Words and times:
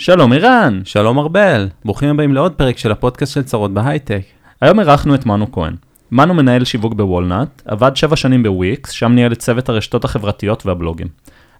שלום 0.00 0.32
ערן, 0.32 0.80
שלום 0.84 1.18
ארבל, 1.18 1.68
ברוכים 1.84 2.08
הבאים 2.08 2.34
לעוד 2.34 2.52
פרק 2.52 2.78
של 2.78 2.92
הפודקאסט 2.92 3.34
של 3.34 3.42
צרות 3.42 3.74
בהייטק. 3.74 4.22
היום 4.60 4.80
אירחנו 4.80 5.14
את 5.14 5.26
מנו 5.26 5.52
כהן. 5.52 5.74
מנו 6.10 6.34
מנהל 6.34 6.64
שיווק 6.64 6.94
ב-Walnut, 6.94 7.62
עבד 7.64 7.96
7 7.96 8.16
שנים 8.16 8.42
בוויקס, 8.42 8.90
שם 8.90 9.12
ניהל 9.12 9.32
את 9.32 9.38
צוות 9.38 9.68
הרשתות 9.68 10.04
החברתיות 10.04 10.66
והבלוגים. 10.66 11.06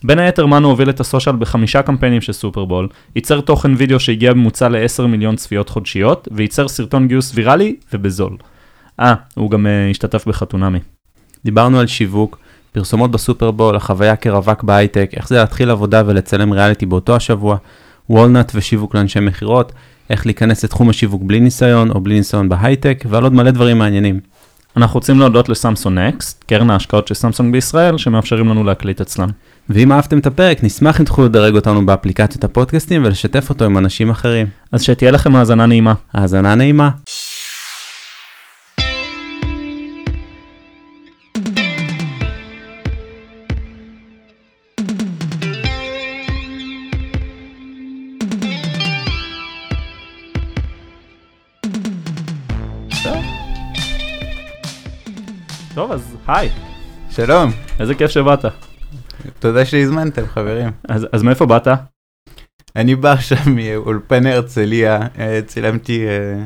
בין 0.04 0.18
היתר 0.18 0.46
מנו 0.46 0.68
הוביל 0.68 0.90
את 0.90 1.00
הסושיאל 1.00 1.36
בחמישה 1.36 1.82
קמפיינים 1.82 2.20
של 2.20 2.32
סופרבול, 2.32 2.88
ייצר 3.16 3.40
תוכן 3.40 3.70
וידאו 3.76 4.00
שהגיע 4.00 4.32
בממוצע 4.32 4.68
ל-10 4.68 5.06
מיליון 5.06 5.36
צפיות 5.36 5.68
חודשיות, 5.68 6.28
וייצר 6.32 6.68
סרטון 6.68 7.08
גיוס 7.08 7.32
ויראלי 7.34 7.76
ובזול. 7.92 8.36
אה, 9.00 9.14
הוא 9.34 9.50
גם 9.50 9.66
uh, 9.66 9.90
השתתף 9.90 10.28
בחתונמי. 10.28 10.78
דיברנו 11.44 11.80
על 11.80 11.86
שיווק, 11.86 12.38
פרסומות 12.72 13.10
בסופרבול, 13.10 13.76
החוויה 13.76 14.16
כרווק 14.16 14.62
בהייטק, 14.62 15.10
איך 15.12 15.28
זה 15.28 15.36
להתחיל 15.36 15.70
עבודה 15.70 16.02
ולצלם 16.06 16.52
ריאליטי 16.52 16.86
באותו 16.86 17.16
השבוע, 17.16 17.56
וולנאט 18.10 18.52
ושיווק 18.54 18.94
לאנשי 18.94 19.20
מכירות, 19.20 19.72
איך 20.10 20.26
להיכנס 20.26 20.64
לתחום 20.64 20.90
השיווק 20.90 21.22
בלי 21.24 21.40
ניסיון 21.40 21.90
או 21.90 22.00
בלי 22.00 22.14
ניסיון 22.14 22.48
בהייטק, 22.48 23.04
ועל 23.08 23.22
עוד 23.22 23.32
מלא 23.32 23.50
דברים 23.50 23.78
מעניינים. 23.78 24.20
אנחנו 24.76 24.94
רוצים 24.94 25.18
להודות 25.18 25.48
לסמסונג 25.48 25.98
נקסט, 25.98 26.44
קרן 26.44 26.70
ההשקעות 26.70 27.08
של 27.08 27.14
סמסונג 27.14 27.52
בישראל, 27.52 27.98
שמאפשרים 27.98 28.48
לנו 28.48 28.64
להקליט 28.64 29.00
אצלם. 29.00 29.28
ואם 29.68 29.92
אהבתם 29.92 30.18
את 30.18 30.26
הפרק, 30.26 30.64
נשמח 30.64 31.00
אם 31.00 31.04
תוכלו 31.04 31.24
לדרג 31.24 31.54
אותנו 31.54 31.86
באפליקציות 31.86 32.44
הפודקאסטים 32.44 33.04
ולשתף 33.04 33.50
אותו 33.50 33.64
עם 33.64 33.78
אנשים 33.78 34.10
אחרים. 34.10 34.46
אז 34.72 34.82
שתהיה 34.82 35.10
לכם 35.10 35.36
האזנה 35.36 35.66
נעימה. 35.66 35.94
האזנה 36.12 36.54
נעימה. 36.54 36.90
היי, 56.28 56.50
שלום, 57.10 57.50
איזה 57.80 57.94
כיף 57.94 58.10
שבאת. 58.10 58.44
תודה 59.38 59.64
שהזמנתם 59.64 60.26
חברים. 60.26 60.70
אז, 60.88 61.06
אז 61.12 61.22
מאיפה 61.22 61.46
באת? 61.46 61.68
אני 62.76 62.94
בא 62.94 63.12
עכשיו 63.12 63.38
מאולפני 63.46 64.32
הרצליה, 64.32 65.00
אה, 65.18 65.40
צילמתי 65.46 66.06
אה, 66.08 66.44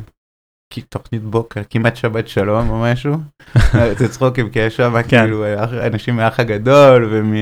תוכנית 0.89 1.23
בוקר, 1.23 1.61
כמעט 1.71 1.97
שבת 1.97 2.29
שלום 2.29 2.71
או 2.71 2.83
משהו. 2.83 3.15
אה, 3.75 3.95
זה 3.95 4.09
צחוקים 4.09 4.51
כי 4.51 4.59
יש 4.59 4.77
שם 4.77 5.03
כן. 5.09 5.21
כאילו 5.21 5.45
אה, 5.45 5.87
אנשים 5.87 6.17
מהאח 6.17 6.41
הגדול 6.41 7.09
ומ... 7.11 7.35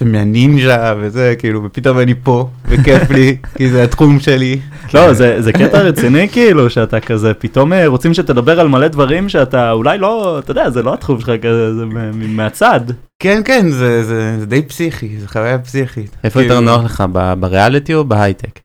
ומהנינג'ה 0.00 0.94
וזה 1.00 1.34
כאילו 1.38 1.64
ופתאום 1.64 1.98
אני 1.98 2.14
פה 2.22 2.48
וכיף 2.64 3.10
לי 3.10 3.36
כי 3.56 3.70
זה 3.70 3.84
התחום 3.84 4.20
שלי. 4.20 4.60
לא, 4.94 5.12
זה, 5.12 5.42
זה 5.42 5.52
קטע 5.52 5.80
רציני 5.82 6.28
כאילו, 6.28 6.70
שאתה 6.70 7.00
כזה, 7.00 7.34
פתאום 7.34 7.72
אה, 7.72 7.86
רוצים 7.86 8.14
שתדבר 8.14 8.60
על 8.60 8.68
מלא 8.68 8.88
דברים 8.88 9.28
שאתה 9.28 9.72
אולי 9.72 9.98
לא, 9.98 10.38
אתה 10.38 10.50
יודע, 10.50 10.70
זה 10.70 10.82
לא 10.82 10.94
התחום 10.94 11.20
שלך 11.20 11.30
כזה, 11.42 11.74
זה 11.74 11.84
מהצד. 12.12 12.80
כן 13.22 13.40
כן 13.44 13.68
זה, 13.70 14.04
זה, 14.04 14.36
זה 14.40 14.46
די 14.46 14.62
פסיכי 14.62 15.18
זה 15.18 15.28
חוויה 15.28 15.58
פסיכית. 15.58 16.16
איפה 16.24 16.40
כאילו, 16.40 16.54
יותר 16.54 16.64
נוח 16.66 16.84
לך, 16.84 17.04
ב- 17.12 17.34
בריאליטי 17.40 17.94
או 17.94 18.04
בהייטק? 18.04 18.60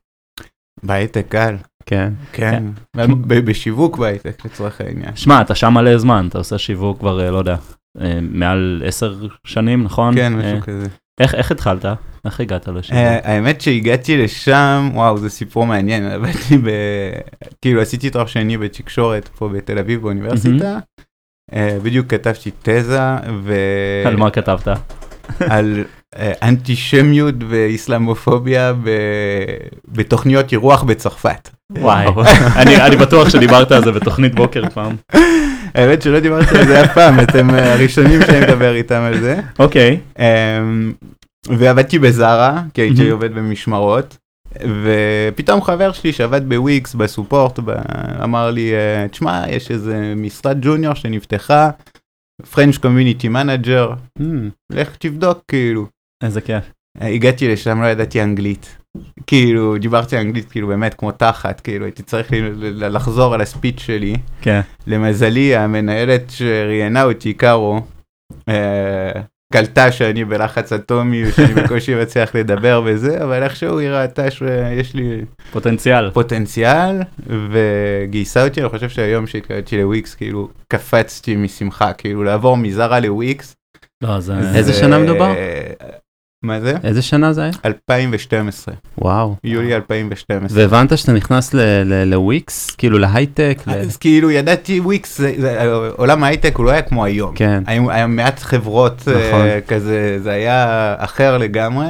בהייטק 0.82 1.26
קל. 1.28 1.56
כן. 1.86 2.12
כן. 2.32 2.64
ב- 2.96 3.38
בשיווק 3.50 3.98
בהייטק 3.98 4.44
לצורך 4.44 4.80
העניין. 4.80 5.16
שמע, 5.16 5.40
אתה 5.40 5.54
שם 5.54 5.74
מלא 5.74 5.98
זמן, 5.98 6.26
אתה 6.30 6.38
עושה 6.38 6.58
שיווק 6.58 6.98
כבר, 6.98 7.20
אה, 7.20 7.30
לא 7.30 7.38
יודע, 7.38 7.56
אה, 8.00 8.18
מעל 8.22 8.82
עשר 8.86 9.14
שנים, 9.46 9.82
נכון? 9.84 10.14
כן 10.14 10.32
אה, 10.32 10.38
משהו 10.38 10.60
כזה. 10.60 10.86
איך, 11.20 11.34
איך 11.34 11.50
התחלת? 11.50 11.84
איך 12.24 12.40
הגעת 12.40 12.68
לשיווק? 12.68 13.02
אה, 13.02 13.18
האמת 13.22 13.60
שהגעתי 13.60 14.16
לשם, 14.16 14.90
וואו, 14.94 15.18
זה 15.18 15.30
סיפור 15.30 15.66
מעניין, 15.66 16.06
עבדתי 16.12 16.58
ב... 16.58 16.70
כאילו 17.62 17.80
עשיתי 17.80 18.10
תואר 18.10 18.26
שני 18.26 18.58
בתקשורת 18.58 19.28
פה 19.28 19.48
בתל 19.48 19.78
אביב 19.78 20.02
באוניברסיטה, 20.02 20.78
אה, 21.54 21.78
בדיוק 21.82 22.06
כתבתי 22.06 22.50
תזה, 22.62 23.00
ו... 23.42 23.54
על 24.06 24.16
מה 24.16 24.30
כתבת? 24.30 24.68
על 25.40 25.84
אה, 26.16 26.32
אנטישמיות 26.42 27.34
ואיסלאמופוביה 27.48 28.72
ב... 28.72 28.90
בתוכניות 29.88 30.52
אירוח 30.52 30.82
בצרפת. 30.82 31.50
וואי, 31.70 32.06
אני, 32.56 32.76
אני 32.76 32.96
בטוח 32.96 33.28
שדיברת 33.28 33.72
על 33.72 33.84
זה 33.84 33.92
בתוכנית 33.92 34.34
בוקר 34.34 34.68
פעם. 34.68 34.96
האמת 35.74 36.02
שלא 36.02 36.20
דיברתי 36.20 36.58
על 36.58 36.66
זה 36.66 36.84
אף 36.84 36.94
פעם, 36.94 37.20
אתם 37.20 37.50
אה, 37.50 37.72
הראשונים 37.74 38.20
שאני 38.26 38.40
מדבר 38.40 38.74
איתם 38.74 39.00
על 39.00 39.20
זה. 39.20 39.40
אוקיי, 39.58 40.00
אמ, 40.18 40.92
ועבדתי 41.48 41.98
בזארה, 41.98 42.62
כי 42.74 42.80
הייתי. 42.80 43.10
עובד 43.10 43.34
במשמרות, 43.34 44.16
ופתאום 44.82 45.62
חבר 45.62 45.92
שלי 45.92 46.12
שעבד 46.12 46.48
בוויקס 46.48 46.94
בסופורט 46.94 47.58
אמר 48.24 48.50
לי, 48.50 48.72
אה, 48.74 49.08
תשמע, 49.08 49.42
יש 49.48 49.70
איזה 49.70 50.12
משרד 50.16 50.58
ג'וניור 50.62 50.94
שנפתחה, 50.94 51.70
French 52.42 52.78
Community 52.78 53.24
Manager, 53.32 53.92
Hmm, 54.18 54.22
לך 54.72 54.96
תבדוק 54.98 55.38
כאילו. 55.48 55.86
איזה 56.22 56.40
כיף. 56.40 56.64
הגעתי 57.00 57.48
לשם, 57.48 57.82
לא 57.82 57.86
ידעתי 57.86 58.22
אנגלית. 58.22 58.76
כאילו, 59.26 59.78
דיברתי 59.78 60.18
אנגלית 60.18 60.50
כאילו 60.50 60.68
באמת 60.68 60.94
כמו 60.94 61.12
תחת, 61.12 61.60
כאילו 61.60 61.84
הייתי 61.84 62.02
צריך 62.02 62.28
לחזור 62.74 63.34
על 63.34 63.40
הספיץ' 63.40 63.80
שלי. 63.80 64.16
כן. 64.40 64.60
למזלי, 64.86 65.56
המנהלת 65.56 66.30
שראיינה 66.30 67.02
אותי, 67.02 67.32
קארו, 67.34 67.80
אה, 68.48 69.12
קלטה 69.52 69.92
שאני 69.92 70.24
בלחץ 70.24 70.72
אטומי 70.72 71.24
ושאני 71.26 71.54
בקושי 71.62 71.94
מצליח 71.94 72.34
לדבר 72.34 72.82
וזה, 72.84 73.24
אבל 73.24 73.42
איכשהו 73.42 73.78
היא 73.78 73.88
ראתה 73.88 74.30
שיש 74.30 74.94
לי 74.94 75.20
פוטנציאל. 75.52 76.10
פוטנציאל 76.10 77.00
וגייסה 77.26 78.44
אותי, 78.44 78.60
אני 78.60 78.68
חושב 78.68 78.88
שהיום 78.88 79.26
שהתקלטתי 79.26 79.76
לוויקס, 79.76 80.14
כאילו 80.14 80.48
קפצתי 80.68 81.36
משמחה, 81.36 81.92
כאילו 81.92 82.24
לעבור 82.24 82.56
מזרה 82.56 83.00
לוויקס. 83.00 83.54
לא, 84.02 84.20
זה... 84.20 84.38
איזה 84.38 84.62
זה- 84.62 84.72
שנה 84.72 84.98
מדובר? 84.98 85.32
מה 86.44 86.60
זה? 86.60 86.74
איזה 86.84 87.02
שנה 87.02 87.32
זה 87.32 87.42
היה? 87.42 87.52
2012, 87.64 88.74
וואו. 88.98 89.34
יולי 89.44 89.74
2012. 89.74 90.58
והבנת 90.60 90.98
שאתה 90.98 91.12
נכנס 91.12 91.54
ל- 91.54 91.60
ל- 91.84 92.04
לוויקס, 92.04 92.70
כאילו 92.70 92.98
להייטק? 92.98 93.58
אז 93.66 93.96
כאילו 93.96 94.30
ידעתי 94.30 94.80
וויקס, 94.80 95.20
עולם 95.96 96.24
ההייטק 96.24 96.56
הוא 96.56 96.66
לא 96.66 96.70
היה 96.70 96.82
כמו 96.82 97.04
היום. 97.04 97.34
כן. 97.34 97.62
היה 97.66 98.06
מעט 98.06 98.40
חברות 98.40 99.02
אה, 99.08 99.28
נכון. 99.28 99.46
כזה, 99.68 100.18
זה 100.22 100.30
היה 100.30 100.64
אחר 100.98 101.38
לגמרי, 101.38 101.88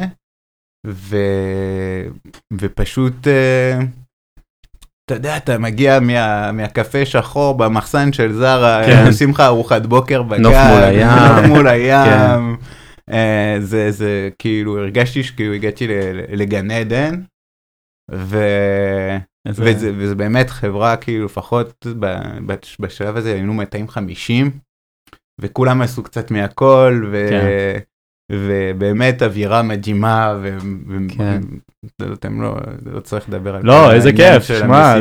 ופשוט, 2.52 3.28
אה, 3.28 3.78
אתה 5.06 5.14
יודע, 5.14 5.36
אתה 5.36 5.58
מגיע 5.58 6.00
מה, 6.00 6.52
מהקפה 6.52 7.04
שחור 7.04 7.54
במחסן 7.58 8.12
של 8.12 8.32
זרה, 8.32 8.82
כן. 8.86 9.06
עושים 9.06 9.30
לך 9.30 9.40
ארוחת 9.40 9.86
בוקר 9.86 10.22
בגן, 10.22 10.42
נוף 10.42 10.54
מול 10.72 10.82
הים. 10.82 11.06
נוף 11.08 11.46
מול 11.46 11.68
הים, 11.68 11.94
אה, 11.94 12.38
זה, 13.60 13.90
זה 13.90 14.28
כאילו, 14.38 14.78
הרגשתי 14.78 15.22
שכאילו 15.22 15.52
הגעתי 15.54 15.86
לגן 16.28 16.70
עדן, 16.70 17.22
ו... 18.10 18.38
איזה- 19.48 19.62
וזה, 19.64 19.92
וזה 19.96 20.14
באמת 20.14 20.50
חברה 20.50 20.96
כאילו 20.96 21.24
לפחות 21.24 21.86
בשלב 22.80 23.16
הזה 23.16 23.32
היינו 23.32 23.54
250 23.54 24.50
וכולם 25.40 25.82
עשו 25.82 26.02
קצת 26.02 26.30
מהכל 26.30 27.04
ו, 27.12 27.26
כן. 27.30 27.46
ובאמת 28.32 29.22
אווירה 29.22 29.62
מדהימה 29.62 30.34
ו, 30.42 30.56
כן. 31.08 31.40
לא, 32.40 32.56
לא 32.92 33.00
צריך 33.00 33.28
לדבר 33.28 33.54
על 33.54 33.60
לא, 33.64 33.92
איזה 33.92 34.12
כיף, 34.12 34.42
שמע. 34.42 34.94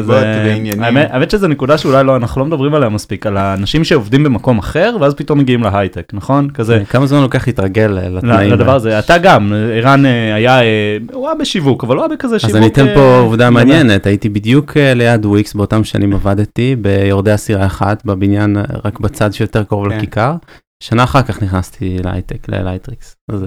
האמת, 0.80 1.32
שזו 1.32 1.48
נקודה 1.48 1.78
שאולי 1.78 2.04
לא, 2.04 2.16
אנחנו 2.16 2.42
לא 2.42 2.48
מדברים 2.48 2.76
עליה 2.76 2.90
מספיק, 2.90 3.26
על 3.26 3.38
האנשים 3.38 3.84
שעובדים 3.84 4.24
במקום 4.24 4.58
אחר, 4.58 4.96
ואז 5.00 5.14
פתאום 5.14 5.40
מגיעים 5.40 5.64
להייטק, 5.64 6.14
נכון? 6.14 6.50
כזה, 6.50 6.84
כמה 6.90 7.06
זמן 7.06 7.22
לוקח 7.22 7.48
להתרגל 7.48 7.88
לתנאים? 7.88 8.52
לדבר 8.52 8.76
הזה. 8.76 9.00
אתה 9.00 9.18
גם, 9.18 9.54
ערן 9.74 10.06
אה, 10.06 10.36
היה, 10.36 10.62
אה, 10.62 10.98
הוא 11.14 11.28
היה 11.28 11.36
בשיווק, 11.36 11.84
אבל 11.84 11.96
לא 11.96 12.02
היה 12.02 12.16
בכזה 12.16 12.40
שיווק. 12.40 12.56
אז 12.56 12.62
אני 12.62 12.68
אתן 12.68 12.88
אה, 12.88 12.96
פה 12.96 13.18
עובדה 13.18 13.50
גדול. 13.50 13.54
מעניינת, 13.54 14.06
הייתי 14.06 14.30
בדיוק 14.30 14.78
אה, 14.78 14.94
ליד 14.94 15.26
וויקס 15.26 15.54
באותם 15.54 15.84
שנים 15.84 16.14
עבדתי 16.14 16.76
ביורדי 16.76 17.32
הסירה 17.32 17.66
אחת 17.66 18.06
בבניין 18.06 18.58
אה, 18.58 18.64
רק 18.86 19.00
בצד 19.00 19.34
שיותר 19.34 19.64
קרוב 19.64 19.90
כן. 19.90 19.98
לכיכר. 19.98 20.36
שנה 20.84 21.04
אחר 21.04 21.22
כך 21.22 21.44
נכנסתי 21.44 21.98
להייטק, 22.04 22.50
ללייטריקס. 22.50 23.16
אה, 23.32 23.38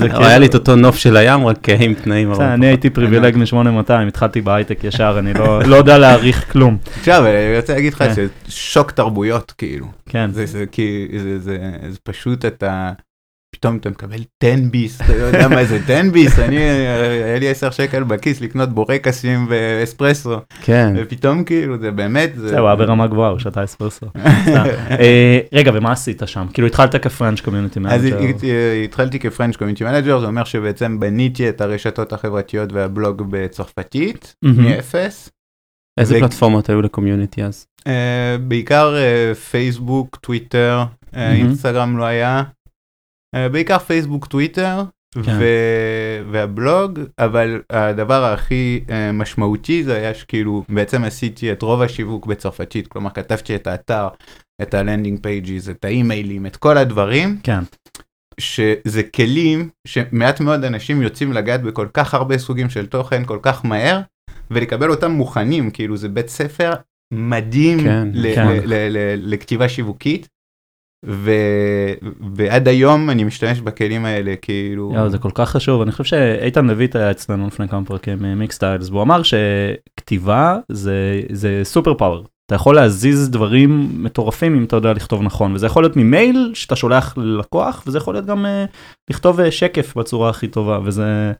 כאילו- 0.00 0.24
היה 0.26 0.38
לי 0.38 0.46
את 0.46 0.54
אותו 0.54 0.76
נוף 0.76 0.96
של 0.96 1.16
הים 1.16 1.46
רק 1.46 1.68
אה, 1.68 1.76
עם 1.80 1.94
תנאים 1.94 2.32
אני. 2.40 2.66
הייתי 2.66 2.90
privileged 2.90 3.36
מ-8200, 3.36 3.92
התחלתי 4.08 4.40
בהייטק 4.40 4.84
ישר, 4.84 5.16
אני 5.18 5.34
לא 5.34 5.62
לא 5.62 5.76
יודע 5.76 5.98
להעריך 5.98 6.52
כלום. 6.52 6.76
עכשיו 6.98 7.26
אני 7.26 7.56
רוצה 7.56 7.74
להגיד 7.74 7.92
לך 7.92 7.98
כן. 7.98 8.14
שזה 8.14 8.26
שוק 8.48 8.90
תרבויות 8.90 9.52
כאילו. 9.58 9.86
כן, 10.08 10.30
זה, 10.30 10.46
זה, 10.46 10.64
כי, 10.72 11.08
זה, 11.22 11.38
זה, 11.38 11.58
זה 11.90 11.98
פשוט 12.02 12.44
אתה, 12.44 12.92
פתאום 13.54 13.76
אתה 13.76 13.90
מקבל 13.90 14.18
10 14.44 14.54
ביס, 14.70 15.00
אתה 15.00 15.12
לא 15.16 15.22
יודע 15.22 15.48
מה 15.48 15.64
זה 15.64 15.78
10 15.84 16.00
ביס, 16.12 16.38
אני, 16.38 16.56
היה 16.56 17.38
לי 17.38 17.48
10 17.48 17.70
שקל 17.70 18.02
בכיס 18.02 18.40
לקנות 18.40 18.68
בורקסים 18.68 19.46
ואספרסו, 19.48 20.36
כן. 20.62 20.94
ופתאום 20.96 21.44
כאילו 21.44 21.78
זה 21.78 21.90
באמת, 21.90 22.32
זה... 22.36 22.48
זהו, 22.48 22.66
היה 22.66 22.76
ברמה 22.76 23.06
גבוהה, 23.06 23.30
הוא 23.30 23.38
שתה 23.38 23.64
אספרסו. 23.64 24.06
אה, 25.00 25.38
רגע, 25.52 25.70
ומה 25.74 25.92
עשית 25.92 26.22
שם? 26.26 26.46
כאילו 26.52 26.66
התחלת 26.68 26.96
כ-French 26.96 27.40
community 27.40 27.80
אז 27.88 28.04
manager. 28.04 28.18
הת- 28.18 28.44
התחלתי 28.84 29.18
כ-French 29.18 29.56
community 29.56 29.84
manager, 29.84 30.20
זה 30.20 30.26
אומר 30.26 30.44
שבעצם 30.44 31.00
בניתי 31.00 31.48
את 31.48 31.60
הרשתות 31.60 32.12
החברתיות 32.12 32.72
והבלוג 32.72 33.22
בצרפתית. 33.30 34.34
מאפס. 34.42 35.30
איזה 36.00 36.20
פלטפורמות 36.20 36.68
היו 36.68 36.82
ל-community 36.82 37.44
אז? 37.44 37.66
אה, 37.86 38.36
בעיקר 38.40 38.94
אה, 38.96 39.34
פייסבוק, 39.34 40.16
טוויטר. 40.16 40.84
אינסטגרם 41.16 41.96
לא 41.98 42.04
היה. 42.04 42.42
אה, 43.34 43.48
בעיקר 43.48 43.78
פייסבוק, 43.78 44.26
טוויטר 44.26 44.82
כן. 45.14 45.36
ו- 45.38 46.22
והבלוג, 46.30 47.00
אבל 47.18 47.62
הדבר 47.70 48.24
הכי 48.24 48.80
אה, 48.90 49.12
משמעותי 49.12 49.84
זה 49.84 49.96
היה 49.96 50.14
שכאילו 50.14 50.64
בעצם 50.68 51.04
עשיתי 51.04 51.52
את 51.52 51.62
רוב 51.62 51.82
השיווק 51.82 52.26
בצרפתית, 52.26 52.88
כלומר 52.88 53.10
כתבתי 53.10 53.54
את 53.54 53.66
האתר, 53.66 54.08
את 54.62 54.74
ה-landing 54.74 55.18
pages, 55.22 55.68
את 55.68 55.84
האימיילים, 55.84 56.46
את 56.46 56.56
כל 56.56 56.78
הדברים, 56.78 57.38
כן, 57.42 57.60
שזה 58.40 59.02
כלים 59.02 59.68
שמעט 59.86 60.40
מאוד 60.40 60.64
אנשים 60.64 61.02
יוצאים 61.02 61.32
לגעת 61.32 61.62
בכל 61.62 61.86
כך 61.94 62.14
הרבה 62.14 62.38
סוגים 62.38 62.70
של 62.70 62.86
תוכן 62.86 63.24
כל 63.24 63.38
כך 63.42 63.64
מהר, 63.64 64.00
ולקבל 64.50 64.90
אותם 64.90 65.10
מוכנים, 65.10 65.70
כאילו 65.70 65.96
זה 65.96 66.08
בית 66.08 66.28
ספר 66.28 66.72
מדהים 67.12 67.80
כן, 67.80 68.08
ל- 68.12 68.34
כן. 68.34 68.46
ל- 68.48 68.74
ל- 68.74 68.88
ל- 68.96 69.32
לכתיבה 69.32 69.68
שיווקית, 69.68 70.28
ו... 71.06 71.30
ועד 72.34 72.68
היום 72.68 73.10
אני 73.10 73.24
משתמש 73.24 73.60
בכלים 73.60 74.04
האלה, 74.04 74.34
כאילו... 74.42 74.92
יואו, 74.94 75.10
זה 75.10 75.18
כל 75.18 75.30
כך 75.34 75.50
חשוב, 75.50 75.82
אני 75.82 75.92
חושב 75.92 76.04
שאיתן 76.04 76.66
לויט 76.66 76.96
היה 76.96 77.10
אצלנו 77.10 77.46
לפני 77.46 77.68
כמה 77.68 77.84
פרקים 77.84 78.38
מ-Mixtiles, 78.38 78.88
והוא 78.88 79.02
אמר 79.02 79.22
שכתיבה 79.22 80.58
זה, 80.68 81.20
זה 81.32 81.60
super 81.64 81.94
power. 81.94 82.24
אתה 82.46 82.54
יכול 82.54 82.74
להזיז 82.74 83.30
דברים 83.30 83.90
מטורפים 84.04 84.54
אם 84.54 84.64
אתה 84.64 84.76
יודע 84.76 84.92
לכתוב 84.92 85.22
נכון, 85.22 85.54
וזה 85.54 85.66
יכול 85.66 85.82
להיות 85.82 85.96
ממייל 85.96 86.52
שאתה 86.54 86.76
שולח 86.76 87.18
ללקוח, 87.18 87.84
וזה 87.86 87.98
יכול 87.98 88.14
להיות 88.14 88.26
גם 88.26 88.44
uh, 88.44 88.48
לכתוב 89.10 89.40
uh, 89.40 89.50
שקף 89.50 89.96
בצורה 89.96 90.30
הכי 90.30 90.48
טובה, 90.48 90.78
וזה 90.84 91.32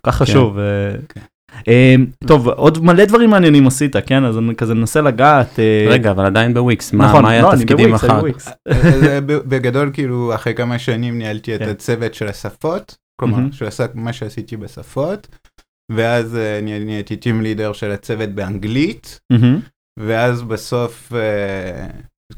כל 0.00 0.10
כך 0.10 0.16
חשוב. 0.16 0.58
אה, 0.58 0.96
כן. 1.08 1.20
אה, 1.68 1.94
טוב, 2.26 2.48
עוד 2.48 2.84
מלא 2.84 3.04
דברים 3.04 3.30
מעניינים 3.30 3.66
עשית, 3.66 3.96
כן? 4.06 4.24
אז 4.24 4.38
אני 4.38 4.54
כזה 4.54 4.74
מנסה 4.74 5.00
לגעת. 5.00 5.58
אה, 5.58 5.86
רגע, 5.88 6.10
אבל 6.10 6.26
עדיין 6.26 6.54
בוויקס, 6.54 6.92
מה 6.92 7.08
נכון, 7.08 7.26
היה 7.26 7.42
לא, 7.42 7.52
התפקידים 7.52 7.94
אחר? 7.94 8.20
ב- 9.26 9.32
בגדול 9.32 9.90
כאילו 9.92 10.34
אחרי 10.34 10.54
כמה 10.54 10.78
שנים 10.78 11.18
ניהלתי 11.18 11.54
את 11.54 11.60
כן. 11.60 11.68
הצוות 11.68 12.14
של 12.14 12.28
השפות, 12.28 12.96
כלומר. 13.20 13.38
שעשה 13.52 13.86
מה 13.94 14.12
שעשיתי 14.12 14.56
בשפות, 14.56 15.28
ואז 15.92 16.36
אה, 16.36 16.60
נהייתי 16.62 17.16
טים 17.16 17.42
לידר 17.42 17.72
של 17.72 17.90
הצוות 17.90 18.28
באנגלית. 18.28 19.20
ואז 19.98 20.42
בסוף 20.42 21.12
אה, 21.14 21.86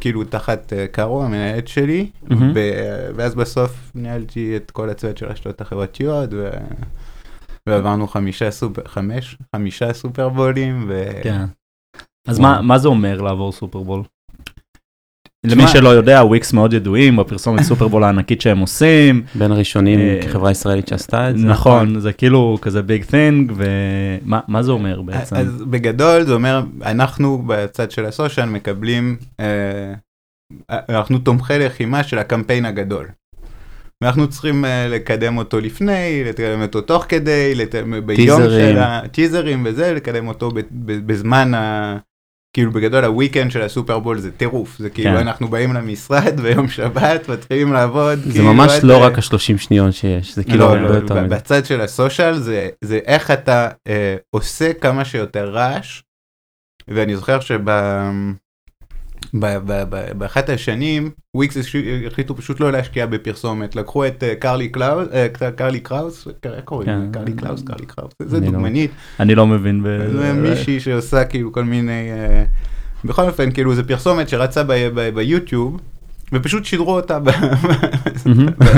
כאילו 0.00 0.24
תחת 0.24 0.72
אה, 0.72 0.86
קארו 0.86 1.24
המנהלת 1.24 1.68
שלי, 1.68 2.10
ואז 3.14 3.34
בסוף 3.34 3.90
ניהלתי 3.94 4.56
את 4.56 4.70
כל 4.70 4.90
הצוות 4.90 5.18
של 5.18 5.26
הרשתות 5.26 5.60
החברתיות, 5.60 6.30
ו... 6.32 6.50
ועברנו 7.68 8.08
חמישה 8.08 8.50
סופר, 8.50 8.82
חמש, 8.86 9.36
חמישה 9.56 9.92
סופרבולים, 9.92 10.84
ו... 10.88 11.04
כן. 11.22 11.44
אז. 12.28 12.38
מה, 12.38 12.60
מה 12.62 12.78
זה 12.78 12.88
אומר 12.88 13.20
לעבור 13.20 13.52
סופרבול? 13.52 14.02
למי 15.44 15.68
שלא 15.68 15.88
יודע, 15.88 16.24
וויקס 16.24 16.52
מאוד 16.52 16.72
ידועים 16.72 17.16
בפרסומת 17.16 17.62
סופרבול 17.68 18.04
הענקית 18.04 18.40
שהם 18.40 18.58
עושים. 18.58 19.22
בין 19.34 19.52
הראשונים 19.52 20.00
אה, 20.00 20.20
כחברה 20.22 20.50
ישראלית 20.50 20.88
שעשתה 20.88 21.30
את 21.30 21.38
זה. 21.38 21.46
נכון, 21.46 22.00
זה 22.00 22.12
כאילו 22.12 22.58
כזה 22.62 22.82
big 22.82 23.04
thing, 23.04 23.52
ומה 23.56 24.40
מה 24.48 24.62
זה 24.62 24.72
אומר 24.72 25.02
בעצם? 25.02 25.36
אז 25.36 25.62
בגדול 25.62 26.22
זה 26.22 26.34
אומר, 26.34 26.62
אנחנו 26.82 27.42
בצד 27.46 27.90
של 27.90 28.06
הסושיאל 28.06 28.46
מקבלים, 28.46 29.16
אה, 29.40 29.94
אנחנו 30.70 31.18
תומכי 31.18 31.58
לחימה 31.58 32.02
של 32.02 32.18
הקמפיין 32.18 32.64
הגדול. 32.64 33.06
ואנחנו 34.04 34.28
צריכים 34.28 34.64
אה, 34.64 34.88
לקדם 34.88 35.36
אותו 35.36 35.60
לפני, 35.60 36.22
לקדם 36.24 36.62
אותו 36.62 36.80
תוך 36.80 37.04
כדי, 37.08 37.54
לת... 37.54 37.74
ביום. 38.06 38.42
של 38.42 38.76
הטיזרים 38.78 39.66
וזה, 39.66 39.94
לקדם 39.94 40.28
אותו 40.28 40.50
ב... 40.50 40.60
ב... 40.60 41.06
בזמן 41.06 41.54
ה... 41.54 41.96
כאילו 42.52 42.72
בגדול 42.72 43.04
הוויקנד 43.04 43.50
של 43.50 43.62
הסופרבול 43.62 44.18
זה 44.18 44.30
טירוף, 44.30 44.78
זה 44.78 44.90
כאילו 44.90 45.10
כן. 45.10 45.16
אנחנו 45.16 45.48
באים 45.48 45.72
למשרד 45.72 46.40
ביום 46.42 46.68
שבת, 46.68 47.28
מתחילים 47.28 47.72
לעבוד. 47.72 48.18
זה 48.18 48.32
כאילו, 48.32 48.54
ממש 48.54 48.72
לא 48.82 48.94
אה, 48.94 49.06
רק 49.06 49.18
ה-30 49.18 49.58
שניות 49.58 49.94
שיש, 49.94 50.34
זה 50.34 50.44
כאילו 50.44 50.58
לא, 50.58 50.64
הרבה 50.64 50.88
לא, 50.88 50.94
יותר 50.94 51.14
מזה. 51.14 51.36
בצד 51.36 51.64
של 51.64 51.80
הסושיאל 51.80 52.34
זה, 52.34 52.68
זה 52.80 52.98
איך 53.04 53.30
אתה 53.30 53.68
אה, 53.88 54.16
עושה 54.30 54.72
כמה 54.72 55.04
שיותר 55.04 55.50
רעש. 55.50 56.02
ואני 56.88 57.16
זוכר 57.16 57.40
שב... 57.40 57.60
באחת 60.18 60.48
השנים 60.48 61.10
וויקס 61.34 61.56
החליטו 62.06 62.36
פשוט 62.36 62.60
לא 62.60 62.72
להשקיע 62.72 63.06
בפרסומת 63.06 63.76
לקחו 63.76 64.06
את 64.06 64.22
אה, 64.22 64.34
קרלי 64.34 64.72
אה, 65.12 65.26
קרלי 65.56 65.80
קלוס 65.80 66.28
קוראים 66.64 66.88
כן. 66.88 66.98
לזה? 67.00 67.08
קרלי 67.12 67.32
קלוס 67.32 67.62
קרלי 67.62 67.86
קלוס 67.86 68.12
זה 68.20 68.40
לא- 68.40 68.46
דוגמנית 68.46 68.90
אני 69.20 69.34
לא 69.34 69.46
מבין. 69.46 69.84
זה 70.12 70.32
מישהי 70.32 70.80
שעושה 70.80 71.24
כאילו 71.24 71.52
כל 71.52 71.64
מיני 71.64 72.10
אה, 72.12 72.44
בכל 73.04 73.22
אופן 73.22 73.50
כאילו 73.50 73.74
זה 73.74 73.82
פרסומת 73.82 74.28
שרצה 74.28 74.62
ביוטיוב 75.14 75.80
ופשוט 76.32 76.64
שידרו 76.64 76.96
אותה. 76.96 77.18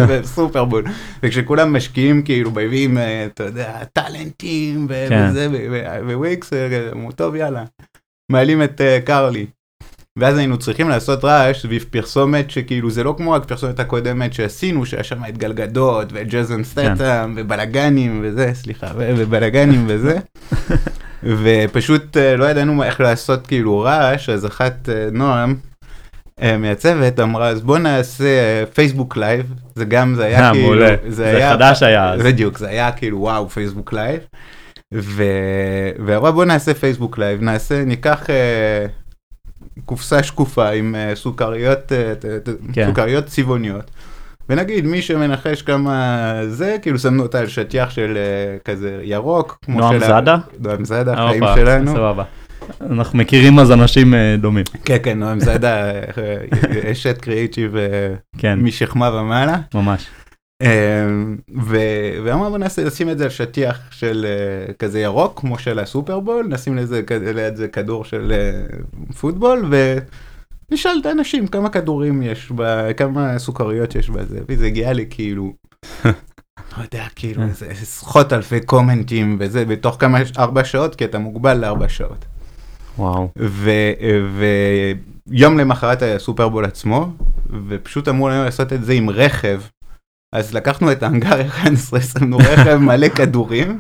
בסופרבול 0.09 0.85
וכשכולם 1.23 1.77
משקיעים 1.77 2.23
כאילו 2.23 2.51
מביאים 2.51 2.99
אה, 2.99 3.27
אתה 3.27 3.45
יודע 3.45 3.85
טאלנטים 3.93 4.89
כן. 5.09 5.29
וזה 5.31 5.49
וויקס 6.15 6.53
אה, 6.53 6.91
אמרו 6.93 7.13
טוב 7.13 7.35
יאללה 7.35 7.65
מעלים 8.33 8.63
את 8.63 8.81
אה, 8.81 8.99
קרלי. 9.05 9.47
ואז 10.17 10.39
היינו 10.39 10.59
צריכים 10.59 10.89
לעשות 10.89 11.25
רעש 11.25 11.63
סביב 11.63 11.85
פרסומת 11.91 12.51
שכאילו 12.51 12.91
זה 12.91 13.05
לא 13.05 13.15
כמו 13.17 13.37
הפרסומת 13.37 13.81
הקודמת 13.81 14.33
שעשינו 14.33 14.87
שהיה 14.87 15.05
שם 15.05 15.25
את 15.29 15.39
גל 15.39 15.62
גדות 15.62 16.09
וג'ייסון 16.13 16.65
סטיית'ם 16.65 17.35
ובלאגנים 17.37 18.21
וזה 18.25 18.51
סליחה 18.55 18.87
ובלאגנים 18.97 19.85
וזה. 19.89 20.19
ופשוט 21.43 22.17
אה, 22.17 22.37
לא 22.37 22.45
ידענו 22.45 22.83
איך 22.83 23.01
לעשות 23.01 23.47
כאילו 23.47 23.79
רעש 23.79 24.29
אז 24.29 24.47
אחת 24.47 24.89
אה, 24.89 25.09
נועם 25.13 25.55
אה, 26.43 26.57
מהצוות 26.57 27.21
אמרה 27.21 27.49
אז 27.49 27.61
בוא 27.61 27.79
נעשה 27.79 28.65
פייסבוק 28.75 29.17
live 29.17 29.55
זה 29.75 29.85
גם 29.85 30.15
זה 30.15 30.25
היה 30.25 30.53
כאילו. 30.53 30.85
זה 31.09 31.49
חדש 31.51 31.83
היה. 31.83 32.15
בדיוק 32.25 32.59
זה 32.59 32.69
היה 32.69 32.93
כאילו 32.93 33.21
וואו 33.21 33.49
פייסבוק 33.49 33.93
live. 33.93 34.21
ואמרה 36.07 36.33
בוא 36.33 36.45
נעשה 36.45 36.75
פייסבוק 36.75 37.19
לייב 37.19 37.43
נעשה 37.43 37.85
ניקח 37.85 38.27
קופסה 39.85 40.23
שקופה 40.23 40.69
עם 40.69 40.95
אה, 40.95 41.15
סוכריות 41.15 41.93
אה, 41.93 42.13
כן. 42.73 42.87
סוכריות 42.89 43.27
צבעוניות. 43.27 43.91
ונגיד 44.49 44.85
מי 44.85 45.03
שמנחש 45.03 45.63
כמה 45.63 46.35
זה 46.49 46.77
כאילו 46.83 46.99
שמנו 46.99 47.23
אותה 47.23 47.39
על 47.39 47.47
שטיח 47.47 47.91
של 47.91 48.17
אה, 48.17 48.59
כזה 48.65 49.01
ירוק. 49.03 49.59
נועם 49.69 49.99
זאדה? 49.99 50.37
נועם 50.61 50.85
זאדה 50.85 51.13
החיים 51.13 51.45
שלנו. 51.55 51.93
סבבה. 51.93 52.25
אנחנו 52.81 53.19
מכירים 53.19 53.59
אז 53.59 53.73
אנשים 53.73 54.15
דומים. 54.39 54.65
כן 54.85 54.97
כן 55.03 55.19
נועם 55.19 55.41
זאדה 55.41 55.91
אשת 56.93 57.19
קריאיטיב 57.21 57.75
כן, 58.39 58.59
משכמה 58.59 59.11
ומעלה. 59.15 59.57
ממש. 59.75 60.07
אמ, 60.63 61.37
ואמרנו 62.25 62.59
נעשה 62.59 62.85
לשים 62.85 63.11
את 63.11 63.19
זה 63.19 63.25
על 63.25 63.31
שטיח 63.31 63.81
של 63.91 64.27
אה, 64.29 64.73
כזה 64.73 65.01
ירוק 65.01 65.41
כמו 65.41 65.59
של 65.59 65.79
הסופרבול 65.79 66.47
נשים 66.51 66.77
לזה 66.77 67.03
ליד 67.35 67.57
זה 67.57 67.69
כדור 67.69 68.05
של 68.05 68.33
אה, 68.33 68.77
פוטבול 69.21 69.73
ונשאל 70.71 70.99
את 71.01 71.07
האנשים 71.07 71.47
כמה 71.47 71.69
כדורים 71.69 72.23
יש 72.23 72.53
ב... 72.55 72.93
כמה 72.93 73.39
סוכריות 73.39 73.95
יש 73.95 74.11
בזה 74.11 74.39
וזה 74.49 74.67
הגיע 74.67 74.93
לי 74.93 75.07
כאילו. 75.11 75.53
לא 76.77 76.83
יודע 76.83 77.07
כאילו 77.17 77.43
כן. 77.43 77.49
איזה 77.49 77.67
עשרות 77.67 78.33
אלפי 78.33 78.61
קומנטים 78.61 79.37
וזה 79.41 79.65
בתוך 79.65 79.97
כמה 80.01 80.19
ארבע 80.39 80.65
שעות 80.65 80.95
כי 80.95 81.05
אתה 81.05 81.19
מוגבל 81.19 81.57
לארבע 81.57 81.89
שעות. 81.89 82.25
וואו. 82.99 83.29
ויום 84.37 85.59
למחרת 85.59 86.03
היה 86.03 86.19
סופרבול 86.19 86.65
עצמו, 86.65 87.13
ופשוט 87.69 88.09
אמרו 88.09 88.29
לנו 88.29 88.45
לעשות 88.45 88.73
את 88.73 88.85
זה 88.85 88.93
עם 88.93 89.11
רכב. 89.11 89.61
אז 90.35 90.55
לקחנו 90.55 90.93
את 90.93 91.03
האנגר 91.03 91.41
11, 91.47 92.01
שמנו 92.01 92.37
רכב 92.37 92.77
מלא 92.77 93.09
כדורים, 93.09 93.79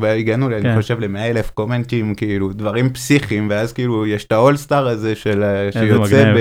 והגענו, 0.00 0.46
כן. 0.46 0.52
אני 0.66 0.76
חושב, 0.76 1.00
ל-100 1.00 1.18
אלף 1.18 1.50
comment 1.50 1.95
ים, 1.95 2.14
כאילו, 2.14 2.52
דברים 2.52 2.92
פסיכיים, 2.92 3.46
ואז 3.50 3.72
כאילו, 3.72 4.06
יש 4.06 4.24
את 4.24 4.32
ה 4.32 4.38
all-star 4.38 4.88
הזה 4.88 5.14
של, 5.16 5.42
ה- 5.42 5.72
שיוצא 5.72 6.34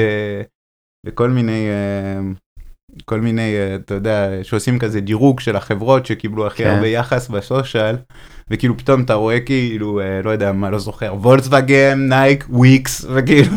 בכל 1.06 1.30
מיני, 1.30 1.68
אה, 1.70 2.20
כל 3.06 3.20
מיני, 3.20 3.56
אה, 3.56 3.76
אתה 3.76 3.94
יודע, 3.94 4.30
שעושים 4.44 4.80
כזה 4.80 5.02
דירוג 5.02 5.40
של 5.40 5.56
החברות 5.56 6.06
שקיבלו 6.06 6.48
הכי 6.48 6.64
כן. 6.64 6.70
הרבה 6.70 6.88
יחס 6.88 7.28
ב 7.30 7.38
social, 7.38 7.96
וכאילו 8.50 8.78
פתאום 8.78 9.02
אתה 9.02 9.14
רואה 9.14 9.40
כאילו, 9.40 10.00
אה, 10.00 10.22
לא 10.24 10.30
יודע 10.30 10.52
מה, 10.52 10.70
לא 10.70 10.80
זוכר, 10.80 11.14
וולקסווגן, 11.20 12.00
נייק, 12.10 12.46
וויקס, 12.50 13.06
וכאילו, 13.14 13.52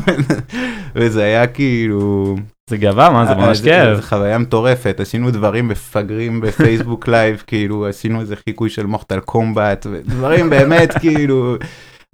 וזה 0.97 1.25
היה 1.25 1.47
כאילו... 1.47 2.37
זה 2.71 2.77
גאווה, 2.77 3.11
מה 3.11 3.27
זה 3.27 3.33
אה, 3.33 3.37
ממש 3.47 3.59
זה 3.59 3.71
כיף. 3.97 4.05
חוויה 4.09 4.39
מטורפת, 4.39 5.01
עשינו 5.01 5.31
דברים 5.31 5.69
מפגרים 5.69 6.41
בפייסבוק 6.41 7.09
live, 7.13 7.43
כאילו 7.47 7.87
עשינו 7.89 8.21
איזה 8.21 8.35
חיקוי 8.37 8.71
של 8.71 8.87
מורטל 8.87 9.21
קומבט, 9.21 9.87
ודברים 9.91 10.51
באמת 10.51 10.95
כאילו, 11.01 11.57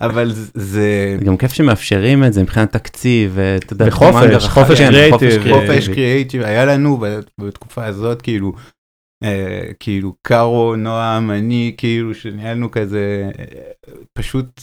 אבל 0.01 0.33
זה- 0.33 0.51
זה... 0.55 1.17
זה 1.19 1.25
גם 1.25 1.37
כיף 1.37 1.53
שמאפשרים 1.53 2.25
את 2.25 2.33
זה 2.33 2.43
מבחינת 2.43 2.73
תקציב, 2.73 3.39
יודע, 3.73 3.87
וחופש, 3.89 4.15
מנגה 4.25 4.41
חופש 4.41 4.79
כן, 4.81 4.89
קריאיטיב. 4.91 5.43
חופש 5.53 5.89
קריאייטיב 5.89 6.43
היה 6.43 6.65
לנו 6.65 7.05
בתקופה 7.41 7.85
הזאת 7.85 8.23
כאילו 8.23 8.53
כאילו 9.81 10.15
קארו 10.23 10.77
נועם 10.77 11.31
אני 11.31 11.75
כאילו 11.77 12.15
שניהלנו 12.15 12.71
כזה 12.71 13.31
אה, 13.39 13.45
פשוט 14.19 14.61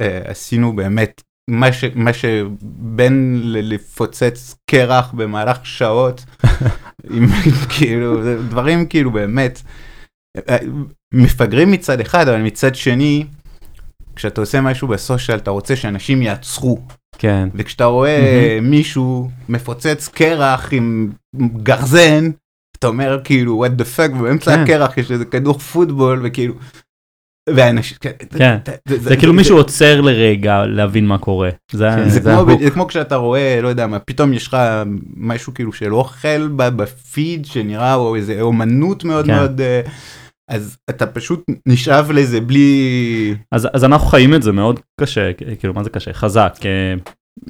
אה, 0.00 0.20
עשינו 0.24 0.76
באמת 0.76 1.22
מה 1.50 1.72
ש- 1.72 1.94
מה 1.94 2.10
שבין 2.12 3.40
לפוצץ 3.44 4.54
קרח 4.70 5.12
במהלך 5.12 5.66
שעות 5.66 6.24
עם 7.14 7.26
כאילו 7.68 8.20
דברים 8.48 8.86
כאילו 8.86 9.10
באמת 9.10 9.62
אה, 10.48 10.56
מפגרים 11.14 11.70
מצד 11.70 12.00
אחד 12.00 12.28
אבל 12.28 12.42
מצד 12.42 12.74
שני. 12.74 13.26
כשאתה 14.16 14.40
עושה 14.40 14.60
משהו 14.60 14.88
בסושיאל 14.88 15.38
אתה 15.38 15.50
רוצה 15.50 15.76
שאנשים 15.76 16.22
יעצרו 16.22 16.80
כן, 17.18 17.48
וכשאתה 17.54 17.84
רואה 17.84 18.58
מישהו 18.62 19.30
מפוצץ 19.48 20.08
קרח 20.08 20.68
עם 20.72 21.12
גרזן, 21.56 22.30
אתה 22.82 22.88
אומר 22.88 23.20
כאילו 23.24 23.64
what 23.66 23.80
the 23.80 23.84
fuck, 23.96 24.16
ובאמצע 24.18 24.56
כן. 24.56 24.62
הקרח 24.62 24.98
יש 24.98 25.10
איזה 25.10 25.24
כדור 25.24 25.58
פוטבול 25.58 26.20
וכאילו. 26.24 26.54
ואנשים, 27.48 27.96
כן. 28.00 28.56
זה 28.86 29.16
כאילו 29.16 29.32
מישהו 29.32 29.56
עוצר 29.56 30.00
לרגע 30.00 30.66
להבין 30.66 31.06
מה 31.06 31.18
קורה. 31.18 31.50
זה 31.72 31.88
כן, 31.96 32.08
זה 32.08 32.70
כמו, 32.70 32.88
כשאתה 32.88 33.16
רואה, 33.16 33.60
לא 33.62 33.68
יודע 33.68 33.86
מה, 33.86 33.98
פתאום 33.98 34.32
יש 34.32 34.46
לך 34.46 34.56
משהו 35.16 35.54
כאילו 35.54 35.72
של 35.72 35.94
אוכל 35.94 36.48
בפיד 36.48 37.46
שנראה, 37.46 37.94
או 37.94 38.16
איזה 38.16 38.40
אומנות 38.40 39.04
מאוד 39.04 39.26
כן. 39.26 39.34
מאוד, 39.34 39.60
אה, 39.60 39.80
אז 40.50 40.76
אתה 40.90 41.06
פשוט 41.06 41.44
נשאב 41.66 42.10
לזה 42.10 42.40
בלי... 42.40 43.34
אז, 43.52 43.68
אז 43.72 43.84
אנחנו 43.84 44.06
חיים 44.06 44.34
את 44.34 44.42
זה 44.42 44.52
מאוד 44.52 44.80
קשה, 45.00 45.32
כאילו 45.58 45.74
מה 45.74 45.84
זה 45.84 45.90
קשה? 45.90 46.12
חזק. 46.12 46.54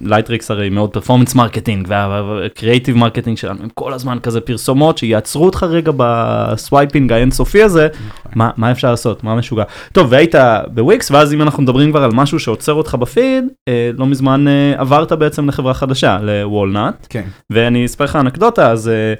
לייטריקס 0.01 0.51
הרי 0.51 0.71
מאוד 0.71 0.91
performance 0.91 1.35
marketing 1.35 1.87
וה 1.89 2.10
creative 2.10 2.97
marketing 2.97 3.37
שלנו 3.37 3.62
הם 3.62 3.69
כל 3.75 3.93
הזמן 3.93 4.19
כזה 4.23 4.41
פרסומות 4.41 4.99
שיעצרו 4.99 5.45
אותך 5.45 5.62
רגע 5.62 5.93
ב 5.97 6.11
swiping 6.11 7.12
האינסופי 7.12 7.62
הזה, 7.62 7.89
מה, 8.35 8.51
מה 8.57 8.71
אפשר 8.71 8.91
לעשות, 8.91 9.25
מה 9.25 9.35
משוגע. 9.35 9.65
טוב 9.93 10.07
והיית 10.11 10.35
בוויקס 10.75 11.11
ואז 11.11 11.35
אם 11.35 11.43
אנחנו 11.43 11.62
מדברים 11.62 11.91
כבר 11.91 12.03
על 12.03 12.11
משהו 12.15 12.39
שעוצר 12.39 12.73
אותך 12.73 12.95
בפיד, 12.95 13.45
אה, 13.69 13.91
לא 13.99 14.07
מזמן 14.07 14.49
אה, 14.49 14.75
עברת 14.77 15.12
בעצם 15.12 15.49
לחברה 15.49 15.75
חדשה, 15.75 16.19
לוולנאט, 16.23 17.07
כן. 17.11 17.25
ואני 17.51 17.87
אספר 17.87 18.05
לך 18.05 18.17
אנקדוטה, 18.17 18.71
אז 18.71 18.89
אה, 18.89 19.15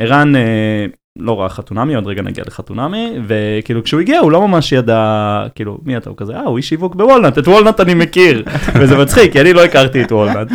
ערן 0.00 0.36
אה, 0.36 0.86
לא 1.18 1.40
ראה 1.40 1.48
חתונמי, 1.48 1.94
עוד 1.94 2.06
רגע 2.06 2.22
נגיע 2.22 2.44
לחתונמי, 2.46 3.12
וכאילו 3.26 3.84
כשהוא 3.84 4.00
הגיע 4.00 4.18
הוא 4.18 4.32
לא 4.32 4.48
ממש 4.48 4.72
ידע, 4.72 5.46
כאילו 5.54 5.78
מי 5.84 5.96
אתה, 5.96 6.10
הוא 6.10 6.16
כזה, 6.16 6.36
אה 6.36 6.42
הוא 6.42 6.56
איש 6.56 6.68
שיווק 6.68 6.94
בוולנט, 6.94 7.38
את 7.38 7.48
וולנט 7.48 7.80
אני 7.80 7.94
מכיר, 7.94 8.44
וזה 8.80 8.98
מצחיק, 8.98 9.32
כי 9.32 9.40
אני 9.40 9.52
לא 9.52 9.64
הכרתי 9.64 10.02
את 10.02 10.12
וולנט. 10.12 10.50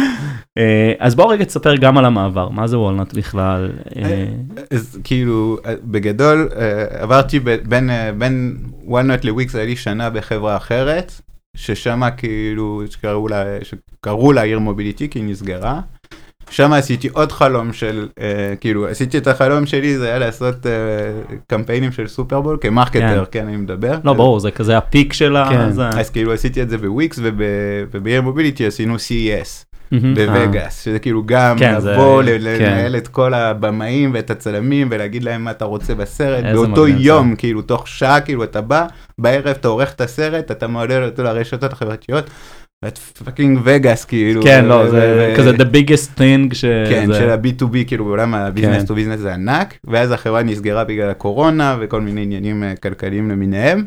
אה, 0.58 0.94
אז 1.00 1.16
בוא 1.16 1.34
רגע 1.34 1.46
תספר 1.46 1.75
גם 1.75 1.98
על 1.98 2.06
המעבר, 2.06 2.50
מה 2.50 2.68
זה 2.68 2.80
וולנט 2.80 3.13
בכלל? 3.13 3.72
אה, 3.96 4.25
אז 4.72 5.00
כאילו 5.04 5.58
אה, 5.66 5.74
בגדול 5.84 6.50
אה, 6.56 7.01
עברתי 7.04 7.39
בין 7.39 7.89
אה, 7.89 8.12
בין 8.18 8.58
וולנט 8.84 9.25
לוויקס 9.25 9.56
היה 9.56 9.66
לי 9.66 9.75
שנה 9.75 10.10
בחברה 10.10 10.58
אחרת 10.58 11.12
ששם 11.58 12.01
כאילו 12.18 12.84
שקראו 12.89 13.28
לה 13.28 13.44
שקראו 13.63 14.34
לה 14.34 14.42
עיר 14.42 14.60
מוביליטי 14.60 15.10
כי 15.10 15.20
היא 15.20 15.25
נסגרה. 15.25 15.82
שם 16.50 16.74
עשיתי 16.74 17.08
עוד 17.12 17.32
חלום 17.32 17.74
של 17.74 18.08
אה, 18.22 18.25
כאילו 18.62 18.88
עשיתי 18.88 19.18
את 19.18 19.27
החלום 19.27 19.65
שלי 19.65 19.98
זה 19.98 20.08
היה 20.08 20.20
לעשות 20.20 20.65
אה, 20.65 20.72
קמפיינים 21.48 21.91
של 21.91 22.08
סופרבול 22.08 22.58
כמרקטר 22.62 23.00
כן 23.32 23.48
אני 23.48 23.58
מדבר. 23.58 23.98
לא 24.03 24.13
ברור, 24.13 24.39
זה 24.39 24.51
כזה 24.51 24.77
הפיק 24.77 25.13
של 25.13 25.36
ה... 25.36 25.50
כן. 25.50 25.72
זה- 25.72 25.89
אז 25.89 26.10
כאילו 26.10 26.34
עשיתי 26.34 26.62
את 26.62 26.70
זה 26.70 26.77
בוויקס 26.77 27.20
וב- 27.24 27.41
ובעיר 27.91 28.22
מוביליטי 28.22 28.65
עשינו 28.65 28.96
CES. 28.96 29.65
בווגאס, 30.15 30.84
שזה 30.84 31.00
כאילו 31.00 31.24
גם 31.25 31.56
כן, 31.60 31.79
זה- 31.79 31.91
לבוא, 31.91 32.24
ל- 32.24 32.27
כן. 32.58 32.65
לנהל 32.65 32.96
את 32.96 33.08
כל 33.08 33.34
הבמאים 33.34 34.12
ואת 34.13 34.29
הצלמים 34.32 34.88
ולהגיד 34.91 35.24
להם 35.24 35.44
מה 35.44 35.51
אתה 35.51 35.65
רוצה 35.65 35.96
בסרט, 35.96 36.44
באותו 36.53 36.72
מגניב 36.84 36.98
זה. 36.98 37.03
יום, 37.03 37.36
כאילו 37.36 37.62
תוך 37.62 37.88
שעה, 37.88 38.22
כאילו 38.22 38.44
אתה 38.44 38.62
בא, 38.62 38.86
בערב 39.18 39.48
אתה 39.48 39.68
עורך 39.68 39.94
את 39.94 40.01
הסרט, 40.01 40.51
אתה 40.51 40.68
מעלה 40.68 41.06
אותו 41.06 41.24
לרשתות 41.24 41.74
החברתיות, 41.74 42.29
ואת 42.86 42.98
fucking 42.98 43.60
וגאס, 43.64 44.06
כאילו. 44.06 44.44
כן, 44.44 44.66
לא, 44.66 44.90
זה 44.90 45.34
כזה 45.38 45.52
the 45.52 45.66
biggest 45.74 46.18
thing 46.20 46.54
ש... 46.56 46.66
כן, 46.90 47.08
זה- 47.08 47.14
של 47.20 47.30
ה-B2B, 47.30 47.88
כאילו 47.88 48.06
בעולם 48.06 48.36
הביזנס 48.36 48.82
כן. 48.82 48.86
to 48.86 48.96
business 48.96 49.20
זה 49.20 49.34
ענק, 49.34 49.78
ואז 49.84 50.12
החברה 50.12 50.44
נסגרה 50.44 50.84
בגלל 50.84 51.10
הקורונה 51.10 51.78
וכל 51.80 52.02
מיני 52.02 52.22
עניינים 52.22 52.64
אה, 52.64 52.76
כלכליים 52.76 53.30
למיניהם, 53.32 53.86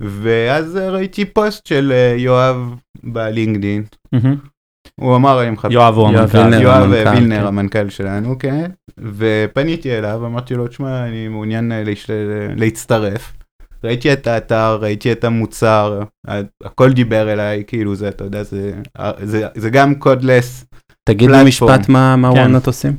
ואז 0.00 0.76
אה, 0.76 0.90
ראיתי 0.90 1.24
פוסט 1.24 1.66
של 1.66 1.92
אה, 1.92 2.14
יואב 2.18 2.74
בלינקדאין. 3.04 3.82
הוא 5.00 5.16
אמר 5.16 5.42
אני 5.42 5.50
מחפש. 5.50 5.72
יואב 5.72 5.94
הוא 5.94 6.10
יואב 6.10 6.16
המנכ"ל. 6.20 6.38
וילנר. 6.38 6.60
יואב 6.62 6.82
המנכ"ל, 6.82 7.08
וילנר 7.14 7.40
כן. 7.40 7.46
המנכ"ל 7.46 7.88
שלנו, 7.88 8.38
כן, 8.38 8.70
ופניתי 8.98 9.98
אליו, 9.98 10.26
אמרתי 10.26 10.54
לו, 10.54 10.68
תשמע, 10.68 11.06
אני 11.08 11.28
מעוניין 11.28 11.72
להשת- 11.84 12.10
להצטרף. 12.56 13.32
ראיתי 13.84 14.12
את 14.12 14.26
האתר, 14.26 14.78
ראיתי 14.80 15.12
את 15.12 15.24
המוצר, 15.24 16.00
הכל 16.64 16.92
דיבר 16.92 17.32
אליי, 17.32 17.62
כאילו 17.66 17.94
זה, 17.94 18.08
אתה 18.08 18.24
יודע, 18.24 18.42
זה, 18.42 18.72
זה, 19.22 19.46
זה 19.54 19.70
גם 19.70 19.94
קודלס. 19.94 20.64
תגיד. 21.04 21.30
במשפט 21.30 21.88
מה 21.88 22.16
מה 22.16 22.32
כן. 22.32 22.38
וולנט 22.38 22.66
עושים. 22.66 22.92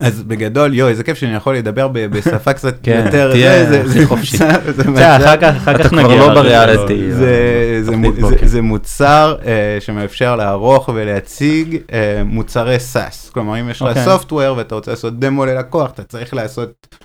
אז 0.00 0.22
בגדול, 0.22 0.74
יואו, 0.74 0.88
איזה 0.88 1.04
כיף 1.04 1.18
שאני 1.18 1.34
יכול 1.34 1.56
לדבר 1.56 1.88
בשפה 1.88 2.52
קצת 2.58 2.74
כן, 2.82 3.02
יותר, 3.06 3.32
זה- 3.32 3.66
זה- 3.68 3.88
זה 3.88 4.06
חופשי. 4.06 4.36
מצב- 4.36 4.46
זה 4.64 4.72
בסדר, 4.72 4.90
מצב- 4.90 5.00
אחר 5.22 5.36
כך 5.36 5.56
אחר 5.56 5.74
אתה 5.74 5.82
כך 5.84 5.88
כבר 5.90 6.02
נגיע. 6.02 6.16
לא. 6.26 6.34
בריאליטי. 6.34 7.12
זה, 7.12 7.80
זה, 7.82 7.92
זה. 8.40 8.46
זה 8.48 8.62
מוצר 8.62 9.36
uh, 9.42 9.46
שמאפשר 9.80 10.36
לערוך 10.36 10.90
ולהציג 10.94 11.74
uh, 11.86 11.90
מוצרי 12.24 12.76
SaaS. 12.92 13.32
כלומר, 13.32 13.60
אם 13.60 13.70
יש 13.70 13.82
לך 13.82 13.88
אוקיי. 13.88 14.04
software 14.04 14.56
ואתה 14.56 14.74
רוצה 14.74 14.90
לעשות 14.90 15.18
דמו 15.20 15.46
ללקוח, 15.46 15.90
אתה 15.90 16.02
צריך 16.02 16.34
לעשות 16.34 16.96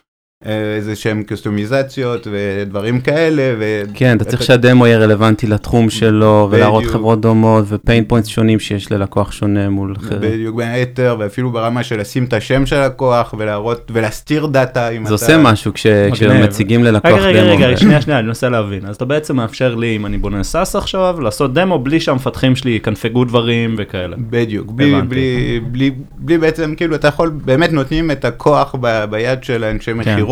איזה 0.45 0.95
שהם 0.95 1.23
קוסטומיזציות 1.27 2.27
ודברים 2.31 3.01
כאלה. 3.01 3.53
ו... 3.59 3.81
כן, 3.93 4.17
אתה 4.17 4.25
צריך 4.25 4.43
שהדמו 4.43 4.87
יהיה 4.87 4.97
רלוונטי 4.97 5.47
לתחום 5.47 5.89
שלו, 5.89 6.47
ולהראות 6.51 6.83
בדיוק. 6.83 6.95
חברות 6.95 7.21
דומות 7.21 7.65
ו 7.67 7.74
pain 7.74 8.03
points 8.05 8.27
שונים 8.29 8.59
שיש 8.59 8.91
ללקוח 8.91 9.31
שונה 9.31 9.69
מול 9.69 9.93
אחרים. 9.97 10.31
בדיוק 10.31 10.55
בין 10.55 10.67
היתר 10.67 11.15
ואפילו 11.19 11.51
ברמה 11.51 11.83
של 11.83 11.99
לשים 11.99 12.23
את 12.23 12.33
השם 12.33 12.65
של 12.65 12.85
לקוח 12.85 13.33
ולהראות 13.37 13.91
ולהסתיר 13.93 14.45
דאטה 14.45 14.89
אם 14.89 15.05
זה 15.05 15.15
אתה... 15.15 15.25
עושה 15.25 15.37
משהו 15.37 15.73
כש- 15.73 15.87
כשמציגים 16.11 16.83
ללקוח 16.83 17.11
רגע, 17.11 17.21
רגע, 17.25 17.41
דמו. 17.55 17.65
רגע, 17.67 17.77
שנייה, 17.77 18.01
שנייה, 18.01 18.19
אני 18.19 18.27
מנסה 18.27 18.49
להבין. 18.49 18.85
אז 18.85 18.95
אתה 18.95 19.05
בעצם 19.05 19.35
מאפשר 19.35 19.75
לי, 19.75 19.95
אם 19.95 20.05
אני 20.05 20.17
בונה 20.17 20.43
SaaS 20.43 20.75
עכשיו, 20.75 21.21
לעשות 21.21 21.53
דמו 21.53 21.79
בלי 21.79 21.99
שהמפתחים 21.99 22.55
שלי 22.55 22.71
יקנפגו 22.71 23.25
דברים 23.25 23.75
וכאלה. 23.77 24.15
בדיוק, 24.19 24.71
בלי, 24.71 24.95
הבנתי. 24.95 25.07
בלי, 25.07 25.59
בלי, 25.71 25.91
בלי 26.17 26.37
בעצם, 26.37 26.73
כאילו, 26.77 26.95
אתה 26.95 27.07
יכול, 27.07 27.31
באמת 27.45 27.71
נותנים 27.71 28.11
את 28.11 28.25
הכוח 28.25 28.75
ביד 29.09 29.43
של 29.43 29.63
אנשי 29.63 29.93
מכירות, 29.93 30.30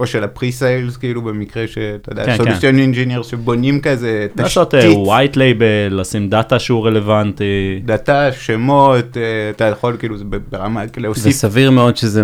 או 0.00 0.06
של 0.06 0.24
ה 0.24 0.31
pre-sales, 0.31 0.96
כאילו, 0.96 1.22
במקרה 1.22 1.66
שאתה 1.66 2.12
יודע, 2.12 2.24
כן, 2.26 2.36
solution 2.36 2.78
engineer 2.78 3.22
שבונים 3.22 3.80
כזה 3.80 4.26
לעשות 4.36 4.74
תשתית, 4.74 4.96
white 5.06 5.34
label, 5.34 5.90
לשים 5.94 6.28
דאטה 6.28 6.58
שהוא 6.58 6.86
רלוונטי. 6.86 7.80
דאטה, 7.84 8.32
שמות, 8.32 9.16
אה, 9.16 9.22
אתה 9.50 9.64
יכול, 9.64 9.96
כאילו, 9.98 10.18
זה 10.18 10.24
ברמה, 10.50 10.82
להוסיף, 10.96 11.26
וסביר 11.26 11.70
מאוד 11.70 11.96
שזה 11.96 12.22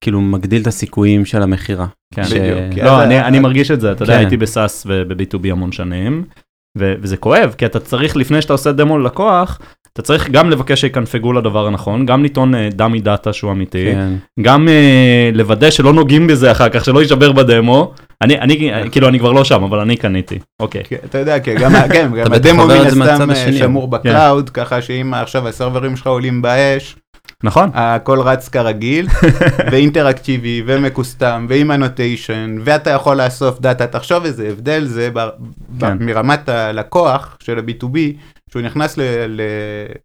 כאילו 0.00 0.20
מגדיל 0.20 0.62
את 0.62 0.66
הסיכויים 0.66 1.24
של 1.24 1.42
המכירה. 1.42 1.86
כן. 2.14 2.24
ש- 2.24 2.32
בדיוק, 2.32 2.84
לא, 2.84 3.02
אני, 3.02 3.20
אני 3.20 3.38
מרגיש 3.38 3.70
את 3.70 3.80
זה, 3.80 3.92
אתה 3.92 4.02
יודע, 4.02 4.12
כן. 4.14 4.18
הייתי 4.18 4.36
ב 4.36 4.46
SaaS 4.46 4.86
וב-B2B 4.86 5.50
המון 5.50 5.72
שנים, 5.72 6.24
ו- 6.78 6.94
וזה 7.00 7.16
כואב, 7.16 7.54
כי 7.58 7.66
אתה 7.66 7.80
צריך, 7.80 8.16
לפני 8.16 8.42
שאתה 8.42 8.52
עושה 8.52 8.72
דמו 8.72 8.98
ללקוח, 8.98 9.58
אתה 9.92 10.02
צריך 10.02 10.30
גם 10.30 10.50
לבקש 10.50 10.80
שיקנפגו 10.80 11.32
לדבר 11.32 11.66
הנכון, 11.66 12.06
גם 12.06 12.24
לטעון 12.24 12.54
dummy 12.68 13.00
data 13.00 13.32
שהוא 13.32 13.52
אמיתי, 13.52 13.92
כן. 13.92 14.12
גם 14.40 14.68
אה, 14.68 15.30
לוודא 15.32 15.70
שלא 15.70 15.92
נוגעים 15.92 16.26
בזה 16.26 16.52
אחר 16.52 16.68
כך, 16.68 16.84
שלא 16.84 17.00
יישבר 17.00 17.32
בדמו. 17.32 17.94
אני, 18.22 18.38
אני, 18.38 18.72
כאילו, 18.92 19.08
אני 19.08 19.18
כבר 19.18 19.32
לא 19.32 19.44
שם, 19.44 19.62
אבל 19.62 19.78
אני 19.78 19.96
קניתי. 19.96 20.38
אוקיי. 20.60 20.84
כי 20.84 20.94
אתה 20.94 21.18
יודע, 21.18 21.40
כי 21.40 21.54
גם, 21.54 21.72
כן, 21.92 22.10
גם 22.16 22.24
בטח 22.24 22.34
הדמו 22.34 22.66
מן 22.66 23.02
הסתם 23.02 23.30
אה. 23.30 23.52
שמור 23.52 23.88
ב 23.88 23.97
cloud, 23.97 24.50
ככה 24.50 24.82
שאם 24.82 25.14
עכשיו 25.14 25.48
ה 25.48 25.53
server 25.53 25.85
ים 25.85 25.96
שלך 25.96 26.06
עולים 26.06 26.42
באש, 26.42 26.96
נכון? 27.44 27.70
הכל 27.74 28.20
רץ 28.20 28.48
כרגיל, 28.48 29.06
ואינטראקטיבי, 29.70 30.62
ומקוסטם, 30.66 31.46
ועם 31.48 31.70
ה 31.70 31.77
annotation, 31.77 32.56
ואתה 32.64 32.90
יכול 32.90 33.22
לאסוף 33.22 33.60
דאטה, 33.60 33.86
תחשוב 33.86 34.24
איזה 34.24 34.48
הבדל 34.48 34.84
זה 34.84 35.08
ב- 35.12 35.28
ב- 35.78 35.80
כן. 35.80 35.96
מרמת 36.00 36.48
הלקוח 36.48 37.36
של 37.42 37.58
ה-B2B, 37.58 37.98
שהוא 38.52 38.62
נכנס 38.62 38.98
ל, 38.98 39.02
ל, 39.28 39.40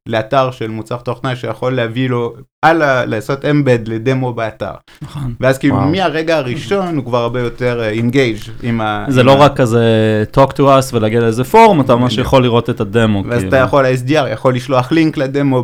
לאתר 0.06 0.51
של 0.51 0.68
מוצר 0.68 0.98
תוכנה 0.98 1.36
שיכול 1.36 1.74
להביא 1.75 2.10
לו, 2.10 2.34
על 2.66 2.82
ה, 2.82 3.06
לעשות 3.06 3.46
embed 3.46 3.80
לדמו 3.88 4.34
באתר. 4.34 4.72
נכון. 5.01 5.34
ואז 5.39 5.58
כאילו 5.58 5.75
וואו. 5.75 5.88
מהרגע 5.88 6.38
הראשון 6.38 6.96
הוא 6.98 7.06
כבר 7.06 7.18
הרבה 7.18 7.39
יותר 7.39 7.84
engaged 7.84 8.38
עם 8.63 8.82
ה... 8.82 9.06
זה 9.10 9.22
עם 9.22 9.25
לא 9.25 9.32
ה- 9.32 9.36
רק 9.36 9.58
כזה 9.58 9.84
talk 10.36 10.50
to 10.51 10.60
us 10.60 10.94
ולהגיע 10.94 11.20
לאיזה 11.20 11.44
פורום, 11.44 11.82
אתה 11.82 11.96
ממש 11.96 12.18
יכול 12.18 12.44
לראות 12.44 12.70
את 12.70 12.80
הדמו. 12.82 13.24
ואז 13.25 13.38
כאילו. 13.38 13.48
אתה 13.48 13.58
יכול, 13.58 13.86
ה-SDR 13.86 14.27
יכול 14.32 14.56
לשלוח 14.56 14.92
לינק 14.92 15.18
לדמו 15.18 15.63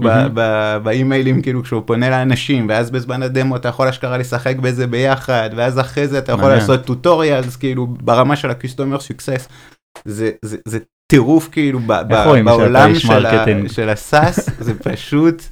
באימיילים 0.83 1.41
כאילו 1.41 1.63
כשהוא 1.63 1.81
פונה 1.85 2.09
לאנשים, 2.09 2.65
ואז 2.69 2.91
בזמן 2.91 3.23
הדמו 3.23 3.55
אתה 3.55 3.67
יכול 3.67 3.87
אשכרה 3.87 4.17
לשחק 4.17 4.55
בזה 4.57 4.87
ביחד, 4.87 5.49
ואז 5.55 5.79
אחרי 5.79 6.07
זה 6.07 6.17
אתה 6.17 6.31
יכול. 6.31 6.49
לעשות 6.49 6.81
tutorials 6.85 7.55
כאילו 7.55 7.87
ברמה 7.87 8.35
של 8.35 8.49
ה-customer 8.49 8.99
success. 8.99 9.49
זה, 10.05 10.31
זה, 10.45 10.57
זה 10.67 10.79
טירוף 11.13 11.49
כאילו 11.51 11.79
בעולם 11.79 12.95
של, 12.95 13.11
ה- 13.11 13.19
marketing? 13.33 13.67
של 13.67 13.89
ה 13.89 13.99
SaaS, 13.99 14.49
זה 14.59 14.73
פשוט 14.79 15.43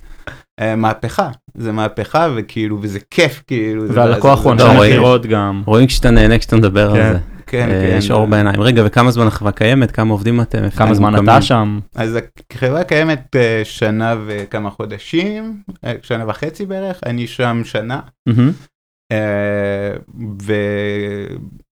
אה, 0.59 0.75
מהפכה, 0.75 1.29
זה 1.55 1.71
מהפכה 1.71 2.27
וכאילו 2.35 2.77
וזה 2.81 2.99
כיף 3.11 3.43
כאילו. 3.47 3.87
זה- 3.87 3.93
והלקוח 3.99 4.43
הוא 4.45 4.53
אנשי. 4.53 4.63
מכירות 4.79 5.25
גם. 5.25 5.61
רואים 5.65 5.87
כשאתה 5.87 6.11
נהנה 6.11 6.39
כשאתה 6.39 6.55
מדבר 6.55 6.93
כן. 6.93 6.99
על 7.01 7.13
זה. 7.13 7.19
כן, 7.47 7.69
אה, 7.69 7.87
כן. 7.89 7.95
יש 7.97 8.11
אור 8.11 8.27
בעיניים. 8.27 8.61
רגע, 8.61 8.83
וכמה 8.85 9.11
זמן 9.11 9.27
החברה 9.27 9.51
קיימת? 9.51 9.91
כמה 9.91 10.11
עובדים 10.11 10.41
אתם? 10.41 10.69
כמה 10.69 10.93
זמן? 10.93 11.23
אתה 11.23 11.41
שם? 11.41 11.79
אז 11.95 12.17
החברה 12.53 12.83
קיימת 12.83 13.35
אה, 13.35 13.61
שנה 13.63 14.15
וכמה 14.25 14.69
חודשים, 14.69 15.61
שנה 16.01 16.23
וחצי 16.27 16.65
בערך, 16.65 16.99
אני 17.05 17.27
שם 17.27 17.61
שנה. 17.63 17.99
מהמם. 18.27 18.51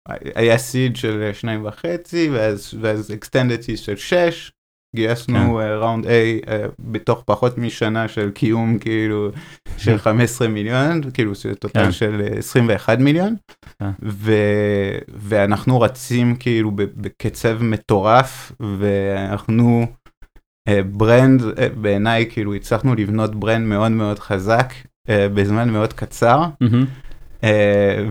אה, 0.10 0.16
והיה 0.36 0.58
סיד 0.58 0.96
של 0.96 1.30
שניים 1.34 1.66
וחצי 1.66 2.30
ואז 2.30 3.12
extended 3.22 3.64
seed 3.66 3.78
של 3.78 3.96
שש. 3.96 4.52
גייסנו 4.96 5.56
ראונד 5.56 6.06
A 6.06 6.10
אה, 6.48 6.66
בתוך 6.80 7.24
פחות 7.26 7.58
משנה 7.58 8.08
של 8.08 8.32
קיום 8.32 8.80
כאילו 8.80 9.32
של 9.78 9.98
15 10.08 10.48
מיליון 10.48 11.12
כאילו 11.14 11.36
זה 11.36 11.56
טוטל 11.56 11.84
כן. 11.86 11.92
של 11.92 12.22
אה, 12.22 12.38
21 12.38 13.00
מיליון 13.00 13.36
כן. 13.80 13.90
ו- 14.04 14.98
ואנחנו 15.08 15.82
רצים 15.82 16.36
כאילו 16.36 16.72
בקצב 16.76 17.64
מטורף 17.64 18.52
ואנחנו 18.80 19.86
אה, 20.68 20.84
brand 20.84 21.42
אה, 21.60 21.70
בעיניי 21.70 22.26
כאילו 22.32 22.54
הצלחנו 22.54 22.96
לבנות 22.96 23.36
brand 23.36 23.68
מאוד 23.68 23.92
מאוד 23.92 24.20
חזק 24.20 24.74
אה, 25.10 25.30
בזמן 25.30 25.70
מאוד 25.70 25.94
קצר. 25.94 26.44
אה, 27.44 27.50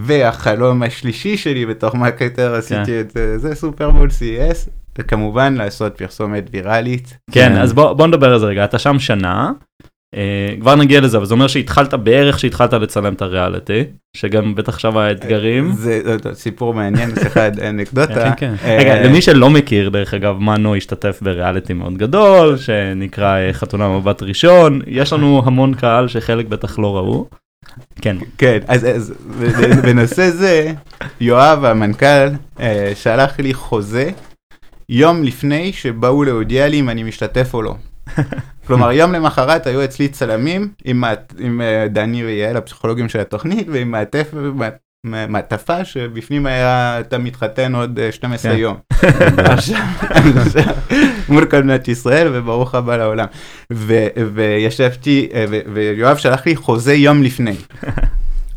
והחלום 0.01 0.83
השלישי 0.83 1.37
שלי 1.37 1.67
בתור 1.67 1.95
marketer 1.95 2.51
כן. 2.53 2.59
עשיתי 2.59 3.01
את 3.01 3.17
אה, 3.17 3.39
זה 3.39 3.55
סופרבול 3.55 4.09
CES 4.09 4.69
וכמובן 4.99 5.55
לעשות 5.55 5.97
פרסומת 5.99 6.45
ויראלית. 6.53 7.17
כן, 7.31 7.53
אז 7.57 7.73
בוא 7.73 7.93
בוא 7.93 8.07
נדבר 8.07 8.33
על 8.33 8.39
זה 8.39 8.47
רגע, 8.47 8.65
אתה 8.65 8.79
שם 8.79 8.99
שנה, 8.99 9.51
אה, 10.17 10.55
כבר 10.61 10.75
נגיע 10.75 11.01
לזה, 11.01 11.17
אבל 11.17 11.27
זה 11.27 11.35
אומר 11.35 11.47
שהתחלת 11.47 11.95
בערך 11.95 12.39
שהתחלת 12.39 12.73
לצלם 12.75 13.13
את 13.13 13.23
הריאליטי, 13.23 13.85
שגם 14.17 14.55
בטח 14.55 14.69
עכשיו 14.73 15.01
האתגרים. 15.01 15.73
זה 15.73 16.01
זה- 16.05 16.17
זה 16.23 16.35
סיפור 16.35 16.75
מעניין, 16.75 17.15
סליחה 17.15 17.47
אנקדוטה. 17.69 18.15
כן, 18.15 18.31
כן. 18.37 18.55
אה, 18.65 18.77
רגע, 18.79 19.03
למי 19.03 19.23
שלא 19.23 19.51
מכיר, 19.51 19.89
דרך 19.89 20.15
אגב, 20.15 20.39
מנו 20.39 20.77
השתתף 20.77 21.19
בריאליטי 21.23 21.73
מאוד 21.73 21.99
גדול, 21.99 22.57
שנקרא 22.57 23.37
אה, 23.39 23.53
חתונה 23.53 23.89
מבט 23.99 24.23
ראשון, 24.23 24.81
יש 24.87 25.13
לנו 25.13 25.43
המון 25.47 25.75
קהל 25.75 26.09
שחלק 26.09 26.47
בטח 26.47 26.79
לא 26.79 26.97
ראו. 26.97 27.27
כן, 28.01 28.17
כן, 28.39 28.59
אז 28.69 29.13
בנושא 29.83 30.31
זה, 30.31 30.73
יואב 31.21 31.65
המנכ"ל 31.65 32.29
אה, 32.61 32.93
שלח 32.95 33.39
לי 33.41 33.55
חוזה 33.55 34.11
יום 34.89 35.23
לפני 35.23 35.73
שבאו 35.73 36.25
להודיע 36.25 36.69
לי 36.69 36.81
אם 36.81 36.89
אני 36.91 37.03
משתתף 37.03 37.55
או 37.55 37.63
לא. 37.63 37.75
כלומר 38.67 38.93
יום 38.93 39.13
למחרת 39.13 39.67
היו 39.67 39.85
אצלי 39.85 40.09
צלמים 40.09 40.69
עם, 40.85 41.05
אה, 41.61 41.87
דני 41.91 42.25
ויעל 42.25 42.57
הפסיכולוגים 42.57 43.09
של 43.09 43.21
התוכנית 43.21 43.67
ועם 43.73 43.91
מעטף, 43.91 44.29
מע- 44.33 44.51
מע- 44.51 44.69
מעטפה 45.07 45.85
שבפנים 45.85 46.47
היה 46.47 47.01
אתה 47.01 47.19
מתחתן 47.19 47.75
עוד 47.75 47.99
אה, 47.99 48.13
12 48.13 48.53
כן. 48.53 48.59
יום. 48.59 48.77
מול 51.29 51.45
כל 51.45 51.63
מדינת 51.63 51.89
ישראל 51.89 52.29
וברוך 52.33 52.75
הבא 52.75 52.97
לעולם. 52.97 53.27
וישבתי 54.35 55.29
אה, 55.35 55.45
ויואב 55.75 56.17
שלח 56.17 56.47
לי 56.47 56.57
חוזה 56.57 56.95
יום 56.95 57.23
לפני. 57.23 57.57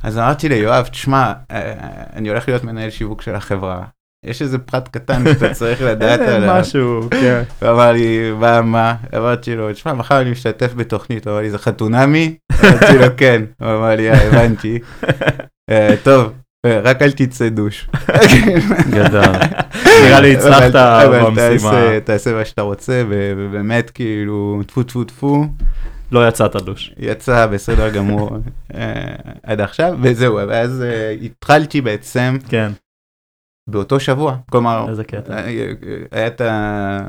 אז 0.04 0.18
אמרתי 0.18 0.50
ליואב, 0.50 0.86
תשמע, 0.88 1.34
אה, 1.52 1.74
אני 2.16 2.30
הולך 2.30 2.48
להיות 2.48 2.64
מנהל 2.64 2.90
שיווק 2.90 3.22
של 3.22 3.36
החברה. 3.36 3.84
יש 4.26 4.42
איזה 4.42 4.58
פרט 4.58 4.88
קטן 4.92 5.24
שאתה 5.34 5.54
צריך 5.54 5.82
לדעת 5.82 6.20
עליו. 6.20 6.56
משהו, 6.60 7.08
כן. 7.12 7.44
הוא 7.62 7.70
אמר 7.70 7.92
לי, 7.92 8.32
מה, 8.40 8.62
מה? 8.62 8.96
אמרתי 9.18 9.56
לו, 9.56 9.74
תשמע, 9.74 9.94
מחר 9.94 10.22
אני 10.22 10.32
משתתף 10.32 10.74
בתוכנית. 10.76 11.28
הוא 11.28 11.34
אמר 11.34 11.42
לי, 11.42 11.50
זה 11.52 11.58
חתונמי? 11.58 12.36
אמרתי 12.64 12.98
לו, 12.98 13.06
כן. 13.18 13.42
הוא 13.62 13.68
אמר 13.70 13.96
לי, 13.96 14.12
"אה, 14.12 14.28
הבנתי. 14.28 14.80
"אה, 15.70 15.96
טוב, 16.04 16.34
אה, 16.66 16.80
רק 16.80 17.02
אל 17.02 17.12
תצא 17.12 17.50
דוש. 17.50 17.90
גדול. 18.90 19.22
נראה 20.06 20.22
לי 20.22 20.36
הצלחת 20.36 20.72
במשימה, 21.14 22.00
תעשה- 22.04 22.34
מה 22.34 22.46
שאתה 22.46 22.62
רוצה, 22.62 23.04
ובאמת, 23.10 23.90
כאילו, 23.90 24.62
טפו 24.68 24.84
טפו 24.84 25.04
טפו, 25.04 25.46
לא 26.12 26.28
יצאת 26.28 26.56
דוש. 26.56 26.94
יצא 26.98 27.46
בסדר 27.48 27.90
גמור 27.90 28.38
אה, 28.76 28.94
עד 29.44 29.62
עכשיו, 29.62 29.98
וזהו, 30.02 30.36
ואז 30.48 30.84
התחלתי 31.22 31.82
בעצם 31.82 32.38
כן, 32.50 32.72
באותו 33.70 34.00
שבוע, 34.00 34.36
כלומר, 34.52 34.86
איזה 34.90 35.04
קטע. 35.04 35.42
היה 36.12 36.28
את 36.28 36.42
ה... 36.42 37.00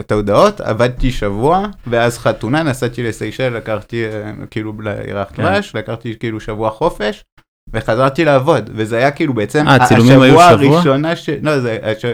את 0.00 0.12
ההודעות, 0.12 0.60
עבדתי 0.60 1.12
שבוע, 1.12 1.66
ואז 1.86 2.18
חתונה, 2.18 2.62
נסעתי 2.62 3.02
לסיישל, 3.02 3.48
לקחתי 3.56 4.04
כאילו 4.50 4.72
לירח 4.80 5.28
כן. 5.34 5.42
דבש, 5.42 5.76
לקחתי 5.76 6.14
כאילו 6.18 6.40
שבוע 6.40 6.70
חופש, 6.70 7.24
וחזרתי 7.72 8.24
לעבוד, 8.24 8.70
וזה 8.74 8.96
היה 8.96 9.10
כאילו 9.10 9.34
בעצם 9.34 9.68
אה, 9.68 9.74
הצילומים 9.74 10.20
היו 10.20 10.40
השבוע 10.40 10.58
שבוע? 10.64 10.76
הראשונה 10.76 11.16
ש... 11.16 11.30
לא, 11.42 11.60
זה... 11.60 11.78
הש- 11.82 12.04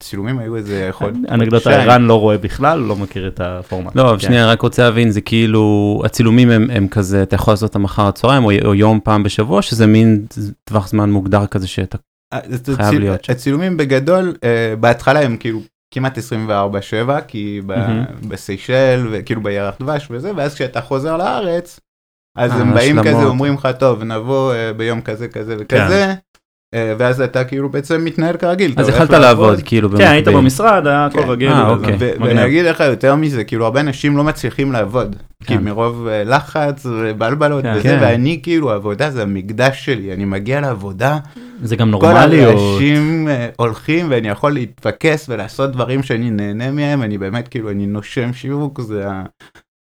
הצילומים 0.00 0.38
היו 0.38 0.56
איזה 0.56 0.88
חודש. 0.90 1.16
אנקדוטה, 1.30 1.70
ערן 1.70 2.02
לא 2.02 2.20
רואה 2.20 2.38
בכלל, 2.38 2.78
לא 2.78 2.96
מכיר 2.96 3.28
את 3.28 3.40
הפורמט. 3.40 3.96
לא, 3.96 4.10
כן. 4.12 4.18
שנייה, 4.18 4.46
רק 4.50 4.62
רוצה 4.62 4.82
להבין, 4.82 5.10
זה 5.10 5.20
כאילו, 5.20 6.02
הצילומים 6.04 6.50
הם, 6.50 6.70
הם 6.70 6.88
כזה, 6.88 7.22
אתה 7.22 7.34
יכול 7.34 7.52
לעשות 7.52 7.68
אותם 7.68 7.82
מחר 7.82 8.06
הצהריים 8.06 8.44
או, 8.44 8.50
או 8.64 8.74
יום 8.74 9.00
פעם 9.04 9.22
בשבוע, 9.22 9.62
שזה 9.62 9.86
מין 9.86 10.26
טווח 10.64 10.88
זמן 10.88 11.10
מוגדר 11.10 11.46
כזה 11.46 11.68
שאתה... 11.68 11.98
חייב 12.34 12.76
חייב 12.76 12.94
להיות 12.94 13.24
שם. 13.24 13.32
הצילומים 13.32 13.76
בגדול, 13.76 14.34
אה, 14.44 14.74
בהתחלה 14.80 15.20
הם 15.22 15.36
כאילו 15.36 15.60
כמעט 15.94 16.18
24/7, 16.18 16.20
כי. 17.28 17.60
בסיישל, 18.28 19.06
וכאילו 19.10 19.42
בירח 19.42 19.74
דבש 19.80 20.08
וזה, 20.10 20.32
ואז 20.36 20.54
כשאתה 20.54 20.80
חוזר 20.80 21.16
לארץ, 21.16 21.80
אז 22.36 22.50
אה, 22.52 22.56
הם 22.56 22.74
באים. 22.74 23.02
כזה, 23.02 23.24
אומרים 23.24 23.54
לך, 23.54 23.68
טוב, 23.78 24.04
נבוא 24.04 24.54
אה, 24.54 24.72
ביום 24.72 25.00
כזה, 25.00 25.28
כזה 25.28 25.56
וכזה, 25.58 26.14
אה, 26.74 26.94
ואז 26.98 27.20
אתה 27.20 27.44
כאילו 27.44 27.68
בעצם 27.68 28.04
מתנהל 28.04 28.36
כרגיל. 28.36 28.74
אז 28.76 28.88
יכלת 28.88 29.10
לעבוד, 29.10 29.60
כאילו, 29.64 29.90
כן, 29.90 30.06
היית 30.06 30.24
במקביל. 30.24 30.42
במשרד, 30.42 30.86
היה 30.86 31.06
הכל 31.06 31.22
כן. 31.22 31.28
רגיל. 31.28 31.52
אה, 31.52 31.72
וזה 31.72 31.92
אוקיי. 31.92 32.16
ואני 32.20 32.46
אגיד 32.46 32.64
לך 32.64 32.80
יותר 32.80 33.14
מזה, 33.14 33.44
כאילו 33.44 33.64
הרבה 33.64 33.80
אנשים 33.80 34.16
לא 34.16 34.24
מצליחים 34.24 34.72
לעבוד, 34.72 35.16
כי 35.40 35.54
כן. 35.54 35.64
מרוב 35.64 36.08
לחץ 36.24 36.86
ובלבלות 36.86 37.62
כן. 37.62 37.72
וזה, 37.76 37.82
כן. 37.82 37.98
ואני 38.00 38.40
כאילו, 38.42 38.70
העבודה 38.72 39.10
זה 39.10 39.22
המקדש 39.22 39.84
שלי, 39.84 40.12
אני 40.12 40.24
מגיע 40.24 40.60
לעבודה, 40.60 41.18
זה 41.62 41.76
גם 41.76 41.86
כל 41.86 42.06
נורמליות. 42.06 42.54
הרעשים 42.58 43.28
אה, 43.28 43.48
הולכים 43.56 44.06
ואני 44.10 44.28
יכול 44.28 44.52
להתפקס 44.52 45.26
ולעשות 45.28 45.72
דברים 45.72 46.02
שאני 46.02 46.30
נהנה 46.30 46.70
מהם, 46.70 47.02
אני 47.02 47.18
באמת 47.18 47.48
כאילו, 47.48 47.70
אני 47.70 47.86
נושם 47.86 48.32
שיווק, 48.32 48.80
זה 48.80 49.08
ה- 49.10 49.24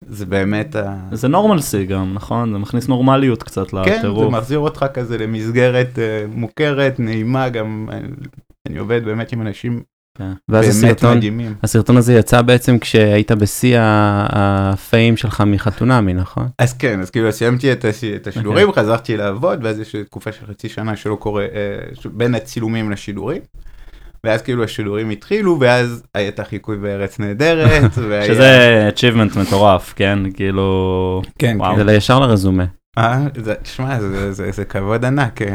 זה 0.09 0.27
באמת 0.27 0.77
ה... 0.77 0.97
זה 1.13 1.29
נורמלסי 1.29 1.85
גם, 1.87 2.15
נכון? 2.15 2.53
זה 2.53 2.59
מכניס 2.59 2.89
נורמליות 2.89 3.43
קצת 3.43 3.71
כן, 3.71 3.75
זה 3.75 3.97
לטירוף. 3.99 4.33
מחזיר 4.33 4.59
אותך 4.59 4.85
כזה 4.95 5.19
למסגרת 5.19 5.99
אה, 5.99 6.25
מוכרת, 6.35 7.01
נעימה, 7.01 7.49
גם 7.49 7.89
אה, 7.93 7.99
אני 8.69 8.79
עובד 8.79 9.05
באמת 9.05 9.33
עם 9.33 9.41
אנשים 9.41 9.83
ואז 10.49 10.83
באמת 10.83 10.93
הסרטון, 10.93 11.17
מדהימים. 11.17 11.55
הסרטון 11.63 11.97
הזה 11.97 12.15
יצא 12.15 12.43
בעצם 12.43 12.79
כשהיית 12.79 13.33
בשיא 13.33 13.79
ה- 13.79 14.27
הפיים 14.73 15.17
שלך 15.17 15.41
מחתונמי, 15.47 16.15
נכון? 16.15 16.49
אז 16.59 16.73
כן, 16.73 17.01
אז 17.01 17.11
כאילו 17.11 17.33
סיימתי 17.33 17.73
את, 17.73 17.85
הש... 17.85 18.05
את 18.05 18.27
השידורים, 18.27 18.73
חזרתי 18.73 19.17
לעבוד, 19.17 19.59
ואז 19.65 19.81
יש 19.81 19.97
תקופה 20.07 20.33
של 20.33 20.47
חצי 20.47 20.69
שנה 20.69 20.97
שלא 20.97 21.15
קורה, 21.15 21.43
אה, 21.43 21.49
בין 22.13 22.35
הצילומים 22.35 22.91
לשידורים. 22.91 23.43
ואז 24.25 24.43
כאילו 24.43 24.65
השידורים 24.65 25.11
התחילו, 25.11 25.57
ואז 25.61 26.03
היה 26.15 26.29
את 26.29 26.41
החיקוי 26.41 26.77
בארץ 26.77 27.19
נהדרת. 27.19 27.93
שזה 28.27 28.91
achievement 28.97 29.39
מטורף, 29.39 29.93
כן? 29.97 30.19
כאילו... 30.35 31.23
כן, 31.39 31.57
וואו. 31.59 31.85
זה 31.85 31.93
ישר 31.93 32.21
לרזומה. 32.21 32.65
אה, 32.99 33.19
זה- 33.37 33.55
שמע, 33.65 34.01
זה- 34.01 34.33
זה 34.33 34.51
זה 34.53 34.65
כבוד 34.65 35.05
ענק 35.05 35.43
אה, 35.43 35.49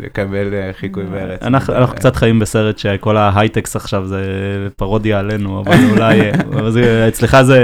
לקבל 0.00 0.54
אה, 0.54 0.70
חיקוי 0.80 1.04
בארץ. 1.04 1.42
אנחנו 1.42 1.74
אנחנו 1.74 1.94
קצת 1.96 2.16
חיים 2.16 2.38
בסרט 2.38 2.78
שכל 2.78 3.16
ההייטקס 3.16 3.76
עכשיו 3.76 4.06
זה 4.06 4.20
פרודיה 4.76 5.18
עלינו, 5.18 5.60
אבל 5.60 5.76
אולי, 5.90 6.20
אה, 6.20 6.30
אצלך 7.08 7.42
זה, 7.42 7.58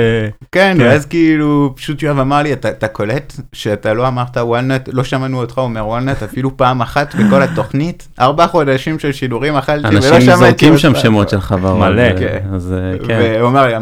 כן, 0.52 0.74
כן. 0.78 0.84
ואז 0.84 1.06
כאילו 1.06 1.72
פשוט 1.76 2.02
יואב 2.02 2.18
אמר 2.18 2.42
לי, 2.42 2.52
"אתה- 2.52 2.88
קולט 2.88 3.32
שאתה 3.52 3.94
לא 3.94 4.08
אמרת 4.08 4.36
Walnut, 4.36 4.88
לא 4.92 5.04
שמענו 5.04 5.40
אותך 5.40 5.58
אומר 5.58 5.86
Walnut 5.86 6.22
אפילו 6.22 6.56
פעם 6.56 6.80
אחת 6.82 7.14
בכל 7.14 7.42
התוכנית, 7.42 8.08
ארבע 8.20 8.46
חודשים 8.46 8.98
של 8.98 9.12
שידורים 9.12 9.56
אכלתי 9.56 9.88
ולא 9.88 9.96
אנשים 9.96 10.20
שמעתי 10.20 10.36
זורקים 10.36 10.68
אותך." 10.72 10.82
שם 10.82 10.94
שמות 10.94 11.28
של 11.28 11.40
חברות. 11.40 11.78
מלא, 11.78 12.18
כן. 12.18 12.38
אז 12.54 12.74
כן. 13.06 13.18
והוא 13.38 13.48
אמר 13.48 13.66
לי, 13.66 13.74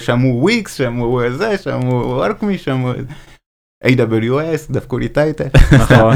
שמעו 0.00 0.38
וויקס, 0.42 0.74
שמעו 0.74 1.20
זה, 1.30 1.54
שמעו 1.58 1.90
וולקמי, 2.16 2.58
שמעו 2.58 2.92
AWS, 3.86 4.72
דפקו 4.72 4.98
לי 4.98 5.08
טייטל. 5.08 5.48
נכון, 5.72 6.14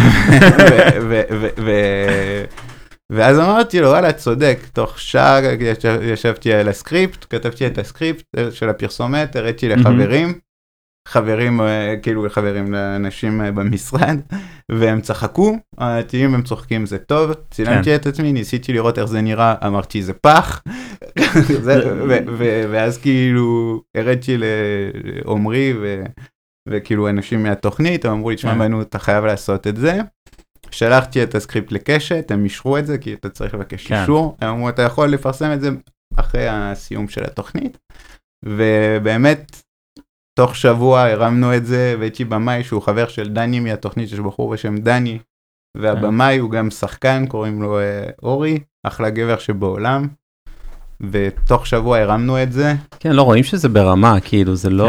ואז 3.10 3.38
אמרתי 3.38 3.80
לו 3.80 3.88
וואלה 3.88 4.12
צודק 4.12 4.58
תוך 4.72 5.00
שעה 5.00 5.40
ישב- 5.60 6.00
ישבתי 6.02 6.52
על 6.52 6.68
הסקריפט 6.68 7.26
כתבתי 7.30 7.66
את 7.66 7.78
הסקריפט 7.78 8.24
אה, 8.38 8.50
של 8.50 8.68
הפרסומת 8.68 9.36
הראיתי 9.36 9.68
לחברים 9.68 10.38
חברים 11.08 11.60
אה, 11.60 11.94
כאילו 12.02 12.30
חברים 12.30 12.72
לאנשים 12.72 13.40
אה, 13.40 13.52
במשרד 13.52 14.16
והם 14.72 15.00
צחקו 15.00 15.58
אמרתי 15.80 16.24
אם 16.24 16.34
הם 16.34 16.42
צוחקים 16.42 16.86
זה 16.86 16.98
טוב 16.98 17.32
צילמתי 17.50 17.94
את 17.94 18.06
עצמי 18.06 18.32
ניסיתי 18.32 18.72
לראות 18.72 18.98
איך 18.98 19.06
זה 19.06 19.20
נראה 19.20 19.54
אמרתי 19.66 20.02
זה 20.02 20.12
פח 20.12 20.62
ואז 22.70 22.98
כאילו 22.98 23.80
הראיתי 23.96 24.36
לעומרי 24.38 25.74
וכאילו 26.68 27.08
אנשים 27.08 27.42
מהתוכנית 27.42 28.04
הם 28.04 28.12
אמרו 28.12 28.30
לי 28.30 28.36
תשמע 28.36 28.52
כן. 28.52 28.58
מנו 28.58 28.82
אתה 28.82 28.98
חייב 28.98 29.24
לעשות 29.24 29.66
את 29.66 29.76
זה. 29.76 29.98
שלחתי 30.70 31.22
את 31.22 31.34
הסקריפט 31.34 31.72
לקשת 31.72 32.30
הם 32.30 32.44
אישרו 32.44 32.78
את 32.78 32.86
זה 32.86 32.98
כי 32.98 33.14
אתה 33.14 33.28
צריך 33.28 33.54
לבקש 33.54 33.86
כן. 33.86 34.00
אישור 34.00 34.36
הם 34.40 34.48
אמרו 34.48 34.68
אתה 34.68 34.82
יכול 34.82 35.08
לפרסם 35.08 35.52
את 35.52 35.60
זה 35.60 35.70
אחרי 36.16 36.48
הסיום 36.48 37.08
של 37.08 37.24
התוכנית 37.24 37.78
ובאמת 38.44 39.62
תוך 40.38 40.56
שבוע 40.56 41.02
הרמנו 41.02 41.56
את 41.56 41.66
זה 41.66 41.94
והייתי 41.98 42.24
במאי 42.24 42.64
שהוא 42.64 42.82
חבר 42.82 43.08
של 43.08 43.28
דני 43.28 43.60
מהתוכנית 43.60 44.12
יש 44.12 44.20
בחור 44.20 44.52
בשם 44.52 44.76
דני 44.76 45.18
והבמאי 45.76 46.38
הוא 46.38 46.50
גם 46.50 46.70
שחקן 46.70 47.26
קוראים 47.26 47.62
לו 47.62 47.78
אה, 47.78 48.10
אורי 48.22 48.58
אחלה 48.86 49.10
גבר 49.10 49.38
שבעולם. 49.38 50.08
ותוך 51.10 51.66
שבוע 51.66 51.98
הרמנו 51.98 52.42
את 52.42 52.52
זה 52.52 52.74
כן, 53.00 53.12
לא 53.12 53.22
רואים 53.22 53.44
שזה 53.44 53.68
ברמה, 53.68 54.20
כאילו, 54.20 54.54
זה 54.56 54.70
לא... 54.70 54.88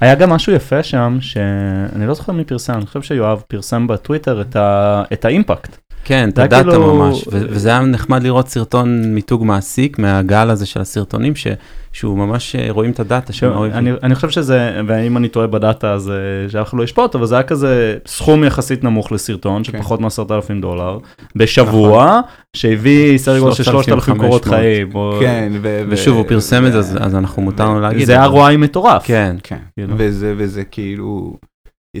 היה 0.00 0.14
גם 0.14 0.30
משהו 0.30 0.52
יפה 0.52 0.82
שם, 0.82 1.18
שאני 1.20 2.06
לא 2.06 2.14
זוכר 2.14 2.32
מי 2.32 2.44
פרסם, 2.44 2.72
אני 2.72 2.86
חושב 2.86 3.02
שיואב 3.02 3.42
פרסם 3.48 3.86
בטוויטר 3.86 4.40
את 4.40 4.56
ה- 4.56 5.02
את 5.12 5.24
האימפקט. 5.24 5.76
כן, 6.04 6.28
את 6.28 6.38
היה 6.38 6.44
הדאטה 6.44 6.70
כאילו- 6.70 6.94
ממש, 6.94 7.24
ו- 7.32 7.40
וזה 7.50 7.68
היה 7.68 7.80
נחמד 7.80 8.22
לראות 8.22 8.48
סרטון 8.48 9.14
מיתוג 9.14 9.44
מעסיק 9.44 9.98
מהגל 9.98 10.50
הזה 10.50 10.66
של 10.66 10.80
הסרטונים, 10.80 11.36
ש- 11.36 11.46
שהוא 11.92 12.18
ממש 12.18 12.56
אה, 12.56 12.66
רואים 12.70 12.90
את 12.90 13.00
הדאטה 13.00 13.32
של 13.32 13.48
מה 13.50 13.66
אני, 13.66 13.90
אני 14.02 14.14
חושב 14.14 14.30
שזה, 14.30 14.80
ואם 14.86 15.16
אני 15.16 15.28
טועה 15.28 15.46
בדאטה 15.46 15.92
אז 15.92 16.10
אה, 16.10 16.14
שאף 16.50 16.68
אחד 16.68 16.78
לא 16.78 16.82
ישפוט, 16.84 17.14
אבל 17.14 17.26
זה 17.26 17.34
היה 17.34 17.42
כזה 17.42 17.96
סכום 18.06 18.44
יחסית 18.44 18.84
נמוך 18.84 19.12
לסרטון 19.12 19.64
של 19.64 19.72
כן. 19.72 19.78
פחות 19.78 20.00
מעשרת 20.00 20.30
אלפים 20.30 20.60
דולר, 20.60 20.98
בשבוע, 21.36 22.20
שהביא 22.56 23.18
סדר 23.18 23.38
גודל 23.38 23.54
של 23.54 23.62
3,000 23.62 24.18
קורות 24.18 24.42
3,500. 24.44 24.44
חיים. 24.44 24.94
או- 24.94 25.16
כן 25.20 25.52
ו- 25.62 25.82
ושוב, 25.88 26.14
ו- 26.14 26.18
הוא 26.18 26.26
פרסם 26.28 26.66
את 26.66 26.72
זה, 26.72 26.78
אז- 26.78 26.96
אז 27.00 27.14
אנחנו 27.14 27.42
מותר 27.42 27.64
לנו 27.64 27.80
להגיד. 27.80 28.06
זה 28.06 28.24
את 28.26 28.30
ROI 28.30 28.56
מטורף. 28.58 29.02
כן, 29.06 29.36
כן, 29.42 29.58
כאילו. 29.76 29.94
וזה, 29.98 30.34
וזה 30.36 30.64
כאילו, 30.64 31.36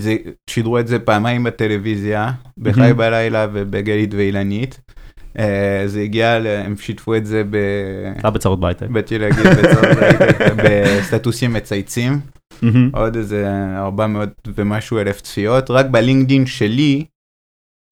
זה, 0.00 0.16
שידרו 0.50 0.78
את 0.78 0.86
זה 0.88 0.98
פעמיים 0.98 1.44
בטלוויזיה, 1.44 2.32
בחי. 2.58 2.92
בלילה 2.94 3.46
ובגלית 3.52 4.14
ואילנית. 4.14 4.80
אה, 5.38 5.82
זה 5.86 6.00
הגיע, 6.00 6.28
הם 6.64 6.76
שיתפו 6.76 7.14
את 7.16 7.26
זה 7.26 7.42
ב... 7.50 7.56
אתה 8.18 8.30
בצרות 8.30 8.60
בהייטק. 8.60 8.86
באתי 8.86 9.18
להגיד 9.18 9.46
בצורך 9.46 10.02
הייטק, 10.02 10.38
בסטטוסים 10.64 11.52
מצייצים. 11.52 12.20
עוד 12.92 13.16
איזה 13.16 13.46
400 13.76 14.28
ומשהו 14.54 14.98
אלף 14.98 15.20
צפיות, 15.20 15.70
רק 15.70 15.86
בלינקדין 15.86 16.46
שלי 16.46 17.04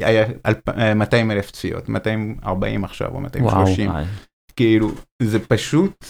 היה 0.02 0.24
אלפ- 0.48 0.78
אה, 0.78 0.94
200 0.94 1.30
אלף 1.30 1.50
צפיות, 1.50 1.88
240 1.88 2.84
עכשיו 2.84 3.08
או 3.08 3.12
וואו. 3.14 3.22
230. 3.22 3.90
כאילו 4.56 4.90
זה 5.22 5.38
פשוט 5.38 6.04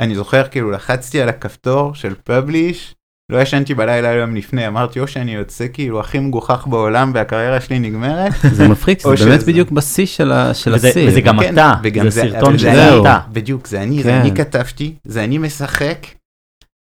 אני 0.00 0.14
זוכר 0.14 0.48
כאילו 0.48 0.70
לחצתי 0.70 1.20
על 1.22 1.28
הכפתור 1.28 1.94
של 1.94 2.14
publish 2.24 2.94
לא 3.32 3.42
ישנתי 3.42 3.74
בלילה 3.74 4.08
היום 4.08 4.36
לפני 4.36 4.66
אמרתי 4.66 5.00
או 5.00 5.06
שאני 5.06 5.34
יוצא 5.34 5.66
כאילו 5.72 6.00
הכי 6.00 6.18
מגוחך 6.18 6.66
בעולם 6.66 7.10
והקריירה 7.14 7.60
שלי 7.60 7.78
נגמרת 7.78 8.32
זה 8.52 8.68
מפחיד, 8.68 8.96
או 9.04 9.16
זה 9.16 9.24
באמת 9.24 9.42
בדיוק 9.42 9.70
בשיא 9.70 10.06
של 10.06 10.32
השיא. 10.32 11.08
וזה 11.08 11.20
גם 11.20 11.40
כן, 11.40 11.52
אתה, 11.54 11.72
זה 12.02 12.10
זה- 12.10 12.20
סרטון 12.20 12.58
שזה. 12.58 13.00
אתה. 13.00 13.18
בדיוק 13.32 13.66
זה 13.66 13.82
אני 13.82 13.96
כן. 13.96 14.02
זה 14.02 14.20
אני 14.20 14.34
כתבתי 14.34 14.94
זה 15.04 15.24
אני 15.24 15.38
משחק. 15.38 16.06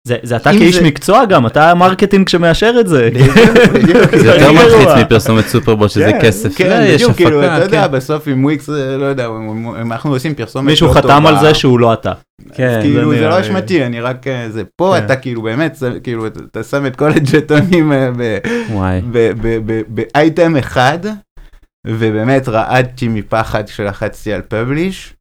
זה- 0.08 0.16
זה 0.24 0.36
אתה 0.36 0.52
כאיש 0.52 0.76
זה- 0.76 0.84
מקצוע 0.84 1.26
גם, 1.26 1.48
אתה 1.48 1.72
ה 1.72 1.77
marketing 1.77 2.30
שמאשר 2.30 2.74
את 2.80 2.88
זה. 2.88 3.10
זה 3.14 4.28
יותר 4.28 4.46
הכי 4.46 4.54
מלחיץ 4.54 4.72
גרוע. 4.84 5.02
מפרסומת 5.02 5.48
Super 5.48 5.70
Bowl 5.70 5.88
שזה 5.88 6.12
כן, 6.12 6.20
כסף. 6.22 6.58
כן, 6.58 6.82
יש 6.86 7.02
בדיוק, 7.02 7.18
כאילו, 7.18 7.44
אתה 7.46 7.64
יודע, 7.64 7.88
כן. 7.88 7.92
בסוף 7.92 8.28
עם 8.28 8.44
וויקס, 8.46 8.70
אה, 8.70 8.98
לא 8.98 9.06
יודע, 9.06 9.28
אנחנו 9.82 10.12
עושים 10.14 10.36
פרסומת 10.36 10.66
מישהו 10.66 10.88
לא 10.88 10.94
חתם 10.94 11.02
טובה, 11.18 11.30
על 11.30 11.40
זה 11.40 11.54
שהוא 11.54 11.80
לא 11.80 11.94
אתה. 11.94 12.12
כן, 12.54 12.80
כאילו 12.82 13.14
זה 13.16 13.28
לא 13.28 13.42
אשמתי, 13.42 13.86
אני 13.86 14.02
רק, 14.02 14.28
אה, 14.28 14.50
זה 14.50 14.64
פה 14.76 14.94
כן. 15.00 15.06
אתה 15.06 15.16
כאילו 15.16 15.42
באמת, 15.42 15.78
כאילו 16.04 16.28
אתה 16.28 16.64
שם 16.64 16.86
את 16.86 16.96
כל 16.96 17.10
הג'טונים 17.12 17.92
אה, 17.92 18.10
ב- 18.18 18.38
וואי. 18.72 19.02
ב- 19.12 19.32
ב- 19.42 19.60
ב- 19.66 19.82
באייטם 19.88 20.56
אחד, 20.56 21.00
ובאמת 21.88 22.50
רעדתי 22.50 23.08
מפחד 23.08 23.64
כשלחצתי 23.70 24.34
על 24.34 24.42
publish, 24.48 25.14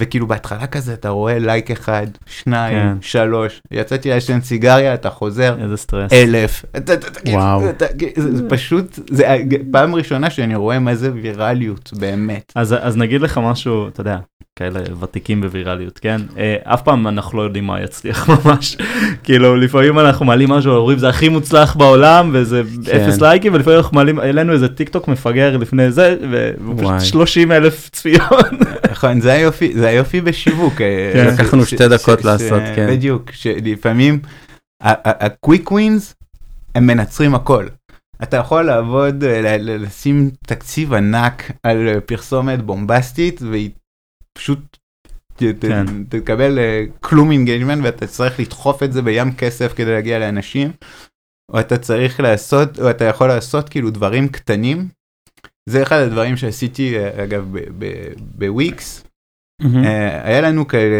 וכאילו 0.00 0.26
בהתחלה 0.26 0.66
כזה 0.66 0.92
אתה 0.94 1.08
רואה 1.08 1.38
לייק 1.38 1.70
אחד, 1.70 2.06
שניים, 2.26 2.76
כן. 2.78 2.96
שלוש, 3.00 3.62
יצאתי 3.70 4.08
לעשן 4.10 4.40
סיגריה, 4.40 4.94
אתה 4.94 5.10
חוזר, 5.10 5.56
איזה 5.62 5.76
סטרס. 5.76 6.12
אלף, 6.12 6.64
אתה- 6.76 6.92
אתה- 6.94 7.06
וואו. 7.30 7.70
אתה- 7.70 7.86
זה 8.16 8.36
זה 8.36 8.48
פשוט, 8.50 8.98
זה 9.10 9.36
פעם 9.70 9.94
ראשונה 9.94 10.30
שאני 10.30 10.54
רואה 10.54 10.78
מה 10.78 10.94
זה 10.94 11.10
ויראליות, 11.14 11.90
באמת. 11.98 12.52
אז, 12.56 12.74
אז 12.80 12.96
נגיד 12.96 13.20
לך 13.20 13.38
משהו, 13.38 13.88
אתה 13.88 14.00
יודע, 14.00 14.18
כאלה 14.60 14.80
ותיקים 15.00 15.40
בווירליות, 15.40 15.98
כן? 15.98 16.16
אה, 16.38 16.56
אף 16.64 16.82
פעם 16.82 17.06
אנחנו 17.08 17.38
לא 17.38 17.42
יודעים 17.42 17.66
מה 17.66 17.80
יצליח 17.82 18.28
ממש. 18.30 18.76
כאילו, 19.24 19.56
לפעמים 19.56 19.98
אנחנו 19.98 20.26
מעלים 20.26 20.48
משהו, 20.50 20.72
אומרים 20.72 20.98
זה 20.98 21.08
הכי 21.08 21.28
מוצלח 21.28 21.76
בעולם, 21.76 22.30
וזה 22.32 22.62
כן. 22.86 22.96
אפס 23.00 23.20
לייקים, 23.20 23.54
ולפעמים 23.54 23.78
אנחנו 23.78 23.96
מעלים, 23.96 24.18
העלינו 24.18 24.52
איזה 24.52 24.68
טיק 24.68 24.88
טוק 24.88 25.08
מפגר 25.08 25.56
לפני 25.56 25.90
זה, 25.92 26.16
ופשוט 26.30 26.80
וואי. 26.84 27.00
30 27.00 27.52
אלף 27.52 27.88
צפיות. 27.92 28.30
נכון, 28.92 29.20
זה 29.20 29.32
היופי, 29.32 29.72
זה 29.74 29.88
היופי 29.88 30.20
בשיווק. 30.20 30.80
אה, 30.80 31.10
כן. 31.12 31.26
לקחנו 31.34 31.66
שתי 31.66 31.88
דקות 31.88 32.24
לעשות, 32.24 32.62
כן. 32.76 32.86
בדיוק, 32.90 33.30
שלפעמים 33.32 34.18
ה 34.80 34.95
quick 34.95 35.72
wins 35.72 36.14
הם 36.74 36.86
מנצחים 36.86 37.34
הכל. 37.34 37.66
אתה 38.22 38.36
יכול 38.36 38.62
לעבוד, 38.62 39.24
אה, 39.24 39.40
ל- 39.42 39.70
ל- 39.70 39.82
לשים 39.84 40.30
תקציב 40.46 40.94
ענק 40.94 41.50
על 41.62 41.88
פרסומת 42.06 42.62
בומבסטית 42.62 43.40
והיא 43.50 43.70
פשוט 44.38 44.76
ת- 45.36 45.42
כן. 45.60 45.84
תקבל 46.08 46.58
אה, 46.58 46.84
כלום 47.00 47.30
engagement 47.30 47.84
ואתה 47.84 48.06
צריך 48.06 48.40
לדחוף 48.40 48.82
את 48.82 48.92
זה 48.92 49.02
בים 49.02 49.32
כסף 49.34 49.72
כדי 49.76 49.90
להגיע 49.90 50.18
לאנשים. 50.18 50.70
או 51.52 51.60
אתה 51.60 51.78
צריך 51.78 52.20
לעשות, 52.20 52.80
או 52.80 52.90
אתה 52.90 53.04
יכול 53.04 53.28
לעשות 53.28 53.68
כאילו 53.68 53.90
דברים 53.90 54.28
קטנים. 54.28 54.88
זה 55.68 55.82
אחד 55.82 55.98
הדברים 56.00 56.36
שעשיתי 56.36 56.98
אה, 56.98 57.24
אגב 57.24 57.54
בוויקס. 58.38 59.04
אה, 59.84 60.26
היה 60.26 60.40
לנו 60.40 60.68
כאלה 60.68 60.96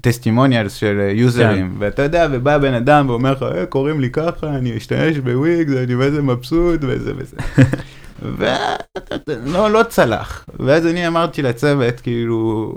testimonials 0.00 0.74
של 0.74 1.10
יוזרים 1.14 1.70
כן. 1.70 1.74
ואתה 1.78 2.02
יודע 2.02 2.28
ובא 2.32 2.58
בן 2.58 2.74
אדם 2.74 3.08
ואומר 3.10 3.32
לך 3.32 3.42
"אה, 3.42 3.66
קוראים 3.66 4.00
לי 4.00 4.10
ככה 4.10 4.48
אני 4.56 4.76
משתמש 4.76 5.18
ב 5.18 5.32
Wix 5.32 5.72
אני 5.76 5.94
ואיזה 5.94 6.22
מבסוט 6.22 6.80
וזה 6.82 7.12
וזה. 7.16 7.36
ולא 8.22 9.70
לא 9.70 9.82
צלח 9.82 10.46
ואז 10.60 10.86
אני 10.86 11.06
אמרתי 11.06 11.42
לצוות 11.42 12.00
כאילו 12.00 12.72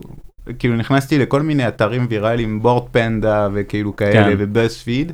כאילו 0.59 0.75
נכנסתי 0.75 1.17
לכל 1.17 1.41
מיני 1.41 1.67
אתרים 1.67 2.07
ויראליים 2.09 2.61
Bored 2.61 2.89
Panda 2.91 3.47
וכאילו 3.53 3.95
כאלה 3.95 4.23
כן. 4.23 4.35
ו 4.37 4.81
BuzzFeed. 4.81 5.11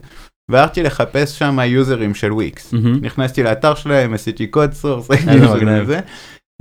והלכתי 0.52 0.84
לחפש 0.84 1.40
שם 1.40 1.60
יוזרים 1.66 2.16
של 2.16 2.34
וויקס. 2.34 2.74
מהמם. 2.74 3.00
נכנסתי 3.02 3.44
לאתר 3.44 3.76
שלהם, 3.76 4.14
עשיתי 4.14 4.48
code 4.48 4.74
source, 4.74 5.12
מגניב. 5.56 5.90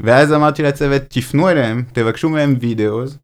ואז 0.01 0.33
אמרתי 0.33 0.63
לצוות, 0.63 1.03
תפנו 1.09 1.49
אליהם, 1.49 1.85
תבקשו 1.93 2.29
מהם 2.29 2.57
וידאוס, 2.61 3.19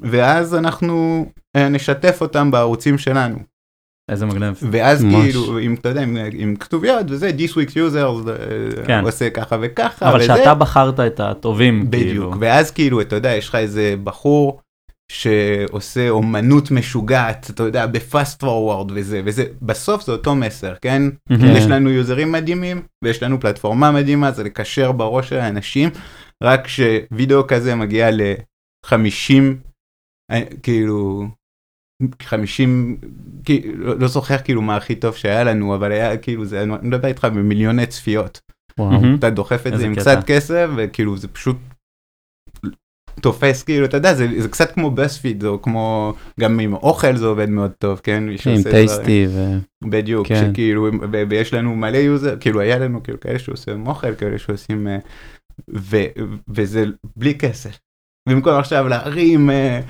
ואז 0.00 0.54
אנחנו 0.54 1.26
אה, 1.56 1.68
נשתף 1.68 2.18
אותם 2.20 2.50
בערוצים 2.50 2.98
שלנו. 2.98 3.38
איזה 4.08 4.26
מגניב. 4.26 4.58
ואז 4.70 5.04
ממש. 5.04 5.24
כאילו, 5.24 5.58
אם 5.58 5.74
אתה 5.74 5.88
יודע, 5.88 6.02
עם, 6.02 6.16
עם 6.32 6.56
כתוביות 6.56 7.06
וזה, 7.08 7.30
זה 7.38 7.50
Wix 7.52 7.72
user, 7.72 8.28
אה, 8.28 8.84
כן. 8.86 9.04
עושה 9.04 9.30
ככה 9.30 9.56
וככה, 9.60 10.08
אבל 10.08 10.18
וזה, 10.18 10.26
שאתה 10.26 10.54
בחרת 10.54 11.00
את 11.00 11.20
הטובים, 11.20 11.90
בדיוק, 11.90 12.06
כאילו. 12.08 12.32
ואז 12.40 12.70
כאילו, 12.70 13.00
אתה 13.00 13.16
יודע, 13.16 13.34
יש 13.34 13.48
לך 13.48 13.54
איזה 13.54 13.94
בחור 14.04 14.60
שעושה 15.12 16.08
אומנות 16.08 16.70
משוגעת, 16.70 17.50
אתה 17.50 17.62
יודע, 17.62 17.86
ב 17.86 17.97
fast 17.97 18.40
forward 18.40 18.92
וזה, 18.94 19.20
וזה, 19.24 19.44
בסוף 19.62 20.04
זה 20.04 20.12
אותו 20.12 20.34
מסר, 20.34 20.74
כן? 20.82 21.02
יש 21.56 21.64
לנו 21.64 21.90
יוזרים 21.90 22.32
מדהימים, 22.32 22.82
ויש 23.04 23.22
לנו 23.22 23.40
פלטפורמה 23.40 23.92
מדהימה, 23.92 24.32
זה 24.32 24.44
לקשר 24.44 24.92
בראש 24.92 25.28
של 25.28 25.38
האנשים, 25.38 25.90
רק 26.42 26.68
שווידאו 26.68 27.46
כזה 27.46 27.74
מגיע 27.74 28.10
ל-50, 28.10 29.42
כאילו, 30.62 31.26
50, 32.22 32.96
כאילו, 33.44 33.98
לא 33.98 34.08
זוכר 34.08 34.38
כאילו 34.38 34.62
מה 34.62 34.76
הכי 34.76 34.94
טוב 34.94 35.14
שהיה 35.14 35.44
לנו, 35.44 35.74
אבל 35.74 35.92
היה 35.92 36.16
כאילו, 36.16 36.44
זה, 36.44 36.62
אני 36.62 36.72
מדבר 36.82 37.08
איתך 37.08 37.24
במיליוני 37.24 37.86
צפיות. 37.86 38.40
אתה 39.18 39.30
דוחף 39.30 39.66
את 39.66 39.78
זה 39.78 39.86
עם 39.86 39.94
קטע. 39.94 40.00
קצת 40.00 40.26
כסף, 40.26 40.68
וכאילו 40.76 41.16
זה 41.16 41.28
פשוט 41.28 41.56
תופס 43.20 43.62
כאילו, 43.62 43.84
אתה 43.84 43.96
יודע, 43.96 44.14
זה, 44.14 44.28
זה 44.38 44.48
קצת 44.48 44.72
כמו 44.72 44.90
בספיד, 44.90 45.44
או 45.44 45.62
כמו, 45.62 46.14
גם 46.40 46.60
עם 46.60 46.74
אוכל 46.74 47.16
זה 47.16 47.26
עובד 47.26 47.48
מאוד 47.48 47.70
טוב, 47.78 48.00
כן? 48.02 48.24
עם. 48.46 48.62
טייסטי 48.62 49.26
ו... 49.28 49.58
בדיוק, 49.84 50.26
כן. 50.26 50.50
שכאילו, 50.52 50.88
ו- 51.12 51.22
ויש 51.28 51.54
לנו 51.54 51.76
מלא 51.76 51.96
user, 51.96 52.36
כאילו 52.40 52.60
היה 52.60 52.78
לנו 52.78 53.02
כאילו 53.02 53.20
כאלה 53.20 53.38
שעושים 53.38 53.86
אוכל, 53.86 54.14
כאלה 54.14 54.38
שעושים, 54.38 54.88
אה, 54.88 54.98
ו- 55.70 56.06
וזה 56.48 56.84
בלי 57.16 57.34
כסף. 57.34 57.78
במקום 58.28 58.52
עכשיו 58.52 58.88
להרים 58.88 59.50
אה, 59.50 59.80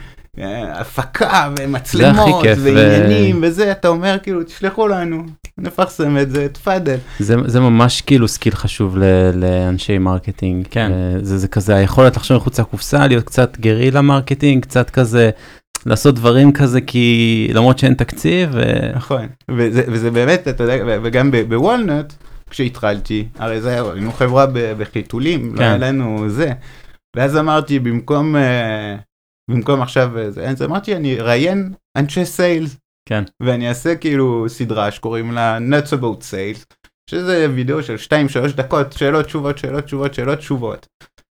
הפקה 0.74 1.50
ומצלמות 1.58 2.42
כיף, 2.42 2.58
ו- 2.60 2.74
ועניינים 2.74 3.38
וזה, 3.42 3.72
אתה 3.72 3.88
אומר 3.88 4.16
כאילו, 4.22 4.42
תשלחו 4.42 4.88
לנו, 4.88 5.24
נפרסם 5.58 6.18
את 6.18 6.30
זה, 6.30 6.48
תפאדל. 6.48 6.96
זה, 7.18 7.34
זה 7.44 7.60
ממש 7.60 8.00
כאילו 8.00 8.28
skill 8.28 8.54
חשוב 8.54 8.98
ל, 8.98 9.04
לאנשי 9.34 9.98
marketing. 9.98 10.66
כן. 10.70 10.90
אה, 10.92 11.18
זה, 11.22 11.38
זה 11.38 11.48
כזה 11.48 11.74
היכולת 11.74 12.16
לחשוב 12.16 12.36
מחוץ 12.36 12.60
לקופסה, 12.60 13.06
להיות 13.06 13.24
קצת 13.24 13.56
guerrilla 13.60 14.02
marketing, 14.02 14.62
קצת 14.62 14.90
כזה, 14.90 15.30
לעשות 15.86 16.14
דברים 16.14 16.52
כזה 16.52 16.80
כי 16.80 17.48
למרות 17.54 17.78
שאין 17.78 17.94
תקציב. 17.94 18.50
ו... 18.52 18.62
נכון, 18.94 19.26
וזה, 19.50 19.82
וזה 19.88 20.10
באמת, 20.10 20.48
אתה 20.48 20.62
יודע, 20.64 20.98
וגם 21.02 21.30
ב- 21.30 21.42
בוולנט, 21.48 22.12
כשהתחלתי, 22.50 23.28
הרי 23.38 23.60
זה 23.60 23.82
היינו 23.92 24.12
חברה 24.12 24.46
בחיתולים, 24.78 25.52
לא 25.52 25.58
כן. 25.58 25.64
היה 25.64 25.76
לנו 25.76 26.24
זה, 26.28 26.52
ואז 27.16 27.36
אמרתי, 27.36 27.78
במקום, 27.78 28.36
אה, 28.36 28.96
במקום 29.50 29.82
עכשיו, 29.82 30.18
אה, 30.18 30.30
זה, 30.30 30.48
אז 30.48 30.62
אמרתי, 30.62 30.96
אני 30.96 31.20
אראיין 31.20 31.72
אנשי 31.96 32.24
סיילס, 32.24 32.76
כן. 33.08 33.24
ואני 33.42 33.68
אעשה 33.68 33.96
כאילו 33.96 34.48
סדרה 34.48 34.90
שקוראים 34.90 35.32
לה 35.32 35.58
Nuts 35.58 35.92
About 35.92 36.20
Sales, 36.20 36.88
שזה 37.10 37.46
וידאו 37.54 37.82
של 37.82 37.96
2-3 38.52 38.52
דקות, 38.56 38.92
שאלות, 38.92 39.26
תשובות, 39.26 39.58
שאלות, 39.58 39.84
תשובות, 39.84 40.14
שאלות, 40.14 40.38
תשובות. 40.38 40.86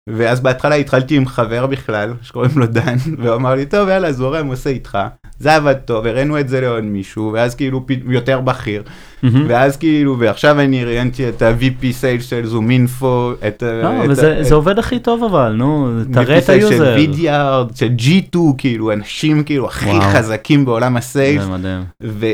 ואז 0.09 0.41
בהתחלה 0.41 0.75
התחלתי 0.75 1.17
עם 1.17 1.25
חבר 1.25 1.67
בכלל, 1.67 2.13
שקוראים 2.21 2.51
לו 2.55 2.65
דן, 2.65 2.95
והוא 3.17 3.35
אמר 3.35 3.55
לי, 3.55 3.65
טוב, 3.65 3.89
יאללה, 3.89 4.11
זורם, 4.11 4.47
עושה 4.47 4.69
איתך. 4.69 4.97
זה 5.39 5.55
עבד 5.55 5.73
טוב, 5.85 6.05
הראינו 6.05 6.39
את 6.39 6.49
זה 6.49 6.61
לעוד 6.61 6.83
מישהו, 6.83 7.31
ואז 7.33 7.55
כאילו 7.55 7.85
יותר 8.09 8.39
בכיר, 8.41 8.83
מהמם. 9.23 9.45
ואז 9.49 9.77
כאילו, 9.77 10.19
ועכשיו 10.19 10.59
אני 10.59 10.85
ראיינתי 10.85 11.29
את 11.29 11.41
ה-VP 11.41 11.81
Sales 11.83 12.21
של 12.23 12.45
ZoomInfo, 12.45 13.31
את 13.47 13.63
ה... 13.63 13.81
לא, 13.83 14.05
את 14.05 14.09
וזה 14.09 14.37
ה- 14.37 14.43
זה 14.43 14.55
עובד 14.55 14.79
הכי 14.79 14.99
טוב 14.99 15.23
אבל, 15.23 15.51
נו, 15.51 15.89
תראה 16.13 16.37
את 16.37 16.49
ה 16.49 16.54
user. 16.54 16.77
של 16.77 16.83
Vidyard, 16.95 17.75
של 17.75 17.89
G2, 17.99 18.37
כאילו, 18.57 18.93
אנשים 18.93 19.43
כאילו 19.43 19.65
הכי 19.67 19.85
וואו. 19.89 20.01
חזקים 20.01 20.65
בעולם 20.65 20.97
ה 20.97 21.04
sales, 21.04 21.43
זה 21.43 21.49
מדהים. 21.51 21.83
ו... 22.03 22.25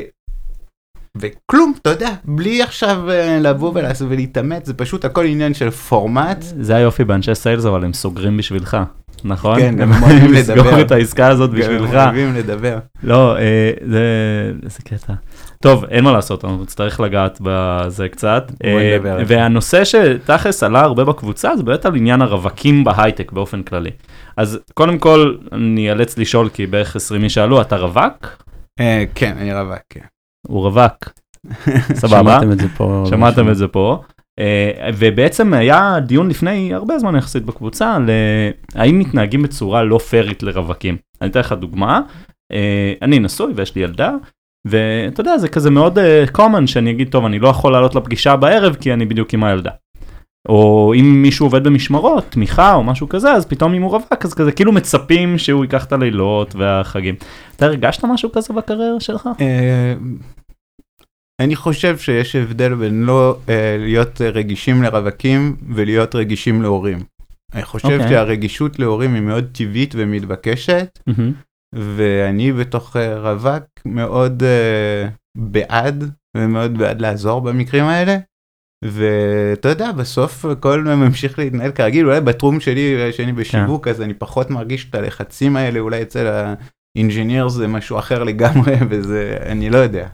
וכלום, 1.18 1.74
אתה 1.82 1.89
יודע, 1.89 2.10
בלי 2.26 2.62
עכשיו 2.63 3.10
אה, 3.12 3.39
לבוא 3.39 3.74
ולהתאמץ, 4.10 4.65
זה 4.68 4.74
פשוט 4.74 5.06
הכל 5.06 5.26
עניין 5.26 5.54
של 5.54 5.70
פורמט. 5.70 6.38
זה 6.60 6.76
היופי 6.76 7.04
באנשי 7.04 7.36
סיילס, 7.36 7.65
אבל 7.65 7.84
הם 7.86 7.94
סוגרים 7.94 8.38
בשבילך, 8.38 8.78
נכון? 9.25 9.59
כן, 9.59 9.75
גם 9.75 9.93
הם 9.93 10.01
אוהבים 10.03 10.17
יכולים 10.17 10.33
לסגור 10.33 10.57
לדבר. 10.57 10.81
את 10.81 10.91
העסקה 10.91 11.27
הזאת 11.27 11.51
גם 11.51 11.57
בשבילך. 11.59 11.93
הם 11.93 11.95
אוהבים 11.95 12.33
לדבר. 12.35 12.77
לא, 13.03 13.38
אה, 13.38 13.71
זה 13.81 14.03
איזה 14.63 14.79
קטע. 14.83 15.13
טוב, 15.61 15.85
אין 15.85 16.03
מה 16.03 16.11
לעשות, 16.11 16.45
אנחנו 16.45 16.63
נצטרך 16.63 16.99
לגעת 16.99 17.38
בזה 17.41 18.09
קצת. 18.09 18.51
בוא 18.63 18.79
אה, 18.79 18.97
נדבר. 18.97 19.17
והנושא 19.27 19.83
שתכלס 19.83 20.63
עלה 20.63 20.81
הרבה 20.81 21.03
בקבוצה 21.03 21.57
זה 21.57 21.63
באמת 21.63 21.85
על 21.85 21.95
עניין 21.95 22.21
הרווקים 22.21 22.83
בהייטק 22.83 23.31
באופן 23.31 23.63
כללי. 23.63 23.91
אז 24.38 24.59
קודם 24.73 24.97
כל, 24.97 25.35
אני 25.51 25.89
אאלץ 25.89 26.17
לשאול, 26.17 26.49
כי 26.49 26.67
בערך 26.67 26.95
20 26.95 27.23
איש 27.23 27.33
שאלו, 27.33 27.61
אתה 27.61 27.77
רווק? 27.77 28.43
אה, 28.79 29.03
כן, 29.15 29.35
אני 29.38 29.53
רווק, 29.53 29.79
כן. 29.89 30.05
הוא 30.47 30.61
רווק. 30.61 31.09
סבבה. 32.01 32.39
שמעתם 32.39 32.51
את 32.51 32.59
זה 32.59 32.67
פה. 32.77 33.03
שמעתם 33.09 33.49
את 33.49 33.55
זה 33.55 33.67
פה. 33.67 34.01
אה, 34.39 34.89
ובעצם 34.98 35.54
היה 35.54 36.00
דיון 36.00 36.30
לפני 36.30 36.74
הרבה 36.74 37.00
זמן 37.00 37.15
יחסית 37.15 37.45
בקבוצה 37.45 37.95
על 37.95 38.10
אה, 38.10 38.82
האם 38.82 39.00
מתנהגים 39.00 39.43
בצורה 39.43 39.84
לא 39.84 39.98
פיירית 39.98 40.43
לרווקים. 40.43 40.98
אני 41.21 41.30
אתן 41.30 41.39
לך 41.39 41.52
דוגמה, 41.52 42.02
אה, 42.52 42.93
אני 43.02 43.19
נשוי 43.19 43.54
ויש 43.56 43.76
לי 43.76 43.82
ילדה, 43.82 44.12
ואתה 44.67 45.21
יודע 45.21 45.38
זה 45.38 45.48
כזה 45.48 45.69
מאוד 45.69 46.00
common 46.38 46.67
שאני 46.67 46.91
אגיד 46.91 47.10
טוב 47.10 47.26
אני 47.26 47.39
לא 47.39 47.48
יכול 47.48 47.71
לעלות 47.71 47.95
לפגישה 47.95 48.36
בערב 48.36 48.76
כי 48.76 48.93
אני 48.93 49.06
בדיוק 49.06 49.34
עם 49.34 49.43
הילדה. 49.43 49.71
או 50.50 50.93
אם 51.00 51.21
מישהו 51.21 51.45
עובד 51.45 51.63
במשמרות, 51.63 52.26
תמיכה 52.30 52.74
או 52.74 52.84
משהו 52.84 53.10
כזה, 53.10 53.32
אז 53.32 53.45
פתאום 53.45 53.74
אם 53.74 53.82
הוא 53.82 53.91
רווק 53.91 54.26
אז 54.26 54.34
כזה 54.34 54.52
כאילו 54.52 54.71
מצפים 54.71 55.38
שהוא 55.38 55.63
ייקח 55.63 55.86
את 55.86 55.93
הלילות 55.93 56.56
והחגים. 56.56 57.15
אתה 57.56 57.65
הרגשת 57.65 58.06
משהו 58.06 58.32
כזה 58.32 58.54
בקריירה 58.54 59.00
שלך? 59.00 59.30
אני 61.41 61.56
חושב 61.56 61.98
שיש 61.98 62.36
הבדל 62.36 62.76
בין 62.76 63.04
לא 63.04 63.38
אה, 63.50 63.78
להיות 63.80 64.21
רגישים 64.21 64.84
לרווקים 64.84 65.56
ולהיות 65.76 66.15
רגישים 66.15 66.62
להורים. 66.62 67.00
אני 67.54 67.63
חושב 67.63 67.88
אוקיי. 67.88 68.10
שהרגישות 68.10 68.80
להורים 68.80 69.13
היא 69.13 69.21
מאוד 69.21 69.45
טבעית 69.52 69.93
ומתבקשת, 69.98 71.00
מהמם. 71.08 71.34
ואני 71.76 72.54
בתוך 72.54 72.95
אה, 72.95 73.32
רווק 73.32 73.63
מאוד 73.86 74.43
אה, 74.43 75.10
בעד, 75.38 76.12
ומאוד 76.38 76.78
בעד 76.78 77.02
לעזור 77.02 77.41
במקרים 77.41 77.84
האלה. 77.86 78.17
ואתה 78.84 79.69
יודע, 79.69 79.91
בסוף 79.91 80.45
הכל 80.45 80.84
ממשיך 80.84 81.39
להתנהל 81.39 81.71
כרגיל, 81.71 82.06
אולי 82.06 82.21
בתחום 82.21 82.60
שלי, 82.60 83.13
שאני 83.13 83.34
בשיווק, 83.34 83.88
אז 83.88 84.02
אני 84.02 84.13
פחות 84.13 84.50
מרגיש 84.50 84.89
את 84.89 84.95
הלחצים 84.95 85.56
האלה, 85.56 85.80
אולי 85.80 86.02
אצל 86.02 86.56
האינג'יניר 86.95 87.48
זה 87.48 87.67
משהו 87.67 88.00
אחר 88.00 88.24
לגמרי, 88.24 88.76
וזה, 88.89 89.38
אני 89.41 89.69
לא 89.69 89.78
יודע. 89.78 90.08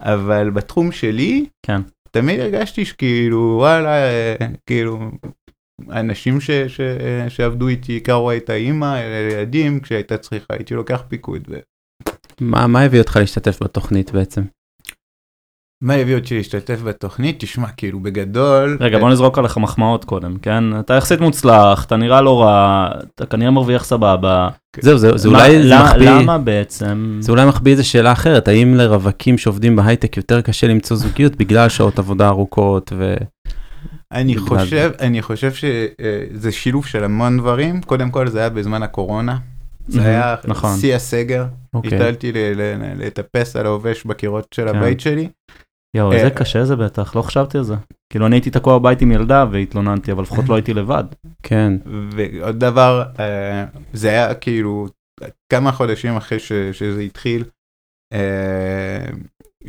אבל 0.00 0.50
בתחום 0.50 0.92
שלי, 0.92 1.46
כן. 1.62 1.80
תמיד 2.10 2.40
הרגשתי 2.40 2.84
שכאילו, 2.84 3.56
וואלה, 3.58 3.94
אה, 3.94 4.36
כאילו, 4.66 5.10
אנשים 5.90 6.40
ש, 6.40 6.50
ש, 6.50 6.80
אה, 6.80 7.30
שעבדו 7.30 7.68
איתי, 7.68 8.00
קראו 8.00 8.36
את 8.36 8.50
האימא, 8.50 9.00
ילדים, 9.32 9.80
כשהייתה 9.80 10.18
צריכה, 10.18 10.46
הייתי 10.50 10.74
לוקח 10.74 11.02
פיקוד. 11.08 11.42
ו... 11.48 11.58
מה, 12.40 12.66
מה 12.66 12.82
הביא 12.82 13.00
אותך 13.00 13.16
להשתתף 13.16 13.62
בתוכנית 13.62 14.12
בעצם? 14.12 14.42
מה 15.82 15.94
הביא 15.94 16.14
אותי 16.14 16.36
להשתתף 16.36 16.82
בתוכנית? 16.82 17.36
תשמע, 17.38 17.68
כאילו, 17.76 18.00
בגדול... 18.00 18.78
רגע 18.80 18.98
בוא 18.98 19.10
נזרוק 19.10 19.38
עליך 19.38 19.56
מחמאות 19.56 20.04
קודם 20.04 20.36
כן 20.42 20.80
אתה 20.80 20.94
יחסית 20.94 21.20
מוצלח 21.20 21.84
אתה 21.84 21.96
נראה 21.96 22.20
לא 22.20 22.42
רע 22.42 22.88
אתה 23.14 23.26
כנראה 23.26 23.50
מרוויח 23.50 23.84
סבבה. 23.84 24.48
זהו, 24.80 24.98
זה, 24.98 25.28
אולי 25.28 25.58
מחביא, 25.74 26.10
למה 26.10 26.38
בעצם? 26.38 27.16
זה 27.20 27.32
אולי 27.32 27.46
מחביא 27.46 27.72
איזה 27.72 27.84
שאלה 27.84 28.12
אחרת, 28.12 28.48
האם 28.48 28.74
לרווקים 28.74 29.38
שעובדים 29.38 29.76
בהייטק 29.76 30.16
יותר 30.16 30.40
קשה 30.40 30.66
למצוא 30.66 30.96
זוגיות 30.96 31.36
בגלל 31.40 31.68
שעות 31.68 31.98
עבודה 31.98 32.28
ארוכות 32.28 32.92
ו... 32.96 33.14
אני 34.12 34.36
חושב, 34.36 34.90
אני 35.00 35.22
חושב 35.22 35.52
שזה 35.52 36.52
שילוב 36.52 36.86
של 36.86 37.04
המון 37.04 37.38
דברים. 37.38 37.80
קודם 37.80 38.10
כל, 38.10 38.28
זה 38.28 38.38
היה 38.38 38.48
בזמן 38.48 38.82
הקורונה. 38.82 39.36
זה 39.88 40.02
היה 40.02 40.34
נכון. 40.44 40.76
שיא 40.76 40.94
הסגר. 40.94 41.46
אוקיי. 41.74 41.96
הטלתי 41.96 42.32
לטפס 42.98 43.56
על 43.56 43.66
העובש 43.66 44.04
בקירות 44.04 44.46
של 44.54 44.68
כן. 44.68 44.76
הבית 44.76 45.00
שלי. 45.00 45.28
יואו 45.96 46.12
אה, 46.12 46.16
איזה 46.16 46.30
קשה 46.30 46.64
זה 46.64 46.76
בטח 46.76 47.16
לא 47.16 47.22
חשבתי 47.22 47.58
על 47.58 47.64
זה. 47.64 47.74
כאילו 48.12 48.26
אני 48.26 48.36
הייתי 48.36 48.50
תקוע 48.50 48.78
בבית 48.78 49.02
עם 49.02 49.12
ילדה 49.12 49.44
והתלוננתי 49.50 50.12
אבל 50.12 50.22
לפחות 50.22 50.48
לא 50.48 50.54
הייתי 50.54 50.74
לבד. 50.74 51.04
כן, 51.42 51.72
ועוד 52.16 52.58
דבר, 52.58 53.04
אה, 53.18 53.64
זה 53.92 54.08
היה 54.08 54.34
כאילו 54.34 54.86
כמה 55.52 55.72
חודשים 55.72 56.16
אחרי 56.16 56.38
ש, 56.38 56.52
שזה 56.72 57.00
התחיל, 57.00 57.44
אה, 58.12 59.04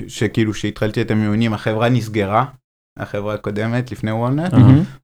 שכאילו 0.07 0.53
שהתחלתי 0.53 1.01
את 1.01 1.11
המיונים, 1.11 1.53
החברה 1.53 1.89
נסגרה, 1.89 2.45
החברה 2.99 3.33
הקודמת 3.33 3.91
לפני 3.91 4.11
וולנט. 4.11 4.53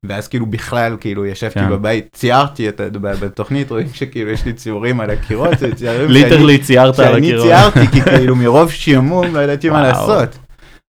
ואז 0.05 0.27
כאילו 0.27 0.45
בכלל 0.45 0.97
כאילו 0.99 1.25
ישבתי 1.25 1.59
כן. 1.59 1.69
בבית, 1.69 2.09
ציירתי 2.13 2.69
את, 2.69 2.81
בתוכנית, 3.01 3.71
רואים 3.71 3.87
שכאילו 3.93 4.29
יש 4.29 4.45
לי 4.45 4.53
ציורים 4.53 4.99
על 4.99 5.09
הקירות, 5.09 5.53
literally 6.09 6.57
ציירת 6.57 6.99
על 6.99 7.05
שאני 7.05 7.27
הקירות. 7.27 7.47
ציירתי, 7.47 7.87
כי 7.91 8.01
כאילו 8.17 8.35
מרוב 8.35 8.71
שעמום 8.71 9.35
לא 9.35 9.39
ידעתי 9.39 9.69
מה. 9.69 9.81
לעשות. 9.81 10.37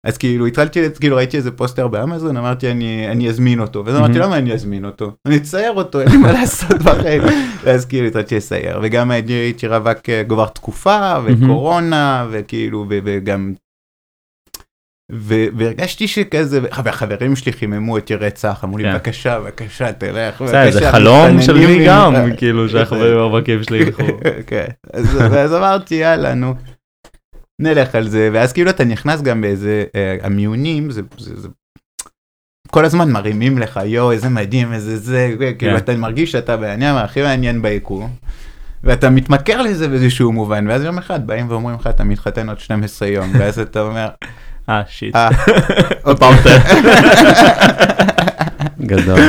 אז 0.04 0.18
כאילו 0.18 0.46
התחלתי, 0.46 0.80
כאילו 1.00 1.16
ראיתי 1.16 1.36
איזה 1.36 1.50
פוסטר 1.50 1.88
באמזון, 1.88 2.36
אמרתי 2.36 2.70
אני, 2.70 3.08
אני 3.10 3.28
אזמין 3.28 3.60
אותו, 3.60 3.84
ואז 3.86 3.96
אמרתי 3.96 4.12
מהמם. 4.12 4.24
למה 4.24 4.38
אני 4.38 4.52
אזמין 4.52 4.84
אותו? 4.84 5.12
אני 5.26 5.36
אצייר 5.36 5.72
אותו, 5.72 6.00
אין 6.00 6.08
לי 6.08 6.16
מה 6.16 6.32
לעשות 6.32 6.82
בחיים. 6.82 7.22
ואז 7.64 7.84
כאילו 7.84 8.06
התחלתי 8.06 8.36
לצייר, 8.36 8.80
וגם 8.82 9.10
הייתי 9.10 9.66
רווק 9.68 10.08
אה, 10.08 10.22
כבר 10.28 10.46
תקופה, 10.46 11.14
וקורונה, 11.24 12.26
וכאילו, 12.30 12.86
וגם 12.88 13.54
והרגשתי 15.56 16.08
שכזה, 16.08 16.60
והחברים 16.84 17.36
שלי 17.36 17.52
חיממו 17.52 17.96
אותי 17.96 18.14
רצח, 18.14 18.64
אמרו 18.64 18.78
לי 18.78 18.84
כן. 18.84 18.92
בבקשה, 18.92 19.40
בבקשה, 19.40 19.92
תלך, 19.92 20.42
בסדר, 20.42 20.70
זה 20.70 20.80
בבקשה, 20.80 20.92
חלום 20.92 21.42
של 21.42 21.66
מי 21.66 21.86
גם, 21.86 22.14
ממך." 22.14 22.34
כאילו 22.38 22.68
שהחברים 22.68 23.18
הרווקים 23.18 23.62
שלי 23.62 23.78
ילכו. 23.78 24.02
כן, 24.46 24.66
אז 24.92 25.54
אמרתי 25.54 25.94
יאללה 25.94 26.34
נו, 26.34 26.54
נלך 27.60 27.94
על 27.94 28.08
זה, 28.08 28.30
ואז 28.32 28.52
כאילו 28.52 28.70
אתה 28.70 28.84
נכנס 28.84 29.22
גם 29.22 29.40
באיזה, 29.40 29.84
אה, 29.94 30.16
המיונים, 30.22 30.90
זה, 30.90 31.00
זה, 31.18 31.40
זה, 31.40 31.48
כל 32.70 32.84
הזמן 32.84 33.10
מרימים 33.10 33.58
לך 33.58 33.80
יואו 33.84 34.12
איזה 34.12 34.28
מדהים 34.28 34.72
איזה 34.72 34.96
זה, 34.96 35.34
כאילו 35.58 35.76
אתה 35.76 35.96
מרגיש 35.96 36.32
שאתה 36.32 36.56
בעניין 36.56 36.96
הכי 36.96 37.22
מעניין 37.22 37.62
ביקום. 37.62 38.10
ואתה 38.84 39.10
מתמכר 39.10 39.62
לזה 39.62 39.88
באיזשהו 39.88 40.32
מובן, 40.32 40.68
ואז 40.68 40.82
יום 40.82 40.98
אחד 40.98 41.26
באים 41.26 41.50
ואומרים 41.50 41.76
לך 41.80 41.86
אתה 41.86 42.04
מתחתן 42.04 42.48
עוד 42.48 42.58
12 42.60 43.08
יום, 43.08 43.30
ואז 43.38 43.58
אתה 43.58 43.80
אומר, 43.80 44.08
אה, 44.68 44.82
שיט. 44.88 45.16
אה, 45.16 45.28
עוד 46.02 46.18
פעם 46.18 46.34
אתה. 46.42 46.50
גדול. 48.80 49.20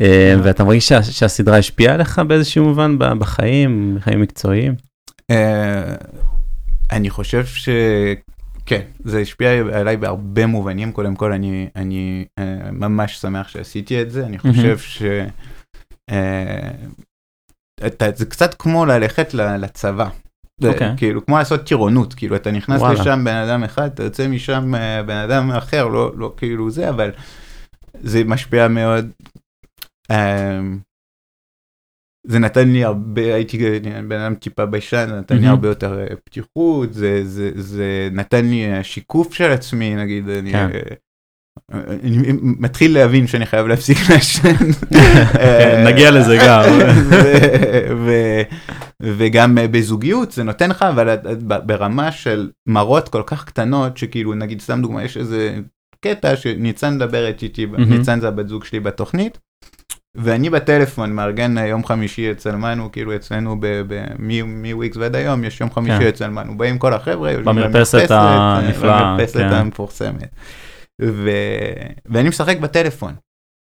אה, 0.00 0.34
ואתה 0.42 0.64
מרגיש 0.64 0.88
שה- 0.88 1.02
שהסדרה 1.02 1.58
השפיעה 1.58 1.94
עליך 1.94 2.18
באיזשהו 2.18 2.64
מובן 2.64 2.98
ב- 2.98 3.12
בחיים, 3.18 3.96
בחיים 4.00 4.20
מקצועיים? 4.20 4.74
אני 6.94 7.10
חושב 7.10 7.44
שכן, 7.46 8.82
זה 9.04 9.18
השפיע 9.18 9.50
עליי 9.50 9.96
בהרבה 9.96 10.46
מובנים, 10.46 10.92
קודם 10.92 11.14
כל 11.14 11.32
אני, 11.32 11.68
אני 11.76 12.24
אה, 12.38 12.70
ממש 12.72 13.16
שמח 13.16 13.48
שעשיתי 13.48 14.02
את 14.02 14.10
זה, 14.10 14.26
אני 14.26 14.38
חושב 14.38 14.78
ש... 14.78 15.02
אה, 16.10 16.70
אתה, 17.86 18.06
זה 18.14 18.26
קצת 18.26 18.54
כמו 18.54 18.86
ללכת 18.86 19.34
לצבא. 19.34 20.08
זה 20.60 20.68
אוקיי. 20.68 20.94
כאילו 20.96 21.26
כמו 21.26 21.38
לעשות 21.38 21.66
טירונות 21.66 22.14
כאילו 22.14 22.36
אתה 22.36 22.50
נכנס 22.50 22.80
וואלה. 22.80 23.00
לשם 23.00 23.24
בן 23.24 23.36
אדם 23.36 23.64
אחד 23.64 23.90
אתה 23.94 24.02
יוצא 24.02 24.28
משם 24.28 24.74
אה, 24.74 25.02
בן 25.02 25.16
אדם 25.16 25.50
אחר 25.50 25.88
לא 25.88 26.12
לא 26.16 26.34
כאילו 26.36 26.70
זה 26.70 26.88
אבל 26.88 27.10
זה 28.00 28.24
משפיע 28.24 28.68
מאוד. 28.68 29.10
זה 32.26 32.38
נתן 32.38 32.68
לי 32.68 32.84
הרבה 32.84 33.34
הייתי 33.34 33.80
בן 34.08 34.20
אדם 34.20 34.34
טיפה 34.34 34.66
ביישן 34.66 35.06
זה 35.08 35.16
נתן 35.20 35.38
לי. 35.38 35.46
הרבה 35.46 35.68
יותר 35.68 35.98
אה, 36.00 36.16
פתיחות 36.24 36.94
זה 36.94 37.20
זה 37.24 37.50
זה 37.54 38.08
נתן 38.12 38.44
לי 38.46 38.72
אה, 38.72 38.84
שיקוף 38.84 39.34
של 39.34 39.50
עצמי 39.50 39.94
נגיד 39.94 40.28
אני. 40.28 40.52
כן. 40.52 40.68
אה, 41.74 41.80
אני 42.02 42.18
מתחיל 42.42 42.94
להבין 42.94 43.26
שאני 43.26 43.46
חייב 43.46 43.66
להפסיק 43.66 43.98
לעשן. 44.10 44.72
כן, 45.32 45.84
נגיע 45.86 46.10
לזה 46.10 46.38
גם. 46.46 46.62
ו- 47.10 47.96
ו- 48.06 48.42
וגם 49.02 49.58
בזוגיות 49.70 50.32
זה 50.32 50.42
נותן 50.42 50.70
לך 50.70 50.82
אבל 50.82 51.16
ברמה 51.66 52.12
של 52.12 52.50
מראות 52.68 53.08
כל 53.08 53.22
כך 53.26 53.44
קטנות 53.44 53.96
שכאילו 53.96 54.34
נגיד 54.34 54.60
סתם 54.60 54.82
דוגמא 54.82 55.00
יש 55.00 55.16
איזה 55.16 55.56
קטע 56.00 56.36
שניצן 56.36 56.94
מדברת 56.94 57.42
איתי. 57.42 57.66
ניצן 57.78 58.20
זה 58.20 58.28
הבת 58.28 58.48
זוג 58.48 58.64
שלי 58.64 58.80
בתוכנית. 58.80 59.38
ואני 60.14 60.50
בטלפון 60.50 61.12
מארגן 61.12 61.58
אה, 61.58 61.66
יום 61.66 61.84
חמישי 61.84 62.30
אצל 62.30 62.56
מנו 62.56 62.92
כאילו 62.92 63.16
אצלנו 63.16 63.60
מוויקס 64.46 64.96
ועד 64.96 65.16
היום 65.16 65.44
יש 65.44 65.60
יום 65.60 65.70
חמישי 65.70 65.98
כן. 65.98 66.08
אצל 66.08 66.30
מנו 66.30 66.56
באים 66.58 66.78
כל 66.78 66.94
החבר'ה 66.94 67.32
במרפסת 67.44 68.10
אה, 68.10 68.56
הנפלאה, 68.56 69.14
במרפסת 69.14 69.36
כן. 69.36 69.52
המפורסמת. 69.52 70.28
ו- 71.02 71.30
ואני 72.06 72.28
משחק 72.28 72.58
בטלפון. 72.58 73.14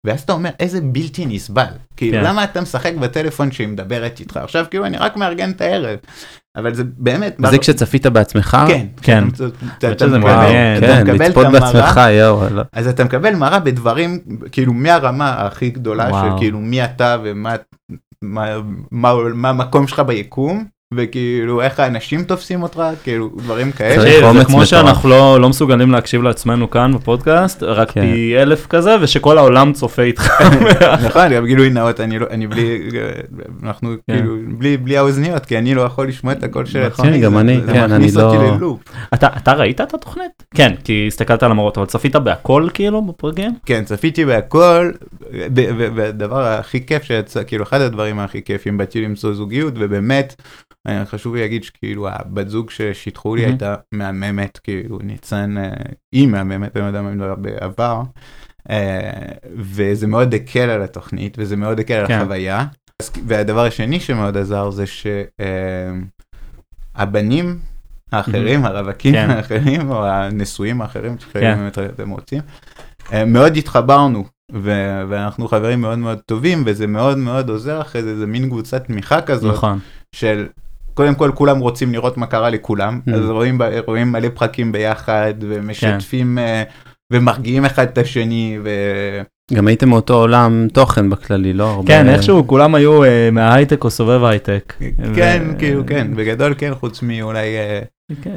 ואז 0.06 0.22
אתה 0.22 0.34
אומר 0.34 0.50
איזה 0.60 0.80
בלתי 0.82 1.26
נסבל 1.26 1.66
כאילו 1.98 2.18
כן. 2.18 2.24
למה 2.24 2.44
אתה 2.44 2.62
משחק 2.62 2.94
בטלפון 3.00 3.52
שהיא 3.52 3.68
מדברת 3.68 4.20
איתך 4.20 4.38
עכשיו 4.38 4.66
כאילו 4.70 4.86
אני 4.86 4.98
רק 4.98 5.18
מארגן 5.18 5.52
את 5.52 5.62
הערב 5.62 6.00
אבל 6.58 6.74
זה 6.74 6.84
באמת 6.98 7.36
וזה 7.40 7.58
כשצפית 7.58 8.06
בעצמך? 8.06 8.58
כן 8.68 8.86
כן. 9.02 9.24
אתה- 9.78 9.92
אתה- 9.92 10.06
מקבל- 10.08 10.50
כן, 10.50 11.04
לצפות 11.08 11.46
המראה, 11.46 11.60
בעצמך. 11.74 12.00
לא. 12.52 12.62
אז 12.74 12.88
אתה 12.88 13.04
מקבל 13.04 13.36
מראה 13.36 13.60
בדברים 13.60 14.20
כאילו 14.52 14.74
מהרמה 14.74 15.32
הכי 15.46 15.70
גדולה 15.70 16.06
של 16.08 16.12
וואו. 16.12 16.38
כאילו 16.38 16.60
מי 16.60 16.84
אתה 16.86 17.18
ומה 17.24 17.56
מה- 18.22 18.56
מה 18.92 19.14
מה 19.34 19.50
המקום 19.50 19.88
שלך 19.88 20.00
ביקום 20.00 20.66
וכאילו 20.94 21.62
איך 21.62 21.80
האנשים 21.80 22.24
תופסים 22.24 22.64
אותך 22.64 22.82
כאילו 23.04 23.30
דברים 23.38 23.72
כאלה. 23.72 24.02
זה 24.34 24.46
כמו. 24.46 24.66
שאנחנו 24.66 25.10
לא 25.10 25.42
לא 25.42 25.50
מסוגלים 25.50 25.92
להקשיב 25.92 26.24
לעצמנו 26.24 26.70
כאן 26.70 26.92
בפודקאסט, 26.96 27.64
רק 27.64 27.92
כן. 27.92 28.02
פי 28.02 28.38
אלף 28.38 28.68
כזה, 28.68 28.96
ושכל 29.02 29.38
העולם 29.38 29.74
צופה 29.74 30.02
איתך. 30.02 30.42
נכון 31.06 31.34
גם 31.34 31.46
גילוי 31.46 31.70
נאות 31.70 32.00
אני 32.00 32.20
לא 32.20 32.26
אני 32.30 32.48
בלי 32.48 32.80
אנחנו 33.64 33.90
כן. 34.08 34.14
כאילו 34.14 34.36
בלי 34.58 34.78
בלי 34.78 34.98
האוזניות 34.98 35.46
כי 35.46 35.58
אני 35.58 35.76
לא 35.76 35.82
יכול 35.82 36.08
לשמוע 36.08 36.34
את 36.34 36.44
הקול 36.44 36.66
של 36.66 36.88
נכון. 36.88 37.06
עצמי 37.06 37.18
כן, 37.18 37.24
גם 37.26 37.34
זה- 37.34 37.40
אני, 37.40 37.62
זה 37.62 37.74
כן, 37.74 37.86
מכניס 37.92 38.18
אני 38.18 38.26
אותי 38.26 38.62
לא-. 38.62 38.78
אתה 39.14 39.28
אתה 39.38 39.54
ראית 39.54 39.82
את 39.82 39.94
התוכנית? 39.94 40.44
כן, 40.56 40.74
כי 40.84 41.06
הסתכלת 41.08 41.44
על 41.44 41.52
המראות, 41.52 41.78
אבל 41.78 41.86
צפית 41.88 42.16
בהכל 42.16 42.68
כאילו 42.74 43.02
בפרקים? 43.02 43.52
כן 43.66 43.84
צפיתי 43.86 44.26
בהכל 44.26 44.92
והדבר 45.96 46.42
הכי 46.46 46.86
כיף 46.86 47.04
שיצא 47.04 47.44
כאילו 47.44 47.64
אחד 47.64 47.82
הדברים 47.82 48.20
הכי 48.20 48.42
כיפים 48.44 48.78
באתי 48.78 49.02
למצוא 49.02 49.34
זוגיות 49.34 49.74
ובאמת 49.78 50.36
חשוב 51.06 51.36
לי 51.36 51.42
להגיד 51.42 51.64
שכאילו 51.64 52.10
הבת 52.10 52.50
זוג 52.50 52.70
ששיתחו 52.70 53.36
לי. 53.36 53.46
הייתה 53.46 53.76
מהממת 53.92 54.58
כאילו 54.58 55.00
ניצן 55.04 55.58
אה, 55.58 55.72
היא 56.12 56.28
מהממת 56.28 56.78
אני 56.78 56.84
לא 56.84 56.88
יודע 56.88 57.02
מה 57.02 57.10
אני 57.10 57.36
בעבר 57.38 58.02
אה, 58.70 59.32
וזה 59.56 60.08
מאוד 60.08 60.34
הקל 60.34 60.70
על 60.70 60.82
התוכנית 60.82 61.36
וזה 61.40 61.56
מאוד 61.56 61.80
הקל 61.80 61.94
על 61.94 62.08
כן. 62.08 62.20
החוויה 62.20 62.66
והדבר 63.28 63.66
השני 63.66 64.00
שמאוד 64.00 64.38
עזר 64.38 64.70
זה 64.70 64.84
שהבנים 66.96 67.60
האחרים 68.12 68.66
הרווקים 68.66 69.14
כן. 69.14 69.30
האחרים 69.30 69.92
או 69.92 70.06
הנשואים 70.06 70.82
האחרים 70.82 71.18
כן. 71.18 71.20
שחייבים 71.20 71.64
אם 71.64 71.68
אתם 71.68 72.10
רוצים 72.10 72.42
אה, 73.14 73.26
מאוד 73.26 73.58
התחברנו 73.58 74.26
ו- 74.54 75.04
ואנחנו 75.10 75.48
חברים 75.48 75.82
מאוד 75.82 76.00
מאוד 76.00 76.20
טובים 76.26 76.64
וזה 76.66 76.88
מאוד 76.88 77.18
מאוד 77.18 77.50
עוזר 77.50 77.82
אחרי 77.82 78.04
זה 78.04 78.18
זה 78.18 78.26
מין 78.26 78.50
קבוצת 78.50 78.86
תמיכה 78.86 79.22
כזאת 79.22 79.54
נכון. 79.54 79.80
של 80.16 80.48
קודם 81.00 81.16
כל 81.16 81.32
כולם 81.36 81.60
רוצים 81.60 81.92
לראות 81.94 82.18
מה 82.18 82.26
קרה 82.26 82.50
לכולם 82.50 83.00
Mm. 83.10 83.14
אז 83.16 83.30
רואים 83.30 83.58
רואים 83.88 84.12
מלא 84.12 84.28
פרקים 84.34 84.72
ביחד 84.72 85.34
ומשתפים 85.42 86.38
אה, 86.38 86.64
ומרגיעים 87.14 87.66
אחד 87.66 87.84
את 87.84 87.98
השני 87.98 88.58
ו... 88.64 88.70
גם 89.54 89.68
הייתם 89.68 89.90
מאותו 89.90 90.14
עולם 90.14 90.68
תוכן 90.74 91.10
בכללי, 91.10 91.54
לא? 91.54 91.64
הרבה- 91.72 91.88
כן, 91.88 92.10
איכשהו 92.10 92.48
כולם 92.48 92.76
היו 92.76 93.04
אה, 93.04 93.30
מההייטק 93.32 93.84
או 93.84 93.90
סובב 93.90 94.24
הייטק. 94.24 94.74
כן 95.16 95.44
ו- 95.56 95.60
כאילו 95.60 95.84
כן 95.88 96.08
בגדול 96.16 96.54
כן 96.58 96.72
חוץ 96.80 97.02
מאולי 97.02 97.58
אה, 97.58 97.80
כן, 97.82 97.86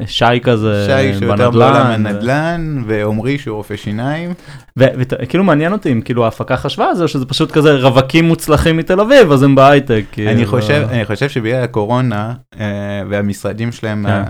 שי 0.06 0.24
כזה 0.42 0.86
שי 0.86 1.20
בעולם 1.20 1.52
בנדל"ן. 1.52 1.72
ו- 1.86 2.08
הנדל"ן 2.08 2.82
ועמרי 2.86 3.38
שהוא 3.38 3.56
רופא 3.56 3.76
שיניים 3.76 4.34
וכאילו 4.76 5.44
מעניין 5.44 5.72
אותי 5.72 5.92
אם 5.92 6.00
כאילו 6.00 6.24
ההפקה 6.24 6.56
חשבה 6.56 6.88
על 6.88 6.94
זה, 6.94 7.02
או 7.02 7.08
שזה 7.08 7.26
פשוט 7.26 7.52
כזה 7.52 7.74
רווקים 7.74 8.24
מוצלחים 8.24 8.76
מתל 8.76 9.00
אביב, 9.00 9.32
אז 9.32 9.42
הם 9.42 9.54
בהייטק. 9.54 9.92
אני 9.92 10.04
כאילו. 10.12 10.46
חושב 10.46 10.86
אני 10.90 11.04
חושב 11.04 11.28
שבגלל 11.28 11.64
הקורונה 11.64 12.34
אה, 12.60 12.66
והמשרדים 13.08 13.72
שלהם 13.72 14.06
כן. 14.08 14.22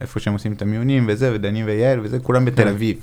איפה 0.00 0.20
שהם 0.20 0.32
עושים 0.32 0.52
את 0.52 0.62
המיונים 0.62 1.04
וזה 1.08 1.30
ודני 1.34 1.64
ויעל 1.64 2.00
וזה 2.02 2.18
כולם 2.18 2.44
בתל 2.44 2.62
כן. 2.62 2.68
אביב. 2.68 2.96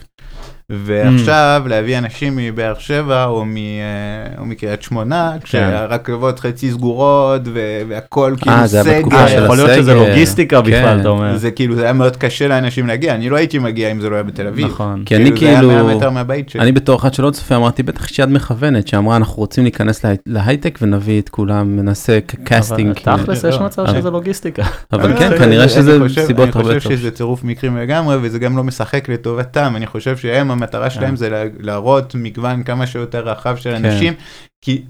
ועכשיו 0.71 1.63
להביא 1.65 1.97
אנשים 1.97 2.33
מבאר 2.35 2.73
שבע 2.79 3.25
או 3.25 3.45
מ- 3.45 3.57
אה, 3.57 3.61
או 4.37 4.45
מקריית 4.45 4.81
שמונה 4.81 5.31
כן. 5.33 5.43
כשהרכבות 5.43 6.39
חצי 6.39 6.71
סגורות 6.71 7.41
ו- 7.45 7.59
והכל 7.87 8.35
כאילו 8.41 8.55
אה, 8.55 8.67
זה 8.67 8.81
היה 8.81 8.97
בתקופה 8.99 9.15
אה, 9.17 9.31
יכול 9.31 9.57
להיות 9.57 9.69
שזה. 9.75 9.93
לוגיסטיקה 9.93 10.61
בכלל, 10.61 10.71
כן. 10.95 10.99
אתה 10.99 11.07
אומר. 11.09 11.37
זה 11.37 11.51
כאילו 11.51 11.75
זה 11.75 11.83
היה 11.83 11.93
מאוד 11.93 12.15
קשה 12.17 12.47
לאנשים 12.47 12.87
להגיע 12.87 13.15
אני 13.15 13.29
לא 13.29 13.35
הייתי 13.35 13.59
מגיע 13.59 13.91
אם 13.91 14.01
זה 14.01 14.09
לא 14.09 14.15
היה 14.15 14.23
בתל 14.23 14.47
אביב. 14.47 14.65
נכון. 14.67 15.03
כי 15.05 15.15
אני 15.15 15.23
זה 15.39 15.45
היה 15.47 15.55
כאילו, 15.59 15.67
100 15.85 15.95
מטר 15.97 16.09
מהבית 16.09 16.49
שלי. 16.49 16.61
אני 16.61 16.71
בתור 16.71 16.99
אחד 16.99 17.13
שלא 17.13 17.29
צופה 17.31 17.55
אמרתי 17.55 17.83
בטח 17.83 18.11
יש 18.11 18.19
יד 18.19 18.29
מכוונת 18.29 18.87
שאמרה 18.87 19.15
אנחנו 19.15 19.35
רוצים 19.35 19.63
להיכנס 19.63 20.05
לה- 20.05 20.11
להייטק 20.25 20.79
ונביא 20.81 21.21
את 21.21 21.29
כולם 21.29 21.75
ננסה 21.75 22.19
קאסטינג. 22.43 22.95
אבל 23.07 23.23
תכלס 23.23 23.43
יש 23.43 23.55
לא, 23.55 23.65
מצב 23.65 23.85
שזה 23.87 24.09
לוגיסטיקה. 24.11 24.63
אבל 24.93 25.17
כן 25.19 25.37
כנראה 25.37 25.63
אני 25.63 25.69
שזה 25.71 25.99
חושב- 25.99 26.25
סיבות 26.25 26.55
הרבה 26.55 26.69
אני 26.71 26.79
טוב. 26.79 26.83
חושב 26.87 26.97
שזה 26.97 27.11
צירוף 27.11 27.43
מקרים 27.43 27.77
לגמרי 27.77 28.17
וזה 28.21 28.39
גם 28.39 28.57
לא 28.57 28.63
משחק 28.63 29.09
לטובתם 29.09 29.73
אני 29.75 29.87
חושב 29.87 30.17
שהם 30.17 30.56
המטרה 30.57 30.89
שלהם 30.89 31.09
כן. 31.09 31.15
זה 31.15 31.29
לה- 31.29 31.43
להראות 31.59 32.15
מגוון 32.15 32.63
כמה 32.63 32.87
שיותר 32.87 33.27
רחב 33.27 33.55
של 33.57 33.69
אנשים 33.75 34.13
כי 34.65 34.83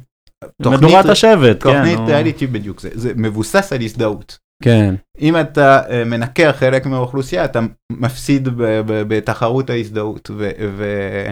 תוכנית- 0.61 0.79
מדורת 0.83 1.05
השבט, 1.05 1.63
כן. 1.63 1.69
תוכנית. 1.93 1.99
ריאליטי 2.09 2.47
בדיוק 2.47 2.79
זה 2.79 2.89
זה 2.93 3.11
מבוסס 3.15 3.73
על 3.73 3.81
הזדהות. 3.81 4.37
כן, 4.63 4.95
אם 5.21 5.39
אתה 5.39 5.81
אה, 5.89 6.03
מנקר 6.05 6.53
חלק 6.53 6.85
מהאוכלוסייה 6.85 7.45
אתה 7.45 7.59
מפסיד 7.91 8.47
בתחרות 8.87 9.69
ההזדהות 9.69 10.29
ו- 10.37 10.49
ו- 10.77 11.31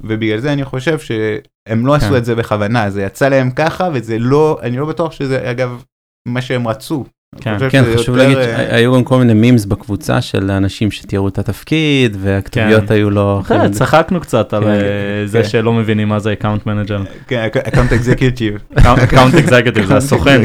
ובגלל 0.00 0.38
זה 0.38 0.52
אני 0.52 0.64
חושב 0.64 0.98
שהם 0.98 1.86
לא 1.86 1.94
עשו 1.94 2.06
כן. 2.08 2.16
את 2.16 2.24
זה 2.24 2.34
בכוונה 2.34 2.90
זה 2.90 3.02
יצא 3.02 3.28
להם 3.28 3.50
ככה 3.50 3.88
וזה 3.94 4.18
לא 4.18 4.58
אני 4.62 4.76
לא 4.76 4.86
בטוח 4.86 5.12
שזה 5.12 5.50
אגב 5.50 5.84
מה 6.28 6.42
שהם 6.42 6.68
רצו 6.68 7.04
כן, 7.36 7.68
כן, 7.70 7.84
חשוב 7.94 8.16
יותר, 8.16 8.28
להגיד, 8.28 8.38
אה, 8.38 8.56
שהיו 8.56 8.94
גם 8.94 9.04
כל 9.04 9.18
מיני 9.18 9.34
memes 9.34 9.64
בקבוצה 9.64 10.20
של 10.20 10.50
אנשים 10.50 10.90
שתיארו 10.90 11.28
את 11.28 11.38
התפקיד, 11.38 12.16
והכתוביות 12.20 12.84
כן. 12.88 12.94
היו 12.94 13.10
לא... 13.10 13.42
אתה 13.46 13.54
יודע, 13.54 13.68
צחקנו 13.68 14.20
קצת 14.20 14.52
על 14.52 14.62
כן, 14.64 14.68
אה, 14.68 15.26
זה 15.26 15.42
כן. 15.42 15.48
שלא 15.48 15.72
מבינים 15.72 16.08
מה 16.08 16.18
זה 16.18 16.32
account 16.32 16.66
manager. 16.66 17.02
כן, 17.26 17.48
account 17.58 17.92
executive. 17.92 18.54
account 18.74 19.34
executive 19.34 19.84
זה 19.84 19.96
הסוכן. 19.96 20.40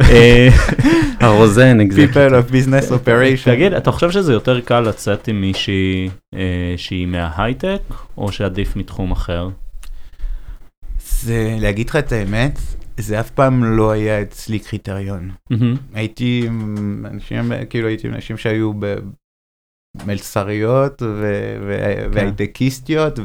אה, 0.00 0.48
הרוזן, 1.20 1.80
exact. 1.80 2.16
People 2.16 2.30
of 2.30 2.52
Business 2.52 2.90
Operation. 2.90 3.44
תגיד, 3.44 3.72
אתה 3.72 3.92
חושב 3.92 4.10
שזה 4.10 4.32
יותר 4.32 4.60
קל 4.60 4.80
לצאת 4.80 5.28
עם 5.28 5.40
מישהי 5.40 6.08
שהיא 6.76 7.06
מההייטק, 7.06 7.80
או 8.18 8.32
שעדיף 8.32 8.76
מתחום 8.76 9.12
אחר? 9.12 9.48
זה, 11.22 11.56
להגיד 11.60 11.88
לך 11.88 11.96
את 11.96 12.12
האמת, 12.12 12.58
זה 13.00 13.20
אף 13.20 13.30
פעם 13.30 13.64
לא 13.64 13.90
היה 13.90 14.22
אצלי 14.22 14.58
קריטריון. 14.58 15.30
מהמם. 15.50 15.76
הייתי 15.94 16.42
עם 16.46 17.06
אנשים, 17.10 17.52
כאילו 17.70 17.88
הייתי 17.88 18.08
עם 18.08 18.14
אנשים 18.14 18.36
שהיו 18.36 18.72
במלצריות 19.96 21.02
ו- 21.02 21.56
ו- 21.66 22.06
והייטקיסטיות, 22.12 23.18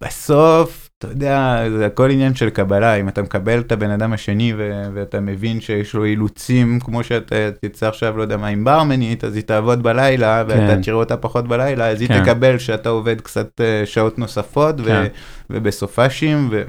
ובסוף, 0.00 0.83
אתה 0.98 1.08
יודע, 1.08 1.64
זה 1.70 1.86
הכל 1.86 2.10
עניין 2.10 2.34
של 2.34 2.50
קבלה, 2.50 2.94
אם 2.94 3.08
אתה 3.08 3.22
מקבל 3.22 3.60
את 3.60 3.72
הבן 3.72 3.90
אדם 3.90 4.12
השני 4.12 4.52
ו- 4.56 4.82
ואתה 4.94 5.20
מבין 5.20 5.60
שיש 5.60 5.94
לו 5.94 6.04
אילוצים, 6.04 6.80
כמו 6.80 7.04
שאתה 7.04 7.50
תצא 7.60 7.88
עכשיו, 7.88 8.16
לא 8.16 8.22
יודע 8.22 8.36
מה, 8.36 8.46
עם 8.46 8.64
ברמנית, 8.64 9.24
אז 9.24 9.36
היא 9.36 9.44
תעבוד 9.44 9.82
בלילה, 9.82 10.44
ואתה 10.48 10.74
כן. 10.74 10.82
תראה 10.82 10.96
אותה 10.96 11.16
פחות 11.16 11.48
בלילה, 11.48 11.88
אז 11.88 12.00
היא 12.00 12.08
כן. 12.08 12.22
תקבל 12.24 12.58
שאתה 12.58 12.88
עובד 12.88 13.20
קצת 13.20 13.60
אה, 13.60 13.86
שעות 13.86 14.18
נוספות, 14.18 14.74
ו- 14.80 14.84
כן. 14.84 15.06
ובסופאשים, 15.50 16.48
ו... 16.50 16.62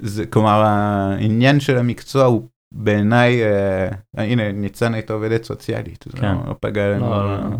זה, 0.00 0.26
כלומר, 0.26 0.62
העניין 0.62 1.60
של 1.60 1.78
המקצוע 1.78 2.24
הוא 2.24 2.48
בעיניי, 2.74 3.42
אה, 3.42 3.88
הנה, 4.16 4.52
ניצן 4.52 4.94
הייתה 4.94 5.12
עובדת 5.12 5.44
סוציאלית, 5.44 6.04
זה 6.12 6.20
כן. 6.20 6.34
לא 6.46 6.54
פגע 6.60 6.88
לנו. 6.88 7.10
לא, 7.10 7.26
לא, 7.26 7.50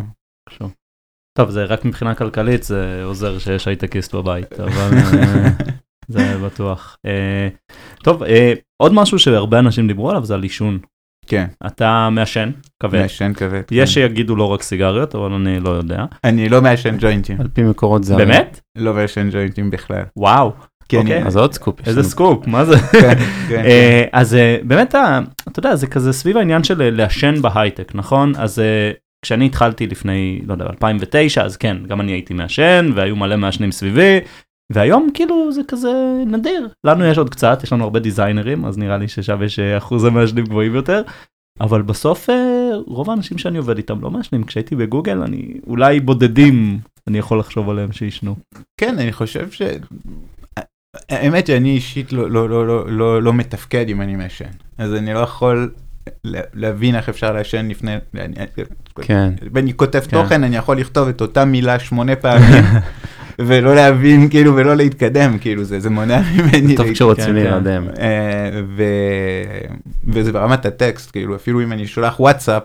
לא. 0.61 0.67
טוב, 1.37 1.49
זה 1.49 1.63
רק 1.63 1.85
מבחינה 1.85 2.15
כלכלית, 2.15 2.63
זה 2.63 3.01
עוזר 3.03 3.39
שיש 3.39 3.67
הייטקיסט 3.67 4.15
בבית, 4.15 4.59
אבל 4.59 4.97
אה, 4.97 5.49
זה 6.07 6.37
בטוח. 6.45 6.97
אה, 7.05 7.47
טוב, 8.03 8.23
אה, 8.23 8.53
עוד 8.77 8.93
משהו 8.93 9.19
שהרבה 9.19 9.59
אנשים 9.59 9.87
דיברו 9.87 10.09
עליו 10.09 10.25
זה 10.25 10.33
על 10.33 10.43
עישון. 10.43 10.79
כן, 11.27 11.47
אתה 11.65 12.09
מעשן, 12.11 12.51
כבד. 12.83 13.01
מעשן 13.01 13.33
כבד. 13.33 13.61
יש 13.71 13.89
כן. 13.89 13.93
שיגידו 13.93 14.35
לא 14.35 14.43
רק 14.47 14.61
סיגריות, 14.61 15.15
אבל 15.15 15.33
אני 15.33 15.59
לא 15.59 15.69
יודע. 15.69 16.05
אני 16.23 16.49
לא 16.49 16.61
מעשן 16.61 16.95
ג'וינטים, 16.99 17.41
על 17.41 17.47
פי 17.53 17.63
מקורות 17.63 18.03
זרים. 18.03 18.27
באמת? 18.27 18.59
לא 18.77 18.93
מעשן 18.93 19.29
ג'וינטים 19.31 19.69
בכלל. 19.71 20.03
וואו, 20.17 20.51
אני- 20.93 20.99
אוקיי. 20.99 21.23
אז 21.23 21.37
עוד 21.37 21.53
סקופ. 21.53 21.87
איזה. 21.87 22.03
סקופ, 22.03 22.47
מה 22.47 22.65
זה? 22.65 22.79
כן, 23.01 23.17
כן, 23.49 23.63
אז 24.11 24.37
באמת, 24.63 24.95
אתה 25.47 25.59
יודע, 25.59 25.75
זה 25.75 25.87
כזה 25.87 26.13
סביב 26.13 26.37
העניין 26.37 26.63
של 26.63 26.89
לעשן 26.95 27.41
בהייטק, 27.41 27.91
נכון? 27.95 28.33
אז 28.37 28.61
כשאני 29.21 29.45
התחלתי 29.45 29.87
לפני, 29.87 30.41
לא 30.45 30.53
יודע, 30.53 30.65
2009, 30.65 31.43
אז 31.43 31.57
כן, 31.57 31.77
גם 31.87 32.01
אני 32.01 32.11
הייתי 32.11 32.33
מעשן, 32.33 32.89
והיו 32.95 33.15
מלא 33.15 33.35
מעשנים 33.35 33.71
סביבי, 33.71 34.19
והיום 34.71 35.09
כאילו 35.13 35.51
זה 35.51 35.61
כזה 35.67 35.91
נדיר. 36.25 36.67
לנו 36.83 37.05
יש 37.05 37.17
עוד 37.17 37.29
קצת, 37.29 37.59
יש 37.63 37.73
לנו 37.73 37.83
הרבה 37.83 37.99
דיזיינרים, 37.99 38.65
אז 38.65 38.77
נראה 38.77 38.97
לי 38.97 39.07
ששם 39.07 39.43
יש 39.43 39.59
אה, 39.59 39.77
אחוזי 39.77 40.09
מעשנים 40.09 40.45
גבוהים 40.45 40.75
יותר. 40.75 41.01
אבל 41.61 41.81
בסוף 41.81 42.29
אה, 42.29 42.69
רוב 42.87 43.09
האנשים 43.09 43.37
שאני 43.37 43.57
עובד 43.57 43.77
איתם 43.77 44.01
לא 44.01 44.11
מעשנים, 44.11 44.43
כשהייתי 44.43 44.75
בגוגל 44.75 45.21
אני 45.21 45.53
אולי 45.67 45.99
בודדים 45.99 46.79
אני 47.07 47.17
יכול 47.17 47.39
לחשוב 47.39 47.69
עליהם 47.69 47.91
שישנו. 47.91 48.35
כן, 48.77 48.99
אני 48.99 49.13
חושב 49.13 49.51
ש... 49.51 49.61
האמת 51.09 51.47
שאני 51.47 51.69
אישית 51.69 52.13
לא, 52.13 52.31
לא, 52.31 52.49
לא, 52.49 52.67
לא, 52.67 52.91
לא, 52.91 53.21
לא 53.21 53.33
מתפקד 53.33 53.89
אם 53.89 54.01
אני 54.01 54.15
מעשן, 54.15 54.49
אז 54.77 54.93
אני 54.93 55.13
לא 55.13 55.19
יכול 55.19 55.71
להבין 56.53 56.95
איך 56.95 57.09
אפשר 57.09 57.33
לעשן 57.33 57.67
לפני... 57.67 57.95
כן. 59.01 59.33
ואני 59.53 59.73
כותב 59.73 59.99
כן. 59.99 60.21
תוכן, 60.21 60.43
אני 60.43 60.55
יכול 60.57 60.77
לכתוב 60.77 61.07
את 61.07 61.21
אותה 61.21 61.45
מילה 61.45 61.79
שמונה 61.79 62.15
פעמים, 62.15 62.63
ולא 63.39 63.75
להבין, 63.75 64.29
כאילו, 64.29 64.55
ולא 64.55 64.75
להתקדם, 64.75 65.37
כאילו, 65.39 65.63
זה, 65.63 65.79
זה 65.79 65.89
מונע 65.89 66.21
ממני 66.35 66.75
טוב 66.75 66.93
כשרוצים 66.93 67.25
כן, 67.25 67.29
כן. 67.29 67.35
להירדם. 67.35 67.87
אה. 67.99 68.61
וזה 70.07 70.31
ברמת 70.31 70.65
הטקסט, 70.65 71.11
כאילו, 71.11 71.35
אפילו 71.35 71.63
אם 71.63 71.71
אני 71.71 71.87
שולח 71.87 72.19
וואטסאפ, 72.19 72.63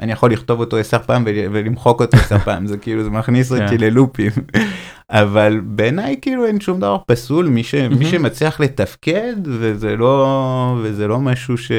אני 0.00 0.12
יכול 0.12 0.32
לכתוב 0.32 0.60
אותו 0.60 0.76
עשר 0.76 0.98
פעם 0.98 1.22
ול- 1.26 1.48
ולמחוק 1.52 2.00
אותו 2.00 2.16
עשר 2.16 2.38
פעם, 2.46 2.66
זה 2.66 2.76
כאילו, 2.76 3.04
זה 3.04 3.10
מכניס 3.10 3.52
אותי 3.52 3.78
כן. 3.78 3.84
ללופים. 3.84 4.30
אבל 5.10 5.60
בעיניי, 5.64 6.16
כאילו, 6.22 6.46
אין 6.46 6.60
שום 6.60 6.78
דבר 6.78 6.96
פסול, 7.06 7.46
מי, 7.46 7.64
ש... 7.64 7.74
מי 7.74 7.88
מהמם. 7.88 8.04
שמצליח 8.04 8.60
לתפקד, 8.60 9.34
וזה 9.44 9.96
לא, 9.96 10.78
וזה 10.82 11.08
לא 11.08 11.20
משהו 11.20 11.58
ש... 11.58 11.72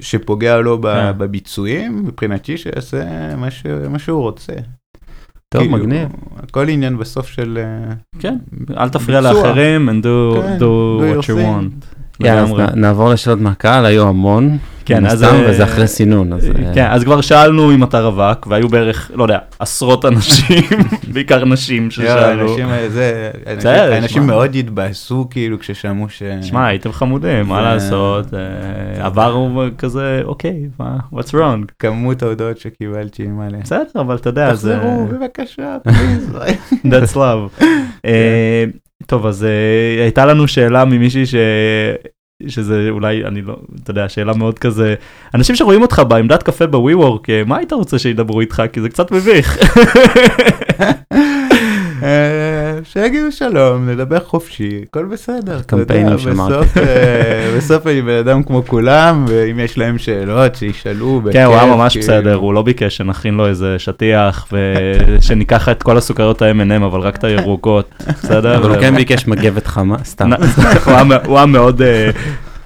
שפוגע 0.00 0.58
לו 0.58 0.78
ב... 0.80 0.86
כן. 0.86 1.18
בביצועים, 1.18 2.04
מבחינתי 2.06 2.58
שיעשה 2.58 3.36
מה, 3.36 3.50
ש... 3.50 3.66
מה 3.90 3.98
שהוא 3.98 4.22
רוצה. 4.22 4.52
טוב, 5.48 5.62
כאילו, 5.62 5.76
מגניב. 5.76 6.08
הכל 6.36 6.68
עניין 6.68 6.98
בסוף 6.98 7.28
של... 7.28 7.58
אה, 7.62 7.94
כן, 8.18 8.38
אל 8.76 8.88
תפריע 8.88 9.20
ביצוע. 9.20 9.42
לאחרים 9.42 9.88
and 9.88 10.02
do, 10.02 10.40
כן, 10.42 10.58
do 10.58 10.60
do 10.60 11.18
what 11.18 11.24
you 11.24 11.28
thing. 11.28 11.30
want. 11.30 12.24
יאללה, 12.26 12.42
אז 12.42 12.50
נעבור 12.74 13.10
לשאלות 13.10 13.40
מהקהל, 13.40 13.86
היו 13.86 14.08
המון. 14.08 14.58
כן, 14.90 15.06
אז, 15.06 15.22
הסתם, 15.22 15.34
אה, 15.34 15.50
וזה 15.50 15.64
אחרי 15.64 15.86
סינון, 15.86 16.32
אז... 16.32 16.46
אה, 16.46 16.74
כן, 16.74 16.86
אז 16.90 17.04
כבר 17.04 17.20
שאלנו 17.20 17.74
אם 17.74 17.84
אתה 17.84 18.00
רווק, 18.00 18.46
והיו 18.46 18.68
בערך, 18.68 19.10
לא 19.14 19.22
יודע, 19.22 19.38
עשרות 19.58 20.04
אנשים, 20.04 20.64
בעיקר 21.12 21.44
נשים 21.44 21.90
ששאלו. 21.90 22.56
אנשים-. 23.98 24.26
מאוד 24.26 24.54
התבאסו 24.54 25.26
כאילו 25.30 25.58
כששמעו 25.58 26.08
ש... 26.08 26.22
שמע, 26.42 26.66
הייתם 26.66 26.92
חמודים, 26.92 27.46
מה 27.46 27.62
לעשות, 27.62 28.34
אה, 28.34 29.06
עברנו 29.06 29.64
כזה, 29.78 30.20
אוקיי, 30.24 30.68
מה, 30.78 30.96
what's 31.14 31.32
wrong? 31.32 31.72
כמות 31.78 32.22
ההודעות 32.22 32.58
שקיבלתי 32.58 33.26
מלא. 33.26 33.58
בסדר, 33.58 34.00
אבל 34.00 34.14
אתה 34.14 34.28
יודע, 34.28 34.54
זה... 34.54 34.76
תחזרו 34.76 35.06
בבקשה, 35.06 35.76
please. 35.88 36.36
That's 36.92 37.14
love. 37.14 37.64
אה, 38.04 38.64
טוב, 39.06 39.26
אז 39.26 39.44
אה, 39.44 40.02
הייתה 40.02 40.26
לנו 40.26 40.48
שאלה 40.48 40.84
ממישהי 40.84 41.26
ש... 41.26 41.34
שזה 42.48 42.86
אולי, 42.90 43.24
אני 43.24 43.42
לא, 43.42 43.56
אתה 43.82 43.90
יודע, 43.90 44.08
שאלה 44.08 44.34
מאוד 44.34 44.58
כזה, 44.58 44.94
אנשים 45.34 45.56
שרואים 45.56 45.82
אותך 45.82 46.02
בעמדת 46.08 46.42
קפה 46.42 46.66
בווי 46.66 46.94
וורק, 46.94 47.26
מה 47.46 47.56
היית 47.56 47.72
רוצה 47.72 47.98
שידברו 47.98 48.40
איתך? 48.40 48.62
כי 48.72 48.80
זה 48.80 48.88
קצת 48.88 49.10
מביך. 49.10 49.58
שיגידו 52.92 53.32
שלום, 53.32 53.88
נדבר 53.88 54.18
חופשי, 54.20 54.80
הכל 54.88 55.04
בסדר. 55.04 55.60
קמפיינים 55.66 56.16
בסוף, 56.16 56.76
אה, 56.78 57.54
בסוף 57.56 57.86
אני 57.86 58.02
בן 58.02 58.16
אדם 58.18 58.42
כמו 58.42 58.62
כולם, 58.66 59.24
ואם 59.28 59.58
יש 59.60 59.78
להם 59.78 59.98
שאלות, 59.98 60.54
שישאלו. 60.54 61.22
כן, 61.32 61.44
הוא 61.44 61.54
היה 61.54 61.66
ממש 61.66 61.92
כאילו. 61.92 62.02
בסדר, 62.04 62.34
הוא 62.34 62.54
לא 62.54 62.62
ביקש 62.62 62.96
שנכין 62.96 63.34
לו 63.34 63.46
איזה 63.46 63.78
שטיח, 63.78 64.46
ושניקח 64.52 65.68
את 65.72 65.82
כל 65.82 65.96
הסוכריות 65.96 66.42
ה-M&M, 66.42 66.84
אבל 66.84 67.00
רק 67.00 67.16
את 67.16 67.24
הירוקות, 67.24 67.90
בסדר? 68.08 68.56
אבל 68.56 68.70
הוא 68.70 68.80
כן 68.80 68.94
ביקש 68.96 69.26
מגבת 69.26 69.66
חמה, 69.66 69.96
סתם. 70.04 70.30
הוא 70.84 70.94
היה 70.94 71.04
מ- 71.04 71.26
הוא 71.26 71.36
היה 71.36 71.46
מאוד 71.46 71.82
אה, 71.82 72.10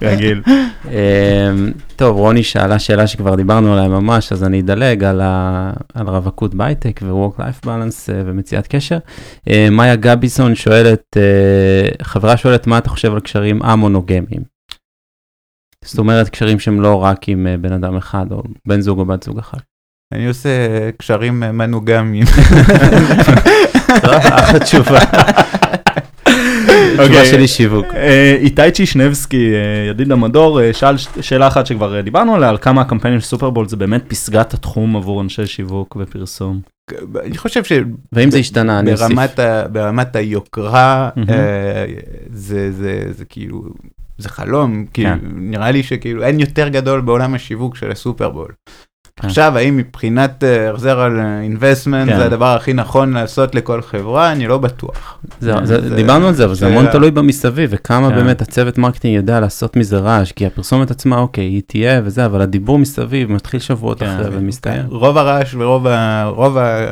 רגיל. 0.01 0.41
אמ, 0.85 1.71
טוב, 1.95 2.17
רוני 2.17 2.43
שאלה 2.43 2.79
שאלה 2.79 3.07
שכבר 3.07 3.35
דיברנו 3.35 3.73
עליה 3.73 3.87
ממש, 3.87 4.31
אז 4.31 4.43
אני 4.43 4.61
אדלג 4.61 5.03
על, 5.03 5.21
ה... 5.21 5.71
על 5.93 6.07
רווקות 6.07 6.55
בהייטק 6.55 6.99
ו-work-life 7.03 7.65
balance 7.65 8.13
אה, 8.13 8.21
ומציאת 8.25 8.67
קשר. 8.67 8.97
אה, 9.49 9.67
מאיה 9.71 9.95
גביסון 9.95 10.55
שואלת, 10.55 11.17
אה, 11.17 11.87
חברה 12.01 12.37
שואלת, 12.37 12.67
מה 12.67 12.77
אתה 12.77 12.89
חושב 12.89 13.13
על 13.13 13.19
קשרים 13.19 13.63
א-מונוגמיים? 13.63 14.55
זאת 15.85 15.99
אומרת, 15.99 16.29
קשרים 16.29 16.59
שהם 16.59 16.81
לא 16.81 17.03
רק 17.03 17.29
עם 17.29 17.47
אה, 17.47 17.57
בן 17.57 17.73
אדם 17.73 17.97
אחד, 17.97 18.25
או 18.31 18.43
בן 18.67 18.81
זוג 18.81 18.99
או 18.99 19.05
בת 19.05 19.23
זוג 19.23 19.39
אחד. 19.39 19.57
אני 20.13 20.27
עושה 20.27 20.49
קשרים 20.97 21.39
מנוגמים. 21.39 22.23
אחלה 24.39 24.59
תשובה. 24.59 24.99
תשובה 26.97 27.17
אוקיי. 27.17 27.25
שלי 27.25 27.47
שיווק. 27.47 27.85
אה, 27.93 28.37
איתי 28.39 28.71
צ'ישנבסקי, 28.71 29.53
אה, 29.53 29.89
ידיד 29.89 30.11
המדור, 30.11 30.61
אה, 30.61 30.73
שאל 30.73 30.95
שאלה 30.97 31.47
אחת 31.47 31.65
שכבר 31.65 32.01
דיברנו 32.01 32.35
עליה, 32.35 32.49
על 32.49 32.57
כמה 32.57 32.81
הקמפיינים 32.81 33.19
של 33.19 33.25
סופרבול 33.25 33.67
זה 33.67 33.77
באמת 33.77 34.03
פסגת 34.07 34.53
התחום 34.53 34.95
עבור 34.95 35.21
אנשי 35.21 35.47
שיווק 35.47 35.97
ופרסום. 35.99 36.59
אני 37.25 37.37
חושב 37.37 37.63
ש... 37.63 37.71
ואם 38.13 38.31
זה 38.31 38.37
השתנה, 38.37 38.79
אני 38.79 38.91
אוסיף. 38.91 39.17
ברמת, 39.71 40.15
היוקרה, 40.15 41.09
מהמם. 41.15 41.29
זה, 42.29 42.71
זה, 42.71 43.03
זה 43.09 43.25
כאילו, 43.25 43.63
זה 44.17 44.29
חלום, 44.29 44.85
כאילו, 44.93 45.09
כן. 45.09 45.19
נראה 45.35 45.71
לי 45.71 45.83
שכאילו 45.83 46.23
אין 46.23 46.39
יותר 46.39 46.67
גדול 46.67 47.01
בעולם 47.01 47.33
השיווק 47.33 47.75
של 47.75 47.91
הסופרבול. 47.91 48.51
כן. 49.21 49.27
עכשיו, 49.27 49.57
האם 49.57 49.77
מבחינת 49.77 50.43
אה, 50.43 50.69
החזר 50.71 50.99
על 50.99 51.19
אינבסטמנט 51.41 52.09
כן. 52.09 52.17
זה 52.17 52.25
הדבר 52.25 52.55
הכי 52.55 52.73
נכון 52.73 53.13
לעשות 53.13 53.55
לכל 53.55 53.81
חברה? 53.81 54.31
אני 54.31 54.47
לא 54.47 54.57
בטוח. 54.57 55.17
זה, 55.41 55.53
זה, 55.63 55.89
זה- 55.89 55.95
דיברנו 55.95 56.27
על 56.27 56.33
זה, 56.33 56.45
אבל 56.45 56.53
זה 56.55 56.67
המון. 56.67 56.91
תלוי 56.91 57.11
במסביב, 57.11 57.69
וכמה 57.73 58.09
כן. 58.09 58.15
באמת 58.15 58.41
הצוות 58.41 58.77
marketing 58.77 59.15
יודע 59.15 59.39
לעשות 59.39 59.75
מזה 59.75 59.97
רעש, 59.97 60.31
כי 60.31 60.45
הפרסומת 60.45 60.91
עצמה, 60.91 61.17
אוקיי, 61.19 61.43
היא 61.43 61.61
תהיה 61.67 62.01
וזה, 62.03 62.25
אבל 62.25 62.41
הדיבור 62.41 62.77
מסביב 62.79 63.31
מתחיל 63.31 63.59
שבועות. 63.59 64.03
אחרי 64.03 64.25
ומסתיים. 64.31 64.85
רוב 64.89 65.17
הרעש 65.17 65.55
ורוב 65.57 65.87
ה, 65.87 66.23
רוב 66.25 66.57
ה, 66.57 66.85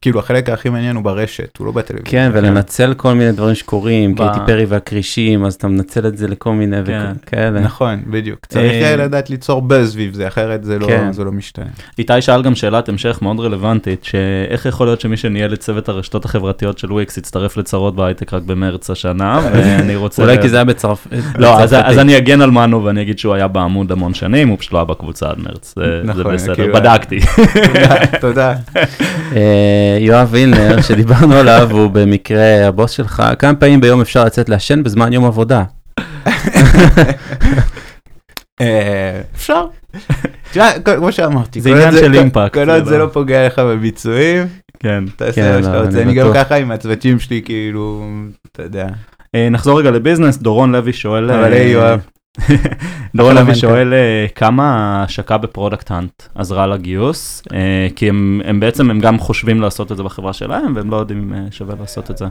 כאילו 0.00 0.18
החלק 0.20 0.50
הכי 0.50 0.68
מעניין 0.68 0.96
הוא 0.96 1.04
ברשת, 1.04 1.56
הוא 1.58 1.66
לא 1.66 1.72
בטלוויזיה. 1.72 2.10
כן, 2.10 2.30
ולנצל 2.34 2.94
כל 2.94 3.12
מיני 3.14 3.32
דברים 3.32 3.54
שקורים, 3.54 4.14
קייטי 4.14 4.38
פרי 4.46 4.64
והכרישים, 4.64 5.44
אז 5.44 5.54
אתה 5.54 5.68
מנצל 5.68 6.06
את 6.06 6.16
זה 6.18 6.28
לכל 6.28 6.52
מיני 6.52 6.76
כן. 6.86 7.12
וכאלה. 7.24 7.60
נכון, 7.60 8.02
בדיוק. 8.06 8.46
צריך 8.46 8.72
אה, 8.72 8.96
לדעת 8.96 9.30
ליצור 9.30 9.62
באז 9.62 9.92
סביב 9.92 10.14
זה, 10.14 10.28
אחרת 10.28 10.64
זה 10.64 10.78
לא- 10.78 10.86
כן. 10.86 11.12
זה 11.12 11.24
לא 11.24 11.32
משתנה. 11.32 11.64
איתי 11.98 12.22
שאל 12.22 12.42
גם 12.42 12.54
שאלת 12.54 12.88
המשך 12.88 13.18
מאוד 13.22 13.40
רלוונטית, 13.40 14.04
שאיך 14.04 14.66
יכול 14.66 14.86
להיות 14.86 15.00
שמי 15.00 15.16
שניהל 15.16 15.52
את 15.54 15.60
צוות 15.60 15.88
הרשתות 15.88 16.24
החברתיות 16.24 16.78
של 16.78 16.92
וויקס 16.92 17.18
הצטרף 17.18 17.56
לצרות 17.56 17.96
בהייטק 17.96 18.34
רק 18.34 18.42
במרץ 18.42 18.90
השנה, 18.90 19.40
ואני 19.52 19.96
רוצה... 19.96 20.22
אולי 20.22 20.42
כי 20.42 20.48
זה 20.48 20.56
היה 20.56 20.64
בצרפת. 20.64 21.10
לא, 21.38 21.60
אז, 21.60 21.74
אז 21.84 21.98
אני 21.98 22.16
אגן 22.16 22.40
על 22.40 22.50
מנו 22.50 22.84
ואני 22.84 23.02
אגיד 23.02 23.18
שהוא 23.18 23.34
היה 23.34 23.48
בעמוד 23.48 23.92
המון 23.92 24.14
שנים, 24.14 24.48
הוא 24.48 24.58
פשוט 24.58 24.72
לא 24.72 24.78
היה 24.78 24.84
בקבוצה 24.84 25.26
עד 25.30 25.38
מרץ, 25.38 25.74
זה, 25.76 26.00
נכון, 26.04 26.34
בסדר, 26.34 26.54
כאילו- 26.54 26.74
בדקתי. 26.74 27.18
תודה, 27.66 28.06
תודה. 28.20 28.54
אה, 29.36 29.67
יואב 30.00 30.28
וילנר, 30.30 30.80
שדיברנו 30.88 31.34
עליו, 31.34 31.68
הוא 31.70 31.90
במקרה 31.90 32.66
הבוס 32.66 32.90
שלך, 32.90 33.22
כמה 33.38 33.54
פעמים 33.54 33.80
ביום 33.80 34.00
אפשר 34.00 34.24
לצאת 34.24 34.48
לעשן 34.48 34.82
בזמן 34.82 35.12
יום 35.12 35.24
עבודה? 35.24 35.62
אה, 38.60 39.20
אפשר. 39.36 39.64
תשמע, 40.50 40.70
כמו 40.84 41.12
שאמרתי, 41.12 41.60
זה 41.60 41.70
עניין 41.70 41.92
של 41.92 42.08
כל- 42.12 42.14
אימפקט, 42.14 42.54
כל 42.54 42.70
עוד 42.70 42.84
זה 42.84 42.98
לא- 42.98 43.04
לא 43.04 43.10
פוגע 43.12 43.46
לך 43.46 43.58
בביצועים, 43.58 44.46
כן. 44.80 45.04
תעשה 45.16 45.32
כן, 45.32 45.56
מה 45.56 45.62
שאתה 45.62 45.72
לא, 45.80 45.84
רוצה. 45.86 46.02
אני 46.02 46.14
גם. 46.14 46.30
ככה 46.34 46.54
עם 46.56 46.70
הצוותים 46.70 47.18
שלי, 47.20 47.42
כאילו, 47.44 48.04
אתה 48.52 48.62
יודע. 48.62 48.86
אה, 49.34 49.48
נחזור 49.50 49.78
רגע 49.80 49.90
לביזנס, 49.90 50.36
דורון 50.38 50.72
לוי 50.72 50.92
שואל... 50.92 51.30
אבל 51.30 51.52
אה, 51.52 51.58
היי 51.58 51.68
יואב. 51.70 52.00
דורון 53.16 53.34
לוי 53.34 53.44
מנכ"ל. 53.44 53.54
שואל 53.54 53.94
אה, 53.94 54.26
כמה 54.34 54.64
ההשקה 55.00 55.38
ב-Product 55.38 55.90
Hunt 55.90 56.22
עזרה 56.34 56.66
לגיוס, 56.66 57.42
אה, 57.52 57.58
כי 57.96 58.08
הם 58.08 58.40
הם 58.44 58.60
בעצם, 58.60 58.90
הם 58.90 58.98
גם 59.00 59.18
חושבים 59.18 59.60
לעשות 59.60 59.92
את 59.92 59.96
זה 59.96 60.02
בחברה 60.02 60.32
שלהם, 60.32 60.72
והם 60.76 60.90
לא 60.90 60.96
יודעים 60.96 61.22
אם 61.22 61.34
אה, 61.34 61.46
שווה 61.50 61.74
לעשות 61.80 62.10
את 62.10 62.18
זה. 62.18 62.24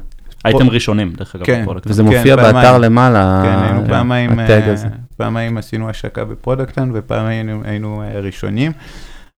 הייתם 0.46 0.70
ראשונים, 0.70 1.14
דרך 1.18 1.36
אגב, 1.36 1.46
כן. 1.46 1.62
ב-Product 1.62 1.88
וזה 1.90 2.04
כן, 2.04 2.10
מופיע 2.10 2.36
באתר 2.36 2.52
פעמיים. 2.62 2.82
למעלה, 2.82 3.42
כן, 3.44 3.64
היינו 3.64 3.88
פעמיים, 3.90 4.40
ה-tag 4.40 4.62
אה, 4.68 4.74
הזה. 4.74 4.88
פעמיים 5.18 5.58
עשינו 5.58 5.90
השקה 5.90 6.26
ב-Product 6.26 6.72
Hunt 6.72 6.92
ופעמיים 6.94 7.48
היינו- 7.48 7.62
היינו 7.66 8.02
אה, 8.04 8.20
ראשונים. 8.20 8.72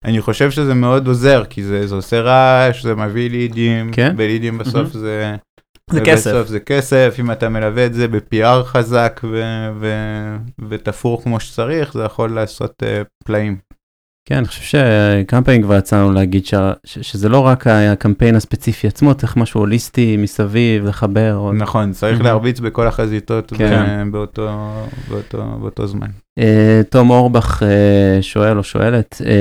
אני 0.05 0.21
חושב 0.21 0.51
שזה 0.51 0.73
מאוד 0.73 1.07
עוזר, 1.07 1.43
כי 1.49 1.63
זה 1.63 1.87
זה 1.87 1.95
עושה 1.95 2.21
רעש, 2.21 2.83
זה 2.83 2.95
מביא 2.95 3.29
לידים, 3.29 3.89
כן? 3.91 4.13
ולידים 4.17 4.57
בסוף 4.57 4.75
מהמם. 4.75 4.89
זה... 4.89 5.35
זה 5.91 6.01
כסף. 6.01 6.29
בסוף 6.29 6.47
זה 6.47 6.59
כסף, 6.59 7.15
אם 7.19 7.31
אתה 7.31 7.49
מלווה 7.49 7.85
את 7.85 7.93
זה 7.93 8.07
ב-PR 8.07 8.63
חזק 8.63 9.21
ו- 9.23 9.69
ו- 9.79 10.35
ותפור 10.69 11.23
כמו 11.23 11.39
שצריך, 11.39 11.93
זה 11.93 12.03
יכול 12.03 12.31
לעשות 12.35 12.83
אה, 12.83 13.01
פלאים. 13.25 13.57
כן, 14.29 14.35
אני 14.37 14.47
חושב 14.47 14.61
שכמה 14.61 15.41
פעמים 15.41 15.61
כבר 15.61 15.75
יצאנו 15.77 16.11
להגיד 16.11 16.45
ש- 16.45 16.53
ש- 16.85 16.99
שזה 17.11 17.29
לא 17.29 17.39
רק 17.39 17.67
הקמפיין 17.67 18.35
הספציפי 18.35 18.87
עצמו, 18.87 19.13
צריך 19.15 19.37
משהו 19.37 19.59
הוליסטי 19.59 20.17
מסביב, 20.17 20.85
לחבר. 20.85 21.33
עוד. 21.35 21.55
נכון, 21.55 21.91
צריך 21.91 22.13
מהמם. 22.13 22.25
להרביץ 22.25 22.59
בכל 22.59 22.87
החזיתות 22.87 23.53
כן. 23.57 24.07
ב- 24.07 24.11
באותו- 24.11 24.49
באותו- 25.09 25.57
באותו 25.61 25.87
זמן. 25.87 26.07
אה, 26.39 26.81
תום 26.89 27.09
אורבך 27.09 27.63
אה, 27.63 28.21
שואל 28.21 28.57
או 28.57 28.63
שואלת, 28.63 29.21
אה, 29.25 29.33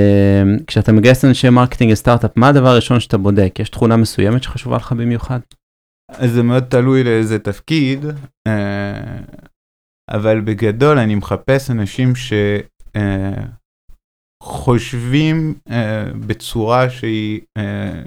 כשאתה 0.67 0.93
מגייס 0.93 1.25
אנשי 1.25 1.49
marketing 1.51 1.93
לסטארט-אפ, 1.93 2.31
מה 2.37 2.49
הדבר 2.49 2.69
הראשון 2.69 3.01
שאתה 3.01 3.17
בודק? 3.19 3.55
יש 3.59 3.69
תכונה 3.71 3.97
מסוימת 3.97 4.43
שחשובה 4.43 4.77
לך 4.77 4.93
במיוחד? 4.93 5.39
זה 6.13 6.43
מאוד 6.43 6.65
תלוי 6.65 7.05
לאיזה 7.05 7.39
תפקיד, 7.39 8.05
אה, 8.49 9.19
אבל 10.11 10.41
בגדול 10.41 10.99
אני 10.99 11.15
מחפש 11.15 11.71
אנשים 11.71 12.13
שחושבים 14.43 15.55
בצורה 16.27 16.91
שהיא 16.91 17.41
אה, 17.59 18.03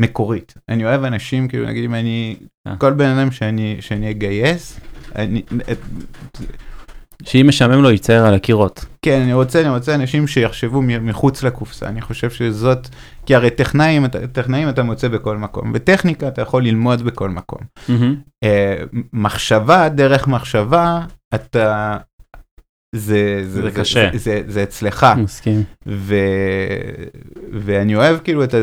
מקורית. 0.00 0.54
אני 0.68 0.84
אוהב 0.84 1.04
אנשים, 1.04 1.48
כאילו 1.48 1.66
נגיד 1.66 1.84
אם 1.84 1.94
אני, 1.94 2.36
אה. 2.66 2.76
כל 2.76 2.92
בן 2.92 3.18
אדם 3.18 3.30
שאני 3.30 3.76
שאני 3.80 4.10
אגייס, 4.10 4.80
אני, 5.14 5.42
שאם 7.22 7.44
משעמם 7.48 7.82
לו 7.82 7.90
יצייר 7.90 8.26
על 8.26 8.34
הקירות. 8.34 8.84
כן, 9.02 9.20
אני 9.20 9.32
רוצה, 9.32 9.60
אני 9.60 9.68
רוצה 9.68 9.94
אנשים 9.94 10.26
שיחשבו 10.26 10.82
מחוץ 10.82 11.42
לקופסה, 11.42 11.86
אני 11.86 12.00
חושב 12.00 12.30
שזאת, 12.30 12.88
כי 13.26 13.34
הרי 13.34 13.50
טכנאים, 13.50 14.06
טכנאים 14.08 14.68
אתה 14.68 14.82
מוצא 14.82 15.08
בכל 15.08 15.36
מקום, 15.36 15.72
וטכניקה 15.74 16.28
אתה 16.28 16.42
יכול 16.42 16.64
ללמוד 16.64 17.02
בכל 17.02 17.30
מקום. 17.30 17.60
מהמם. 17.88 18.16
אה, 18.44 18.82
מחשבה, 19.12 19.88
דרך 19.88 20.28
מחשבה, 20.28 21.00
אתה... 21.34 21.96
זה, 22.94 23.42
זה 23.44 23.70
קשה. 23.74 24.10
זה, 24.12 24.18
זה, 24.18 24.42
זה 24.46 24.62
אצלך, 24.62 25.06
מסכים. 25.16 25.62
ו, 25.86 26.14
ואני 27.52 27.96
אוהב 27.96 28.18
כאילו 28.18 28.44
את 28.44 28.54
ה... 28.54 28.58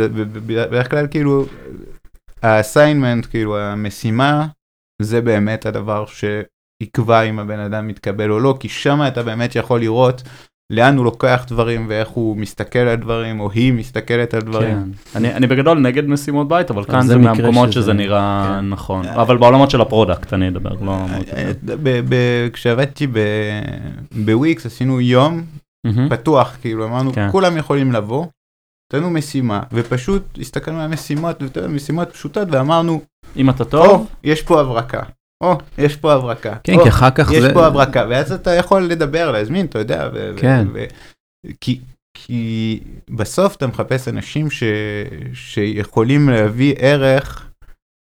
בדרך 0.45 0.89
כלל 0.89 1.07
כאילו, 1.07 1.45
האסיינמנט, 2.43 3.25
כאילו 3.25 3.59
המשימה, 3.59 4.47
זה 5.01 5.21
באמת 5.21 5.65
הדבר 5.65 6.05
שיקבע 6.85 7.21
אם 7.21 7.39
הבן 7.39 7.59
אדם 7.59 7.87
מתקבל 7.87 8.31
או 8.31 8.39
לא, 8.39 8.57
כי 8.59 8.69
שם 8.69 8.99
אתה 9.07 9.23
באמת 9.23 9.55
יכול 9.55 9.79
לראות 9.79 10.23
לאן 10.73 10.97
הוא 10.97 11.05
לוקח 11.05 11.45
דברים 11.47 11.85
ואיך 11.89 12.07
הוא 12.07 12.37
מסתכל 12.37 12.79
על 12.79 12.95
דברים, 12.95 13.39
או 13.39 13.51
היא 13.51 13.73
מסתכלת 13.73 14.33
על 14.33 14.41
דברים. 14.41 14.77
כן. 15.13 15.17
אני 15.17 15.33
אני 15.33 15.47
בגדול 15.47 15.79
נגד 15.79 16.07
משימות 16.07 16.47
בית, 16.47 16.71
אבל 16.71 16.83
כאן 16.83 17.01
זה 17.01 17.17
מהמקומות 17.17 17.71
שזה- 17.71 17.81
שזה 17.81 17.93
נראה 17.93 18.55
כן. 18.59 18.69
נכון. 18.69 19.05
אבל 19.05 19.37
בעולמות 19.37 19.69
של 19.71 19.81
ה-product 19.81 20.33
אני 20.33 20.47
אדבר, 20.47 20.69
לא... 20.81 20.97
אה, 21.33 21.51
ב- 21.65 21.99
ב- 22.09 22.49
כשעבדתי 22.53 23.07
ב- 23.07 23.19
בוויקס 24.25 24.65
עשינו 24.65 25.01
יום. 25.01 25.41
פתוח, 26.09 26.57
כאילו 26.61 26.85
אמרנו 26.85 27.13
כן. 27.13 27.27
כולם 27.31 27.57
יכולים 27.57 27.91
לבוא, 27.91 28.25
נתנו 28.93 29.09
משימה, 29.09 29.61
ופשוט 29.73 30.23
הסתכלנו 30.41 30.79
על 30.81 30.91
יודע, 31.41 31.67
משימות 31.67 32.11
פשוטות, 32.11 32.47
ואמרנו, 32.51 33.01
אם 33.37 33.49
אתה 33.49 33.65
טוב, 33.65 34.07
יש 34.23 34.41
פה 34.41 34.61
הברקה, 34.61 35.01
או, 35.41 35.57
יש 35.77 35.95
פה 35.95 36.13
הברקה, 36.13 36.55
כן, 36.63 36.75
או, 36.75 36.83
כי 36.83 36.89
אחר 36.89 37.09
כך 37.09 37.31
יש 37.31 37.41
זה... 37.41 37.53
פה 37.53 37.65
הברקה, 37.65 38.05
ואז 38.09 38.31
אתה 38.31 38.51
יכול 38.51 38.83
לדבר, 38.83 39.31
להזמין, 39.31 39.65
אתה 39.65 39.79
יודע, 39.79 40.09
ו- 40.13 40.33
כן. 40.37 40.67
ו- 40.73 40.85
כי... 41.61 41.79
כי 42.13 42.79
בסוף 43.09 43.55
אתה 43.55 43.67
מחפש 43.67 44.07
אנשים 44.07 44.51
ש... 44.51 44.63
שיכולים 45.33 46.29
להביא 46.29 46.75
ערך 46.77 47.51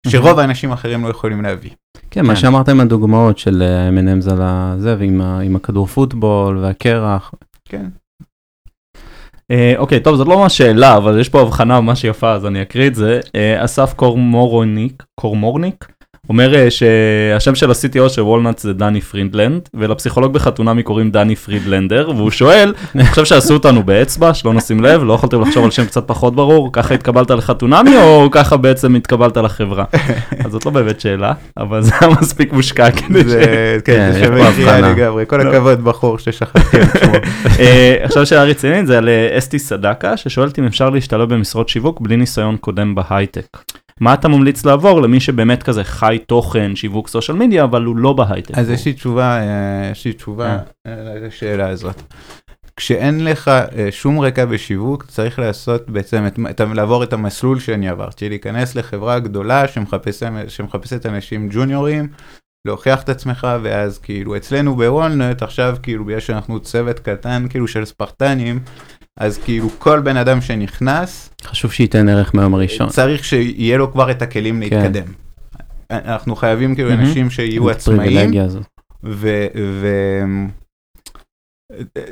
שרוב 0.07 0.39
האנשים 0.39 0.71
האחרים 0.71 1.05
לא 1.05 1.09
יכולים 1.09 1.43
להביא. 1.43 1.71
כן, 2.11 2.27
מה 2.27 2.35
כן. 2.35 2.41
שאמרת 2.41 2.69
עם 2.69 2.81
הדוגמאות 2.81 3.39
של 3.39 3.63
אה, 3.63 3.89
M&M's 3.89 4.31
על 4.33 4.39
הזה, 4.43 4.97
ועם 4.99 5.57
הכדור 5.57 5.87
פוטבול 5.87 6.59
והקרח. 6.59 7.35
כן. 7.65 7.87
אה, 9.51 9.75
אוקיי, 9.77 10.01
טוב, 10.01 10.17
זאת 10.17 10.29
לא 10.29 10.39
ממש 10.39 10.59
שאלה, 10.59 10.97
אבל 10.97 11.21
יש 11.21 11.29
פה 11.29 11.41
הבחנה 11.41 11.81
ממש 11.81 12.05
יפה, 12.05 12.33
אז 12.33 12.47
אני 12.47 12.63
אקריא 12.63 12.87
את 12.87 12.95
זה. 12.95 13.21
אה, 13.35 13.65
אסף 13.65 13.93
קורמורניק, 13.97 15.03
קורמורניק, 15.21 15.89
אומר 16.29 16.55
אה, 16.55 16.71
שהשם 16.71 17.55
של 17.55 17.71
ה-CTO 17.71 18.09
של 18.09 18.23
Walnut 18.23 18.59
זה 18.59 18.73
דני 18.73 19.01
פרידלנד, 19.01 19.69
ולפסיכולוג 19.75 20.33
בחתונמי 20.33 20.83
קוראים 20.83 21.11
דני 21.11 21.37
פרידלנדר, 21.37 22.11
והוא 22.17 22.31
שואל, 22.31 22.75
אני 22.95 23.07
חושב 23.07 23.25
שעשו 23.25 23.55
אותנו 23.55 23.83
באצבע, 23.83 24.35
שלא 24.35 24.53
נשים 24.53 24.81
לב, 24.81 25.03
לא 25.05 25.13
יכולתם 25.13 25.41
לחשוב 25.41 25.65
על 25.65 25.71
שם 25.71 25.85
קצת 25.85 26.09
פחות 26.09 26.35
ברור, 26.35 26.71
ככה 26.73 26.95
התקבלת 26.95 27.31
לחתונמי, 27.31 27.97
או 27.97 28.29
ככה 28.31 28.57
בעצם 28.57 28.95
התקבלת 28.95 29.37
לחברה? 29.37 29.85
אז 30.45 30.53
זאת 30.53 30.67
לא 30.67 30.73
באמת 30.73 31.01
שאלה, 31.01 31.33
אבל 31.57 31.83
זה 31.83 31.93
היה 32.01 32.11
מספיק 32.21 32.53
מושקע 32.53 32.91
כדי 32.91 33.21
ש... 33.21 33.25
זה, 33.25 33.77
כן, 33.85 34.13
זה 34.13 34.25
שווה 34.25 34.53
קריאה 34.53 34.77
הבחנה. 34.77 34.93
לגמרי, 34.93 35.25
כל 35.27 35.37
לא. 35.37 35.51
הכבוד 35.51 35.85
בחור 35.85 36.19
ששכחתי 36.19 36.77
את 36.83 36.89
שמו. 37.01 37.15
אה, 37.61 37.97
עכשיו 38.03 38.27
שאלה 38.27 38.45
רצינית 38.45 38.87
זה 38.87 38.99
על 38.99 39.09
אה, 39.09 39.39
אסתי 39.39 39.59
סדקה 39.59 40.17
ששואלת 40.17 40.59
אם 40.59 40.65
אפשר 40.65 40.91
להשתלב 40.91 41.35
במשרות 41.35 41.69
שיווק 41.69 42.01
בלי 42.01 42.17
ניסיון 42.17 42.57
קודם 42.57 42.95
בהייטק. 42.95 43.59
מה 44.01 44.15
אתה 44.15 44.29
ממליץ 44.29 44.65
לעבור 44.65 45.03
למי 45.03 45.21
שבאמת 45.21 45.63
כזה 45.63 45.85
חי 45.85 46.19
תוכן 46.27 46.77
שיווק 46.77 47.09
סושיאל 47.09 47.37
מדיה 47.37 47.65
אבל 47.65 47.85
הוא 47.85 47.97
לא 47.97 48.13
בהייטק. 48.13 48.59
אז 48.59 48.71
יש 48.71 48.87
לי 48.87 48.93
תשובה, 48.93 49.41
אה, 49.41 49.91
יש 49.91 50.05
לי 50.05 50.13
תשובה 50.13 50.59
אה, 50.87 50.93
לשאלה 51.27 51.69
הזאת. 51.69 52.03
כשאין 52.77 53.25
לך 53.25 53.49
אה, 53.49 53.89
שום 53.91 54.21
רקע 54.21 54.45
בשיווק, 54.45 55.05
צריך 55.05 55.39
לעשות 55.39 55.91
בעצם, 55.91 56.27
את, 56.27 56.39
את, 56.51 56.61
לעבור 56.75 57.05
את 57.05 57.13
המסלול 57.13 57.59
שאני 57.59 57.89
עברתי, 57.89 58.29
להיכנס 58.29 58.75
לחברה 58.75 59.19
גדולה 59.19 59.69
שמחפש, 59.69 60.23
שמחפשת 60.49 61.07
אנשים 61.07 61.49
ג'וניורים, 61.53 62.09
להוכיח 62.67 63.03
את 63.03 63.09
עצמך, 63.09 63.47
ואז 63.63 63.99
כאילו 63.99 64.37
אצלנו 64.37 64.77
בוולנט, 64.77 65.43
עכשיו 65.43 65.77
כאילו 65.83 66.05
בגלל 66.05 66.21
שאנחנו 66.21 66.61
צוות 66.61 66.99
קטן 66.99 67.47
כאילו 67.51 67.69
של 67.69 67.85
ספרטנים, 67.85 68.61
אז 69.19 69.39
כאילו 69.39 69.69
כל 69.79 70.01
בן 70.01 70.17
אדם 70.17 70.41
שנכנס, 70.41 71.31
חשוב 71.43 71.73
שייתן 71.73 72.09
ערך 72.09 72.35
מהיום 72.35 72.55
הראשון. 72.55 72.89
צריך 72.89 73.25
שיהיה 73.25 73.79
לו 73.79 73.93
כבר 73.93 74.11
את 74.11 74.23
הכלים 74.23 74.55
כן. 74.55 74.61
להתקדם. 74.61 75.13
אנחנו 75.91 76.37
חייבים 76.37 76.75
כאילו 76.75 76.91
מהמם. 76.91 77.03
אנשים 77.03 77.31
שיהיו 77.31 77.71
עצמאים. 77.71 78.41
הזאת. 78.41 78.67
ו... 79.05 79.47
ו... 79.57 79.89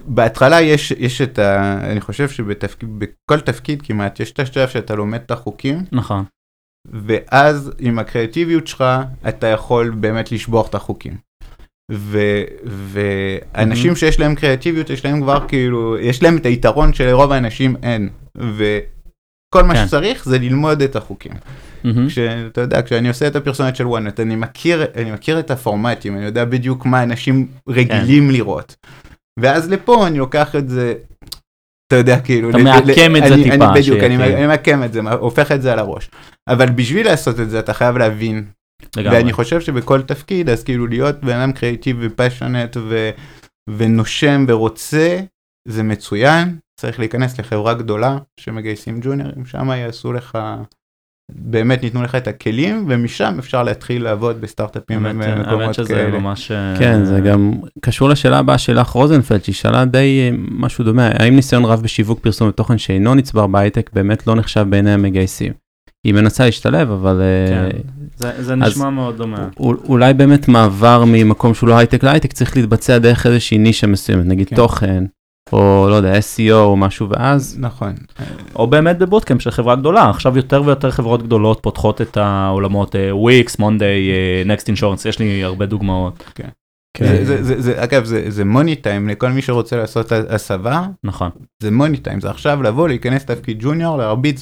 בהתחלה 0.07 0.61
יש, 0.61 0.91
יש 0.91 1.21
את 1.21 1.39
ה... 1.39 1.79
אני 1.91 2.01
חושב 2.01 2.29
שבכל 2.29 3.41
תפקיד 3.45 3.83
כמעט 3.83 4.21
יש 4.21 4.33
את 4.33 4.39
השלב 4.39 4.69
שאתה 4.69 4.95
לומד 4.95 5.21
את 5.27 5.31
החוקים, 5.31 5.85
נכון. 5.93 6.25
ואז 6.93 7.73
עם 7.79 7.99
הקריאטיביות 7.99 8.67
שלך 8.67 8.85
אתה 9.29 9.47
יכול 9.47 9.91
באמת 9.91 10.33
לשבור 10.33 10.67
את 10.67 10.75
החוקים. 10.75 11.17
ואנשים 13.55 13.93
Mhm. 13.93 13.97
שיש 13.97 14.21
להם 14.21 14.35
קריאטיביות 14.35 14.91
יש 14.91 15.05
להם 15.05 15.21
כבר 15.23 15.49
כאילו, 15.49 15.99
יש 15.99 16.23
להם 16.23 16.37
את 16.37 16.47
היתרון 16.47 16.93
שלרוב 16.93 17.33
האנשים 17.33 17.77
אין. 17.83 18.09
ו... 18.39 18.79
כל 19.55 19.63
מה 19.65 19.75
כן. 19.75 19.87
שצריך 19.87 20.25
זה 20.25 20.39
ללמוד 20.39 20.83
את 20.83 20.97
החוקים. 20.97 21.33
מהמם. 21.85 22.09
כשאתה 22.09 22.61
יודע, 22.61 22.83
כשאני 22.83 23.09
עושה 23.09 23.27
את 23.27 23.37
הפרסונות 23.37 23.77
של 23.77 23.87
וואנט, 23.87 24.21
אני 24.21 24.37
מכיר, 24.37 24.85
אני 24.97 25.13
מכיר 25.13 25.39
את 25.39 25.51
הפורמטים, 25.51 26.17
אני 26.17 26.25
יודע 26.25 26.45
בדיוק 26.45 26.87
מה 26.87 27.03
אנשים 27.03 27.47
רגילים 27.69 28.31
לראות. 28.31 28.77
ואז 29.41 29.71
לפה 29.71 30.07
אני 30.07 30.19
לוקח 30.19 30.57
את 30.57 30.69
זה, 30.69 30.95
אתה 31.89 31.97
יודע, 31.97 32.21
כאילו, 32.21 32.51
אתה 32.51 32.59
מעקם 32.59 33.17
את 33.17 33.23
זה 33.29 33.35
אני- 33.35 33.43
טיפה, 33.51 33.55
אני, 33.55 33.81
בדיוק, 33.81 33.99
אני, 33.99 34.17
כאילו. 34.19 34.37
אני 34.39 34.47
מעקם 34.47 34.83
את 34.85 34.93
זה, 34.93 35.01
הופך 35.01 35.53
את 35.53 35.63
זה 35.63 35.73
על 35.73 35.79
הראש. 35.79 36.11
אבל 36.49 36.67
בשביל 36.71 37.07
לעשות 37.07 37.41
את 37.41 37.51
זה 37.51 37.59
אתה 37.59 37.73
חייב 37.75 37.97
להבין. 37.99 38.45
ואני 38.97 39.33
חושב 39.33 39.61
שבכל 39.61 40.03
תפקיד, 40.03 40.49
אז 40.49 40.65
כאילו 40.65 40.87
להיות 40.87 41.21
בן 41.21 41.37
אדם 41.37 41.53
קריאיטיבי 41.53 42.07
ופאשונט 42.07 42.77
ו, 42.77 43.11
ונושם 43.71 44.45
ורוצה, 44.49 45.21
זה 45.69 45.83
מצוין, 45.83 46.59
צריך 46.81 46.99
להיכנס 46.99 47.39
לחברה 47.39 47.75
גדולה 47.75 48.19
שמגייסים 48.41 49.01
ג'וניורים, 49.03 49.47
שם 49.47 49.71
יעשו 49.71 50.13
לך, 50.13 50.39
באמת 51.33 51.83
ניתנו 51.83 52.03
לך 52.03 52.15
את 52.15 52.29
הכלים, 52.29 52.87
ומשם 52.89 53.37
אפשר 53.39 53.63
להתחיל 53.63 54.03
לעבוד 54.05 54.41
בסטארט-אפים 54.41 55.07
האמת 55.07 55.27
במקומות 55.29 55.75
שזה 55.75 55.89
כאלה. 55.89 56.19
ממש... 56.19 56.53
כן, 56.79 57.05
זה 57.05 57.21
גם 57.21 57.53
קשור 57.81 58.09
לשאלה 58.09 58.39
הבאה 58.39 58.59
שלך 58.59 58.89
רוזנפלד, 58.89 59.45
שהיא 59.45 59.55
שאלה 59.55 59.85
די 59.85 60.21
אה, 60.21 60.37
משהו 60.51 60.85
דומה, 60.85 61.09
האם 61.13 61.37
ניסיון 61.37 61.65
רב 61.65 61.83
בשיווק 61.83 62.21
פרסום 62.21 62.49
ותוכן 62.49 62.79
שאינו 62.79 63.15
נצבר 63.15 63.47
בהייטק 63.47 63.91
באמת 63.93 64.27
לא 64.27 64.35
נחשב 64.35 64.67
בעיני 64.71 64.93
המגייסים? 64.93 65.66
היא 66.07 66.15
מנסה 66.15 66.45
להשתלב, 66.45 66.91
אבל 66.91 67.21
אה, 67.23 67.71
כן. 67.71 67.79
זה 68.17 68.33
זה 68.43 68.55
נשמע 68.55 68.91
מאוד 68.91 69.17
דומה. 69.17 69.49
אול- 69.61 69.79
אולי 69.89 70.15
באמת 70.15 70.49
מעבר 70.49 71.05
ממקום 71.07 71.55
שהוא 71.55 71.69
לא 71.69 71.75
הייטק 71.79 72.05
להייטק 72.05 72.33
צריך 72.33 72.57
להתבצע 72.57 72.99
דרך 72.99 73.27
איזושהי 73.27 73.59
נישה 73.59 73.87
מסוימת, 73.87 74.27
נגיד 74.27 74.49
כן. 74.49 74.57
תוכן, 74.57 75.05
או 75.53 75.87
לא 75.91 75.95
יודע, 75.95 76.19
SEO 76.19 76.53
או 76.53 76.77
משהו, 76.77 77.09
ואז 77.11 77.57
נכון. 77.61 77.93
או 78.57 78.67
באמת 78.67 78.99
בבוטקאמפ 78.99 79.43
של 79.43 79.51
חברה 79.51 79.77
גדולה, 79.77 80.11
עכשיו 80.11 80.37
יותר 80.37 80.63
ויותר 80.65 80.91
חברות 80.91 81.23
גדולות 81.23 81.59
פותחות 81.63 82.01
את 82.01 82.17
העולמות 82.17 82.95
וויקס, 83.11 83.59
מונדי, 83.59 84.11
נקסט 84.47 84.69
אינשורנס, 84.69 85.05
יש 85.07 85.19
לי 85.19 85.45
הרבה 85.45 85.67
דוגמאות. 85.67 86.25
כן. 86.35 86.49
זה, 86.99 87.25
זה, 87.25 87.43
זה, 87.43 87.61
זה, 87.61 87.85
אגב, 87.85 88.05
זה, 88.05 88.31
זה 88.31 88.45
מוני 88.45 88.77
טיים 88.77 89.09
לכל 89.09 89.31
מי 89.31 89.43
שרוצה 89.43 89.77
לעשות 89.77 90.13
הסבה, 90.13 90.87
נכון. 91.05 91.31
זה 91.63 91.71
money 91.71 91.97
time, 91.97 92.21
זה 92.21 92.31
עכשיו 92.31 92.63
לבוא, 92.63 92.89
להיכנס 92.89 93.23
לתפקיד 93.23 93.57
ג'וניור, 93.61 93.99
להרביץ, 93.99 94.41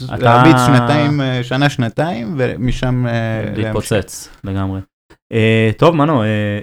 שנתיים, 0.67 1.21
אה, 1.21 1.45
שנה, 1.45 1.71
שנתיים, 1.71 2.35
ומשם 2.39 3.07
אה. 3.07 3.13
להתפוצץ 3.57 4.29
לגמרי. 4.45 4.81
אה, 5.33 5.71
טוב, 5.77 5.97
מנו, 5.97 6.23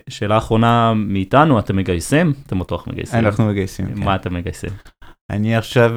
שאלה 0.09 0.37
אחרונה 0.37 0.93
מאיתנו, 0.95 1.59
אתם 1.59 1.75
מגייסים? 1.75 2.33
אתם 2.47 2.59
בטוח 2.59 2.87
מגייסים. 2.87 3.19
אנחנו 3.19 3.45
מגייסים. 3.45 3.85
כן. 3.85 4.03
מה 4.03 4.15
אתם 4.15 4.33
מגייסים? 4.33 4.69
אני 5.29 5.55
עכשיו 5.55 5.91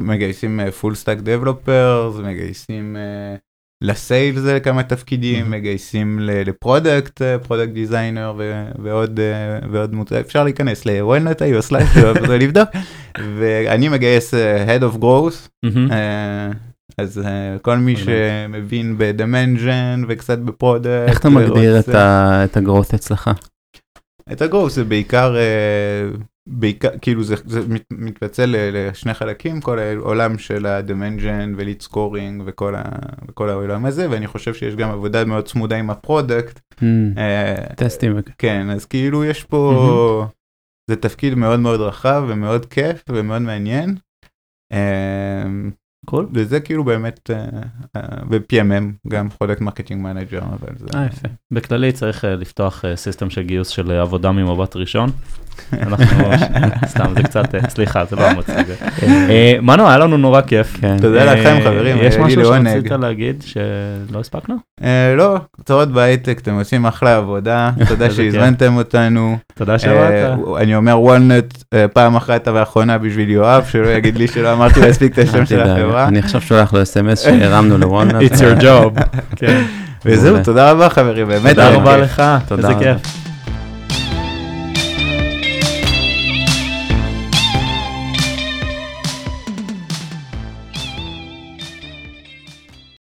מגייסים 0.00 0.60
full 0.80 0.94
stack 0.94 1.18
developers, 1.18 2.16
מגייסים 2.16 2.96
אה, 3.82 3.88
ל-sales 3.88 4.38
זה 4.40 4.60
כמה 4.60 4.82
תפקידים. 4.82 5.50
מגייסים 5.50 6.18
ל-product, 6.22 7.22
product 7.42 7.72
designer 7.72 8.32
ועוד 8.82 9.20
אה, 9.20 9.58
ועוד 9.72 9.94
מוצא, 9.94 10.20
אפשר 10.20 10.44
להיכנס 10.44 10.86
ל- 10.86 10.99
walnut.io 10.99 11.60
slash 11.60 11.88
ולבדוק, 12.28 12.68
ואני 13.38 13.88
מגייס 13.88 14.34
אה, 14.34 14.76
Head 14.78 14.92
of 14.94 14.98
Growth. 14.98 15.66
אה, 15.90 16.50
אז 16.98 17.18
אה, 17.18 17.56
כל 17.62 17.76
מי 17.76 17.94
אוקיי. 17.94 18.04
שמבין 18.48 18.94
ב-demand 18.98 19.74
gen 19.74 20.02
וקצת 20.08 20.38
ב-product, 20.38 21.08
איך 21.08 21.20
אתה 21.20 21.28
מגדיר 21.28 21.78
את 21.78 21.84
ורוצה- 21.88 21.98
ה- 22.00 22.44
את 22.44 22.56
ה-growth 22.56 22.94
אצלך? 22.94 23.30
את 24.32 24.42
ה-growth 24.42 24.68
זה 24.68 24.84
בעיקר, 24.84 25.36
אה, 25.36 25.42
בעיקר, 26.46 26.98
כאילו 27.02 27.24
זה, 27.24 27.34
זה 27.44 27.68
מת, 27.68 27.84
מתפצל 27.90 28.54
לשני 28.72 29.14
חלקים, 29.14 29.60
כל 29.60 29.78
העולם 29.78 30.38
של 30.38 30.66
ה-demand 30.66 31.30
gen 31.30 31.54
ו-lead 31.56 31.82
scoring 31.82 32.42
וכל, 32.46 32.74
העולם 33.50 33.86
הזה, 33.86 34.10
ואני 34.10 34.26
חושב 34.26 34.54
שיש 34.54 34.76
גם 34.76 34.90
עבודה 34.90 35.24
מאוד 35.24 35.44
צמודה 35.46 35.76
עם 35.76 35.90
ה-product. 35.90 36.60
Hmm, 36.72 37.18
אה, 37.18 37.74
טסטים, 37.76 38.16
כן, 38.38 38.70
אז 38.70 38.84
כאילו 38.84 39.24
יש 39.24 39.44
פה, 39.44 40.26
זה 40.90 40.96
תפקיד 40.96 41.34
מאוד 41.34 41.60
מאוד 41.60 41.80
רחב 41.80 42.24
ומאוד 42.28 42.66
כיף 42.66 43.02
ומאוד 43.08 43.42
מעניין. 43.42 43.94
cool. 46.04 46.26
וזה 46.32 46.60
כאילו 46.60 46.84
באמת, 46.84 47.30
אה, 47.32 47.36
אה, 47.96 48.00
ו-PMM, 48.30 49.08
גם 49.08 49.28
product 49.28 49.60
marketing 49.60 50.02
manager, 50.02 50.38
אבל 50.38 50.74
זה... 50.76 50.86
אה, 50.94 51.06
יפה. 51.06 51.28
בכללי 51.50 51.92
צריך 51.92 52.24
אה, 52.24 52.34
לפתוח 52.36 52.84
אה, 52.84 52.96
system 52.96 53.30
של 53.30 53.42
גיוס 53.42 53.68
של 53.68 53.90
אה, 53.90 54.00
עבודה 54.00 54.32
ממבט 54.32 54.76
ראשון. 54.76 55.10
אנחנו, 55.72 56.30
סתם, 56.86 57.12
זה 57.16 57.22
קצת, 57.22 57.54
סליחה, 57.68 58.04
זה 58.04 58.16
לא 58.16 58.22
המצג. 58.30 58.64
אה, 59.02 59.54
מנו, 59.62 59.88
היה 59.88 59.98
לנו 59.98 60.16
נורא 60.16 60.40
כיף. 60.40 60.76
כן. 60.80 60.96
תודה 61.00 61.24
לכם, 61.34 61.56
חברים, 61.64 61.96
יש 62.00 62.16
משהו. 62.16 62.44
שרצית 62.44 62.90
להגיד 62.92 63.42
שלא 63.42 64.20
הספקנו? 64.20 64.54
לא, 65.16 65.36
צרות 65.60 65.88
בהייטק, 65.88 66.38
אתם 66.42 66.54
עושים 66.54 66.86
אחלה 66.86 67.16
עבודה, 67.16 67.70
תודה. 67.88 68.10
שהזמנתם 68.10 68.76
אותנו. 68.76 69.38
תודה 69.54 69.78
שבאת. 69.78 70.38
אני 70.60 70.76
אומר 70.76 71.00
Walnut 71.00 71.54
פעם 71.92 72.16
אחת 72.16 72.48
ואחרונה 72.54 72.98
בשביל 72.98 73.30
יואב, 73.30 73.64
שלא 73.64 73.88
יגיד 73.88 74.16
לי 74.16 74.28
שלא 74.28 74.52
אמרתי 74.52 74.80
מספיק 74.88 75.12
את 75.12 75.18
השם 75.18 75.44
אל 75.56 75.62
החברה. 75.96 76.08
אני 76.08 76.18
עכשיו 76.18 76.40
שולח 76.40 76.72
לו 76.72 76.82
אס.אם.אס 76.82 77.22
שהרמנו 77.22 77.78
לוולנט. 77.78 78.32
It's 78.32 78.36
your 78.36 78.62
job. 78.62 79.00
כן. 79.36 79.62
וזהו. 80.04 80.36
תודה 80.44 80.70
רבה 80.70 80.88
חברים, 80.88 81.28
באמת. 81.28 81.50
תודה 81.50 81.68
רבה 81.68 81.94
כיף. 81.94 82.04
לך, 82.04 82.22
תודה 82.48 82.68
איזה 82.68 82.80
רבה. 82.80 82.98
כיף. 82.98 83.23